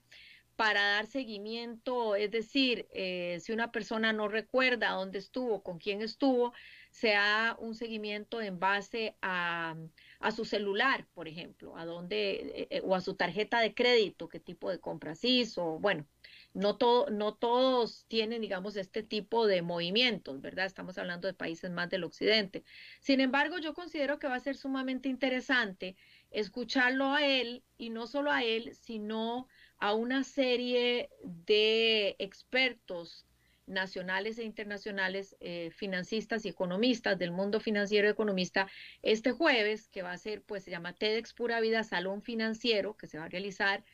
para 0.56 0.82
dar 0.82 1.06
seguimiento, 1.06 2.14
es 2.14 2.30
decir, 2.30 2.86
eh, 2.92 3.38
si 3.40 3.52
una 3.52 3.72
persona 3.72 4.12
no 4.12 4.28
recuerda 4.28 4.90
dónde 4.90 5.18
estuvo, 5.18 5.62
con 5.62 5.78
quién 5.78 6.00
estuvo, 6.02 6.52
se 6.90 7.08
da 7.10 7.56
un 7.58 7.74
seguimiento 7.74 8.40
en 8.40 8.60
base 8.60 9.16
a, 9.20 9.76
a 10.20 10.30
su 10.30 10.44
celular, 10.44 11.08
por 11.12 11.26
ejemplo, 11.26 11.76
a 11.76 11.84
dónde, 11.84 12.30
eh, 12.32 12.68
eh, 12.70 12.80
o 12.84 12.94
a 12.94 13.00
su 13.00 13.16
tarjeta 13.16 13.60
de 13.60 13.74
crédito, 13.74 14.28
qué 14.28 14.38
tipo 14.40 14.70
de 14.70 14.78
compras 14.80 15.24
hizo, 15.24 15.78
bueno, 15.80 16.06
no, 16.54 16.76
todo, 16.76 17.10
no 17.10 17.34
todos 17.34 18.06
tienen, 18.06 18.40
digamos, 18.40 18.76
este 18.76 19.02
tipo 19.02 19.46
de 19.46 19.60
movimientos, 19.60 20.40
¿verdad? 20.40 20.66
Estamos 20.66 20.96
hablando 20.98 21.26
de 21.26 21.34
países 21.34 21.70
más 21.70 21.90
del 21.90 22.04
occidente. 22.04 22.64
Sin 23.00 23.20
embargo, 23.20 23.58
yo 23.58 23.74
considero 23.74 24.18
que 24.20 24.28
va 24.28 24.36
a 24.36 24.40
ser 24.40 24.56
sumamente 24.56 25.08
interesante 25.08 25.96
escucharlo 26.30 27.12
a 27.12 27.26
él, 27.26 27.64
y 27.76 27.90
no 27.90 28.06
solo 28.06 28.30
a 28.30 28.44
él, 28.44 28.74
sino 28.74 29.48
a 29.78 29.94
una 29.94 30.22
serie 30.22 31.10
de 31.22 32.16
expertos 32.18 33.26
nacionales 33.66 34.38
e 34.38 34.44
internacionales, 34.44 35.36
eh, 35.40 35.70
financistas 35.70 36.44
y 36.44 36.50
economistas 36.50 37.18
del 37.18 37.32
mundo 37.32 37.60
financiero 37.60 38.06
y 38.06 38.10
economista 38.10 38.68
este 39.02 39.32
jueves, 39.32 39.88
que 39.88 40.02
va 40.02 40.12
a 40.12 40.18
ser, 40.18 40.42
pues 40.42 40.64
se 40.64 40.70
llama 40.70 40.94
TEDx 40.94 41.32
Pura 41.34 41.60
Vida 41.60 41.82
Salón 41.82 42.22
Financiero, 42.22 42.96
que 42.96 43.06
se 43.06 43.18
va 43.18 43.24
a 43.24 43.28
realizar 43.28 43.84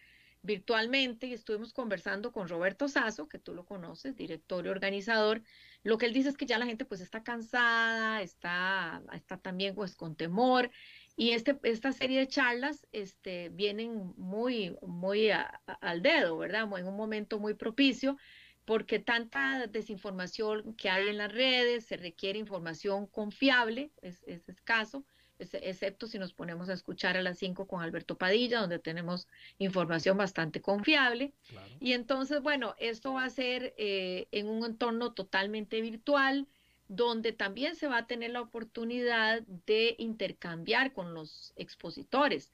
virtualmente 0.42 1.26
y 1.26 1.32
estuvimos 1.32 1.72
conversando 1.72 2.32
con 2.32 2.48
Roberto 2.48 2.88
Sazo, 2.88 3.28
que 3.28 3.38
tú 3.38 3.54
lo 3.54 3.64
conoces, 3.64 4.16
director 4.16 4.64
y 4.64 4.68
organizador. 4.68 5.42
Lo 5.82 5.98
que 5.98 6.06
él 6.06 6.12
dice 6.12 6.30
es 6.30 6.36
que 6.36 6.46
ya 6.46 6.58
la 6.58 6.66
gente 6.66 6.84
pues 6.84 7.00
está 7.00 7.22
cansada, 7.22 8.22
está, 8.22 9.02
está 9.12 9.36
también 9.38 9.74
pues 9.74 9.96
con 9.96 10.16
temor 10.16 10.70
y 11.16 11.32
este, 11.32 11.58
esta 11.64 11.92
serie 11.92 12.20
de 12.20 12.28
charlas 12.28 12.86
este, 12.92 13.50
vienen 13.50 14.14
muy, 14.16 14.76
muy 14.82 15.30
al 15.30 16.02
dedo, 16.02 16.38
¿verdad? 16.38 16.68
En 16.78 16.86
un 16.86 16.96
momento 16.96 17.38
muy 17.38 17.54
propicio 17.54 18.16
porque 18.64 19.00
tanta 19.00 19.66
desinformación 19.66 20.74
que 20.76 20.90
hay 20.90 21.08
en 21.08 21.18
las 21.18 21.32
redes, 21.32 21.86
se 21.86 21.96
requiere 21.96 22.38
información 22.38 23.06
confiable, 23.06 23.90
es, 24.00 24.22
escaso, 24.48 25.04
excepto 25.40 26.06
si 26.06 26.18
nos 26.18 26.32
ponemos 26.32 26.68
a 26.68 26.74
escuchar 26.74 27.16
a 27.16 27.22
las 27.22 27.38
5 27.38 27.66
con 27.66 27.82
Alberto 27.82 28.16
Padilla, 28.16 28.60
donde 28.60 28.78
tenemos 28.78 29.26
información 29.58 30.16
bastante 30.16 30.60
confiable. 30.60 31.32
Y 31.80 31.92
entonces, 31.92 32.42
bueno, 32.42 32.74
esto 32.78 33.14
va 33.14 33.24
a 33.24 33.30
ser 33.30 33.74
eh, 33.76 34.28
en 34.32 34.48
un 34.48 34.64
entorno 34.64 35.12
totalmente 35.12 35.80
virtual, 35.80 36.46
donde 36.88 37.32
también 37.32 37.76
se 37.76 37.86
va 37.86 37.98
a 37.98 38.06
tener 38.06 38.30
la 38.30 38.40
oportunidad 38.40 39.42
de 39.66 39.94
intercambiar 39.98 40.92
con 40.92 41.14
los 41.14 41.52
expositores. 41.56 42.52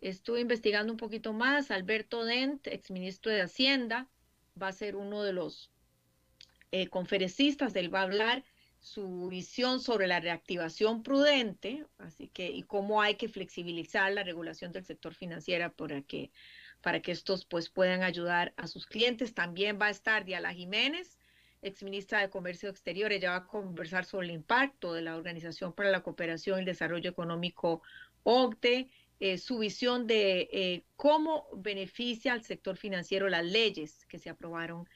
Estuve 0.00 0.40
investigando 0.40 0.92
un 0.92 0.98
poquito 0.98 1.32
más, 1.32 1.70
Alberto 1.70 2.24
Dent, 2.24 2.66
exministro 2.66 3.32
de 3.32 3.40
Hacienda, 3.40 4.08
va 4.60 4.68
a 4.68 4.72
ser 4.72 4.94
uno 4.94 5.22
de 5.22 5.32
los 5.32 5.70
eh, 6.70 6.88
conferencistas, 6.88 7.74
él 7.76 7.92
va 7.92 8.00
a 8.00 8.04
hablar 8.04 8.44
su 8.80 9.28
visión 9.28 9.80
sobre 9.80 10.06
la 10.06 10.20
reactivación 10.20 11.02
prudente, 11.02 11.84
así 11.98 12.28
que, 12.28 12.48
y 12.50 12.62
cómo 12.62 13.02
hay 13.02 13.16
que 13.16 13.28
flexibilizar 13.28 14.12
la 14.12 14.22
regulación 14.22 14.72
del 14.72 14.84
sector 14.84 15.14
financiero 15.14 15.72
para 15.72 16.02
que, 16.02 16.30
para 16.80 17.00
que 17.02 17.12
estos 17.12 17.44
pues 17.44 17.68
puedan 17.68 18.02
ayudar 18.02 18.54
a 18.56 18.66
sus 18.66 18.86
clientes. 18.86 19.34
También 19.34 19.78
va 19.80 19.86
a 19.86 19.90
estar 19.90 20.24
Diala 20.24 20.54
Jiménez, 20.54 21.18
exministra 21.60 22.20
de 22.20 22.30
Comercio 22.30 22.70
Exterior, 22.70 23.12
ella 23.12 23.30
va 23.30 23.36
a 23.36 23.46
conversar 23.46 24.04
sobre 24.04 24.28
el 24.28 24.34
impacto 24.34 24.94
de 24.94 25.02
la 25.02 25.16
Organización 25.16 25.72
para 25.72 25.90
la 25.90 26.02
Cooperación 26.02 26.58
y 26.58 26.60
el 26.60 26.66
Desarrollo 26.66 27.10
Económico 27.10 27.82
OCDE, 28.22 28.88
eh, 29.20 29.38
su 29.38 29.58
visión 29.58 30.06
de 30.06 30.48
eh, 30.52 30.84
cómo 30.94 31.48
beneficia 31.56 32.32
al 32.32 32.44
sector 32.44 32.76
financiero 32.76 33.28
las 33.28 33.44
leyes 33.44 34.06
que 34.06 34.20
se 34.20 34.30
aprobaron 34.30 34.88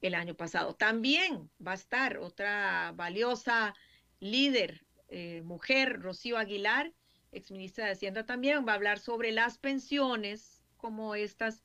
el 0.00 0.14
año 0.14 0.34
pasado. 0.34 0.74
También 0.74 1.50
va 1.64 1.72
a 1.72 1.74
estar 1.74 2.18
otra 2.18 2.92
valiosa 2.96 3.74
líder, 4.20 4.84
eh, 5.08 5.42
mujer, 5.42 6.00
Rocío 6.00 6.38
Aguilar, 6.38 6.92
exministra 7.32 7.86
de 7.86 7.92
Hacienda 7.92 8.26
también, 8.26 8.66
va 8.66 8.72
a 8.72 8.76
hablar 8.76 8.98
sobre 8.98 9.32
las 9.32 9.58
pensiones, 9.58 10.62
cómo 10.76 11.14
estas 11.14 11.62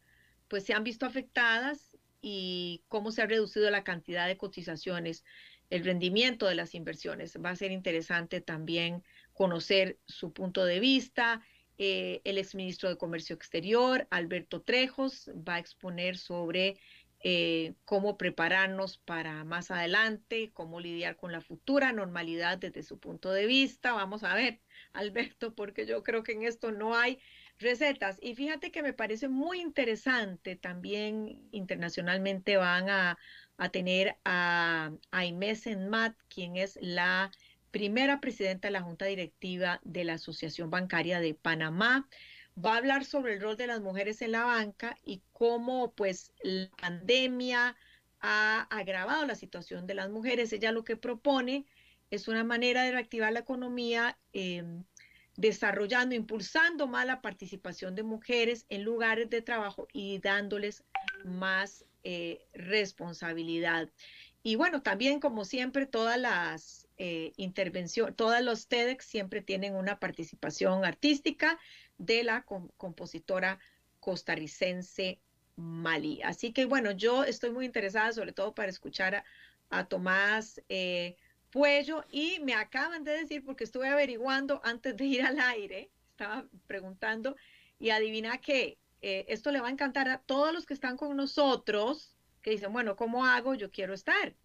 pues 0.47 0.63
se 0.63 0.73
han 0.73 0.83
visto 0.83 1.05
afectadas 1.05 1.97
y 2.21 2.83
cómo 2.87 3.11
se 3.11 3.21
ha 3.21 3.25
reducido 3.25 3.69
la 3.71 3.83
cantidad 3.83 4.27
de 4.27 4.37
cotizaciones, 4.37 5.23
el 5.69 5.83
rendimiento 5.83 6.45
de 6.47 6.55
las 6.55 6.75
inversiones. 6.75 7.37
Va 7.43 7.49
a 7.49 7.55
ser 7.55 7.71
interesante 7.71 8.41
también 8.41 9.03
conocer 9.33 9.97
su 10.05 10.31
punto 10.33 10.65
de 10.65 10.79
vista 10.79 11.41
eh, 11.77 12.21
el 12.23 12.37
exministro 12.37 12.89
de 12.89 12.97
Comercio 12.97 13.35
Exterior, 13.35 14.07
Alberto 14.09 14.61
Trejos, 14.61 15.29
va 15.35 15.55
a 15.55 15.59
exponer 15.59 16.17
sobre 16.17 16.77
eh, 17.27 17.73
cómo 17.85 18.19
prepararnos 18.19 18.99
para 18.99 19.43
más 19.45 19.71
adelante, 19.71 20.51
cómo 20.53 20.79
lidiar 20.79 21.15
con 21.15 21.31
la 21.31 21.41
futura 21.41 21.91
normalidad 21.91 22.59
desde 22.59 22.83
su 22.83 22.99
punto 22.99 23.31
de 23.31 23.47
vista. 23.47 23.93
Vamos 23.93 24.23
a 24.23 24.35
ver, 24.35 24.61
Alberto, 24.93 25.55
porque 25.55 25.87
yo 25.87 26.03
creo 26.03 26.21
que 26.21 26.33
en 26.33 26.43
esto 26.43 26.71
no 26.71 26.95
hay 26.95 27.17
recetas. 27.57 28.19
Y 28.21 28.35
fíjate 28.35 28.71
que 28.71 28.83
me 28.83 28.93
parece 28.93 29.27
muy 29.27 29.59
interesante, 29.59 30.55
también 30.55 31.49
internacionalmente 31.51 32.57
van 32.57 32.91
a, 32.91 33.17
tener 33.71 34.17
a, 34.23 34.91
a 35.09 35.25
Inés 35.25 35.65
Enmat, 35.65 36.15
quien 36.29 36.57
es 36.57 36.77
la 36.79 37.31
primera 37.71 38.21
presidenta 38.21 38.67
de 38.67 38.73
la 38.73 38.81
Junta 38.81 39.05
Directiva 39.05 39.81
de 39.83 40.03
la 40.03 40.13
Asociación 40.13 40.69
Bancaria 40.69 41.19
de 41.19 41.33
Panamá. 41.33 42.07
Va 42.63 42.75
a 42.75 42.77
hablar 42.77 43.03
sobre 43.05 43.33
el 43.33 43.41
rol 43.41 43.57
de 43.57 43.67
las 43.67 43.81
mujeres 43.81 44.21
en 44.21 44.31
la 44.31 44.45
banca 44.45 44.97
y 45.03 45.21
cómo 45.33 45.93
pues 45.93 46.31
la 46.41 46.69
pandemia 46.81 47.75
ha 48.21 48.61
agravado 48.69 49.25
la 49.25 49.35
situación 49.35 49.87
de 49.87 49.95
las 49.95 50.09
mujeres. 50.09 50.53
Ella 50.53 50.71
lo 50.71 50.83
que 50.83 50.95
propone 50.95 51.65
es 52.09 52.27
una 52.27 52.43
manera 52.43 52.83
de 52.83 52.91
reactivar 52.91 53.33
la 53.33 53.39
economía 53.39 54.17
em, 54.31 54.83
desarrollando, 55.35 56.15
impulsando 56.15 56.87
más 56.87 57.05
la 57.05 57.21
participación 57.21 57.93
de 57.95 58.03
mujeres 58.03 58.65
en 58.69 58.83
lugares 58.83 59.29
de 59.29 59.41
trabajo 59.41 59.87
y 59.91 60.19
dándoles 60.19 60.83
más 61.25 61.85
eh, 62.03 62.45
responsabilidad. 62.53 63.89
Y 64.43 64.55
bueno, 64.55 64.81
también 64.81 65.19
como 65.19 65.43
siempre, 65.43 65.87
todas 65.87 66.19
las 66.19 66.87
eh, 66.97 67.33
intervención, 67.35 68.15
todos 68.15 68.41
los 68.41 68.67
TEDx 68.67 69.03
siempre 69.03 69.41
tienen 69.41 69.75
una 69.75 69.99
participación 69.99 70.85
artística 70.85 71.59
de 71.97 72.23
la 72.23 72.45
compositora 72.77 73.59
costarricense 73.99 75.19
Mali. 75.55 76.21
Así 76.21 76.51
que 76.51 76.65
bueno, 76.65 76.91
yo 76.91 77.23
estoy 77.23 77.51
muy 77.51 77.65
interesada 77.65 78.11
sobre 78.11 78.33
todo 78.33 78.53
para 78.53 78.69
escuchar 78.69 79.23
a, 79.69 79.87
Tomás 79.87 80.61
eh, 80.69 81.15
Puello 81.49 82.03
y 82.11 82.39
me 82.41 82.53
acaban 82.53 83.03
de 83.03 83.11
decir, 83.11 83.43
porque 83.43 83.63
estuve 83.63 83.87
averiguando 83.87 84.61
antes 84.63 84.95
de 84.95 85.05
ir 85.05 85.21
al 85.23 85.39
aire, 85.39 85.89
estaba 86.11 86.45
preguntando 86.67 87.35
y 87.79 87.89
adivina 87.89 88.39
que 88.39 88.77
eh, 89.01 89.25
esto 89.27 89.51
le 89.51 89.61
va 89.61 89.67
a 89.67 89.71
encantar 89.71 90.09
a 90.09 90.17
todos 90.17 90.53
los 90.53 90.65
que 90.65 90.73
están 90.73 90.97
con 90.97 91.15
nosotros, 91.15 92.15
que 92.41 92.51
dicen, 92.51 92.73
bueno, 92.73 92.95
¿cómo 92.95 93.25
hago? 93.25 93.53
Yo 93.53 93.71
quiero 93.71 93.93
estar. 93.93 94.35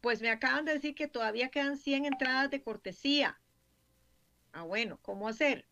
Pues 0.00 0.20
me 0.20 0.30
acaban 0.30 0.64
de 0.64 0.74
decir 0.74 0.94
que 0.94 1.08
todavía 1.08 1.50
quedan 1.50 1.76
100 1.76 2.06
entradas 2.06 2.50
de 2.50 2.62
cortesía. 2.62 3.40
Ah, 4.52 4.62
bueno, 4.62 4.98
¿cómo 5.02 5.28
hacer? 5.28 5.66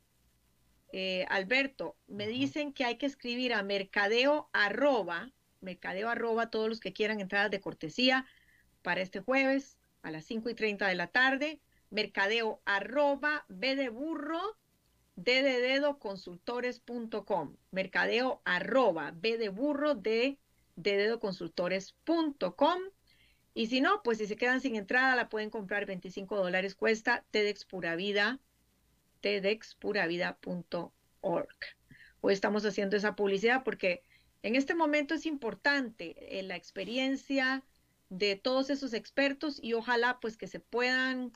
Eh, 0.96 1.26
Alberto, 1.28 1.96
me 2.06 2.28
dicen 2.28 2.72
que 2.72 2.84
hay 2.84 2.98
que 2.98 3.06
escribir 3.06 3.52
a 3.52 3.64
mercadeo 3.64 4.48
arroba 4.52 5.32
mercadeo 5.60 6.08
arroba 6.08 6.50
todos 6.50 6.68
los 6.68 6.78
que 6.78 6.92
quieran 6.92 7.18
entradas 7.20 7.50
de 7.50 7.60
cortesía 7.60 8.26
para 8.80 9.00
este 9.00 9.18
jueves 9.18 9.76
a 10.02 10.12
las 10.12 10.24
5 10.26 10.50
y 10.50 10.54
30 10.54 10.86
de 10.86 10.94
la 10.94 11.08
tarde, 11.08 11.60
mercadeo 11.90 12.62
arroba 12.64 13.44
b 13.48 13.74
de 13.74 13.88
burro 13.88 14.40
d 15.16 15.42
de 15.42 15.60
dedo 15.60 15.98
consultores.com, 15.98 17.56
mercadeo 17.72 18.40
arroba 18.44 19.10
b 19.16 19.36
de 19.36 19.48
burro 19.48 19.96
de, 19.96 20.38
de 20.76 20.96
dedo 20.96 21.18
consultores.com. 21.18 22.78
Y 23.52 23.66
si 23.66 23.80
no, 23.80 24.00
pues 24.04 24.18
si 24.18 24.26
se 24.26 24.36
quedan 24.36 24.60
sin 24.60 24.76
entrada, 24.76 25.16
la 25.16 25.28
pueden 25.28 25.50
comprar 25.50 25.86
25 25.86 26.36
dólares 26.36 26.76
cuesta 26.76 27.24
TEDx 27.32 27.64
Pura 27.64 27.96
Vida, 27.96 28.40
tedxpuravida.org. 29.24 31.48
Hoy 32.20 32.34
estamos 32.34 32.66
haciendo 32.66 32.96
esa 32.96 33.16
publicidad 33.16 33.64
porque 33.64 34.02
en 34.42 34.54
este 34.54 34.74
momento 34.74 35.14
es 35.14 35.24
importante 35.24 36.38
eh, 36.38 36.42
la 36.42 36.56
experiencia 36.56 37.64
de 38.10 38.36
todos 38.36 38.68
esos 38.68 38.92
expertos 38.92 39.58
y 39.62 39.72
ojalá 39.72 40.18
pues 40.20 40.36
que 40.36 40.46
se 40.46 40.60
puedan 40.60 41.32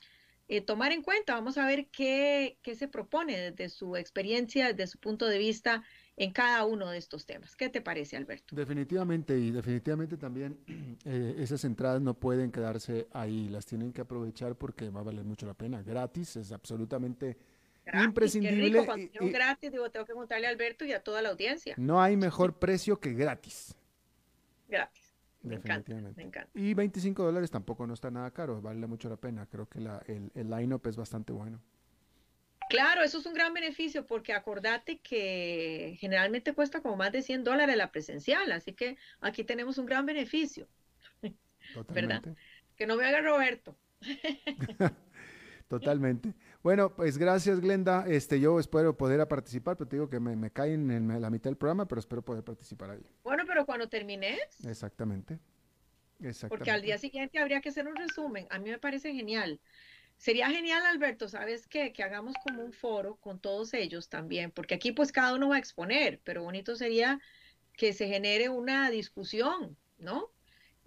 eh, 0.49 0.61
tomar 0.61 0.93
en 0.93 1.03
cuenta. 1.03 1.33
Vamos 1.33 1.57
a 1.57 1.67
ver 1.67 1.89
qué, 1.89 2.59
qué, 2.61 2.75
se 2.75 2.89
propone 2.89 3.39
desde 3.39 3.71
su 3.71 3.97
experiencia, 3.97 4.75
desde 4.75 4.87
su 4.87 4.99
punto 4.99 5.25
de 5.25 5.39
vista 5.39 5.83
en 6.19 6.33
cada 6.33 6.67
uno 6.67 6.91
de 6.91 6.99
estos 6.99 7.25
temas. 7.25 7.57
¿Qué 7.57 7.71
te 7.71 7.81
parece, 7.81 8.19
Alberto? 8.19 8.55
Definitivamente, 8.55 9.39
y 9.39 9.51
definitivamente 9.51 10.19
también 10.19 10.59
eh, 11.07 11.37
esas 11.39 11.65
entradas 11.65 12.03
no 12.03 12.13
pueden 12.13 12.53
quedarse 12.53 13.09
ahí, 13.13 13.49
las 13.49 13.65
tienen 13.65 13.95
que 13.95 14.03
aprovechar 14.03 14.57
porque 14.57 14.91
va 14.91 15.01
a 15.01 15.05
valer 15.05 15.25
mucho 15.25 15.47
la 15.47 15.55
pena. 15.55 15.83
Gratis, 15.83 16.37
es 16.37 16.53
absolutamente 16.53 17.39
imprescindible. 17.93 19.11
Qué 19.13 19.31
gratis, 19.31 19.73
digo, 19.73 19.91
tengo 19.91 20.07
que 20.07 20.13
contarle 20.13 20.47
a 20.47 20.51
Alberto 20.51 20.85
y 20.85 20.93
a 20.93 21.03
toda 21.03 21.23
la 21.23 21.31
audiencia. 21.31 21.75
No 21.77 22.01
hay 22.01 22.17
mejor 22.17 22.59
precio 22.59 23.01
que 23.01 23.13
gratis. 23.13 23.75
Gratis. 24.69 25.15
Me 25.43 25.55
encanta, 25.55 25.95
me 25.95 26.23
encanta. 26.23 26.51
Y 26.55 26.75
25 26.75 27.23
dólares 27.23 27.51
tampoco 27.51 27.87
no 27.87 27.95
está 27.95 28.11
nada 28.11 28.31
caro, 28.33 28.61
vale 28.61 28.87
mucho 28.87 29.09
la 29.09 29.17
pena. 29.17 29.47
Creo 29.47 29.69
que 29.69 29.81
la, 29.81 30.03
el, 30.07 30.31
el 30.35 30.51
line-up 30.51 30.87
es 30.87 30.97
bastante 30.97 31.33
bueno. 31.33 31.61
Claro, 32.69 33.03
eso 33.03 33.19
es 33.19 33.27
un 33.27 33.33
gran 33.33 33.55
beneficio 33.55 34.07
porque 34.07 34.35
acordate 34.35 34.99
que 34.99 35.97
generalmente 35.99 36.53
cuesta 36.53 36.83
como 36.83 36.97
más 36.97 37.13
de 37.13 37.23
100 37.23 37.45
dólares 37.45 37.77
la 37.77 37.91
presencial, 37.91 38.53
así 38.53 38.75
que 38.75 38.99
aquí 39.21 39.43
tenemos 39.43 39.79
un 39.79 39.87
gran 39.87 40.05
beneficio. 40.05 40.69
¿Verdad? 41.95 42.23
Que 42.77 42.87
no 42.87 42.97
me 42.97 43.07
haga 43.07 43.23
Roberto. 43.23 43.77
Totalmente. 45.69 46.35
Bueno, 46.63 46.95
pues 46.95 47.19
gracias, 47.19 47.61
Glenda. 47.61 48.05
Este, 48.09 48.41
yo 48.41 48.59
espero 48.59 48.97
poder 48.97 49.27
participar, 49.29 49.77
pero 49.77 49.89
te 49.89 49.97
digo 49.97 50.09
que 50.09 50.19
me, 50.19 50.35
me 50.37 50.51
caen 50.51 50.91
en 50.91 51.21
la 51.21 51.31
mitad 51.31 51.51
del 51.51 51.57
programa, 51.57 51.87
pero 51.87 52.01
espero 52.01 52.23
poder 52.23 52.43
participar 52.43 52.91
ahí. 52.91 53.07
Bueno, 53.23 53.45
pero 53.47 53.65
cuando 53.65 53.89
termines. 53.89 54.41
Exactamente. 54.67 55.39
Exactamente. 56.21 56.49
Porque 56.49 56.71
al 56.71 56.83
día 56.83 56.99
siguiente 56.99 57.39
habría 57.39 57.61
que 57.61 57.69
hacer 57.69 57.87
un 57.87 57.95
resumen. 57.95 58.47
A 58.51 58.59
mí 58.59 58.71
me 58.71 58.79
parece 58.79 59.13
genial. 59.13 59.61
Sería 60.17 60.51
genial, 60.51 60.85
Alberto, 60.85 61.29
¿sabes 61.29 61.69
qué? 61.69 61.93
Que 61.93 62.03
hagamos 62.03 62.35
como 62.43 62.65
un 62.65 62.73
foro 62.73 63.17
con 63.17 63.39
todos 63.39 63.73
ellos 63.73 64.09
también, 64.09 64.51
porque 64.51 64.75
aquí 64.75 64.91
pues 64.91 65.13
cada 65.13 65.35
uno 65.35 65.49
va 65.49 65.57
a 65.57 65.61
exponer, 65.61 66.21
pero 66.25 66.43
bonito 66.43 66.75
sería 66.75 67.21
que 67.75 67.93
se 67.93 68.09
genere 68.09 68.49
una 68.49 68.91
discusión, 68.91 69.77
¿no? 69.97 70.33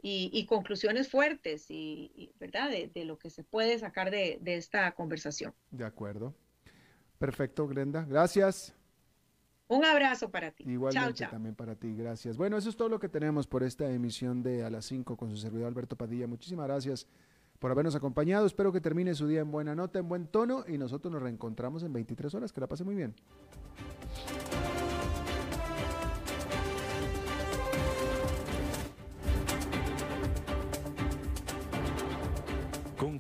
Y, 0.04 0.46
conclusiones 0.48 1.10
fuertes, 1.10 1.68
y, 1.70 2.32
¿verdad? 2.40 2.70
De, 2.70 3.06
lo 3.06 3.18
que 3.18 3.30
se 3.30 3.44
puede 3.44 3.78
sacar 3.78 4.10
de, 4.10 4.40
de 4.42 4.56
esta 4.56 4.92
conversación. 4.94 5.54
De 5.70 5.86
acuerdo. 5.86 6.34
Perfecto, 7.20 7.68
Glenda. 7.68 8.04
Gracias. 8.06 8.74
Un 9.72 9.86
abrazo 9.86 10.30
para 10.30 10.52
ti. 10.52 10.66
Igualmente 10.68 11.26
también 11.28 11.56
para 11.56 11.76
ti, 11.76 11.96
gracias. 11.96 12.36
Bueno, 12.36 12.58
eso 12.58 12.70
es 12.70 12.76
todo 12.76 12.90
lo 12.90 13.00
que 13.00 13.08
tenemos 13.08 13.48
por 13.48 13.64
esta 13.64 13.90
emisión 13.90 14.44
de 14.44 14.66
A 14.66 14.70
las 14.70 14.84
5 14.86 15.16
con 15.16 15.30
su 15.30 15.38
servidor 15.38 15.68
Alberto 15.68 15.96
Padilla. 15.96 16.28
Muchísimas 16.28 16.68
gracias 16.68 17.08
por 17.58 17.72
habernos 17.72 17.96
acompañado. 17.96 18.46
Espero 18.46 18.74
que 18.74 18.82
termine 18.82 19.14
su 19.14 19.28
día 19.28 19.40
en 19.40 19.50
buena 19.50 19.74
nota, 19.74 20.00
en 20.00 20.10
buen 20.10 20.28
tono 20.28 20.66
y 20.68 20.78
nosotros 20.78 21.14
nos 21.14 21.22
reencontramos 21.22 21.84
en 21.84 21.94
23 21.94 22.36
horas. 22.36 22.52
Que 22.52 22.60
la 22.60 22.68
pase 22.68 22.84
muy 22.84 22.96
bien. 22.96 23.16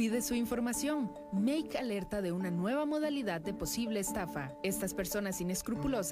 Cuide 0.00 0.22
su 0.22 0.34
información. 0.34 1.12
Make 1.30 1.76
alerta 1.76 2.22
de 2.22 2.32
una 2.32 2.50
nueva 2.50 2.86
modalidad 2.86 3.42
de 3.42 3.52
posible 3.52 4.00
estafa. 4.00 4.50
Estas 4.62 4.94
personas 4.94 5.42
inescrupulosas 5.42 6.08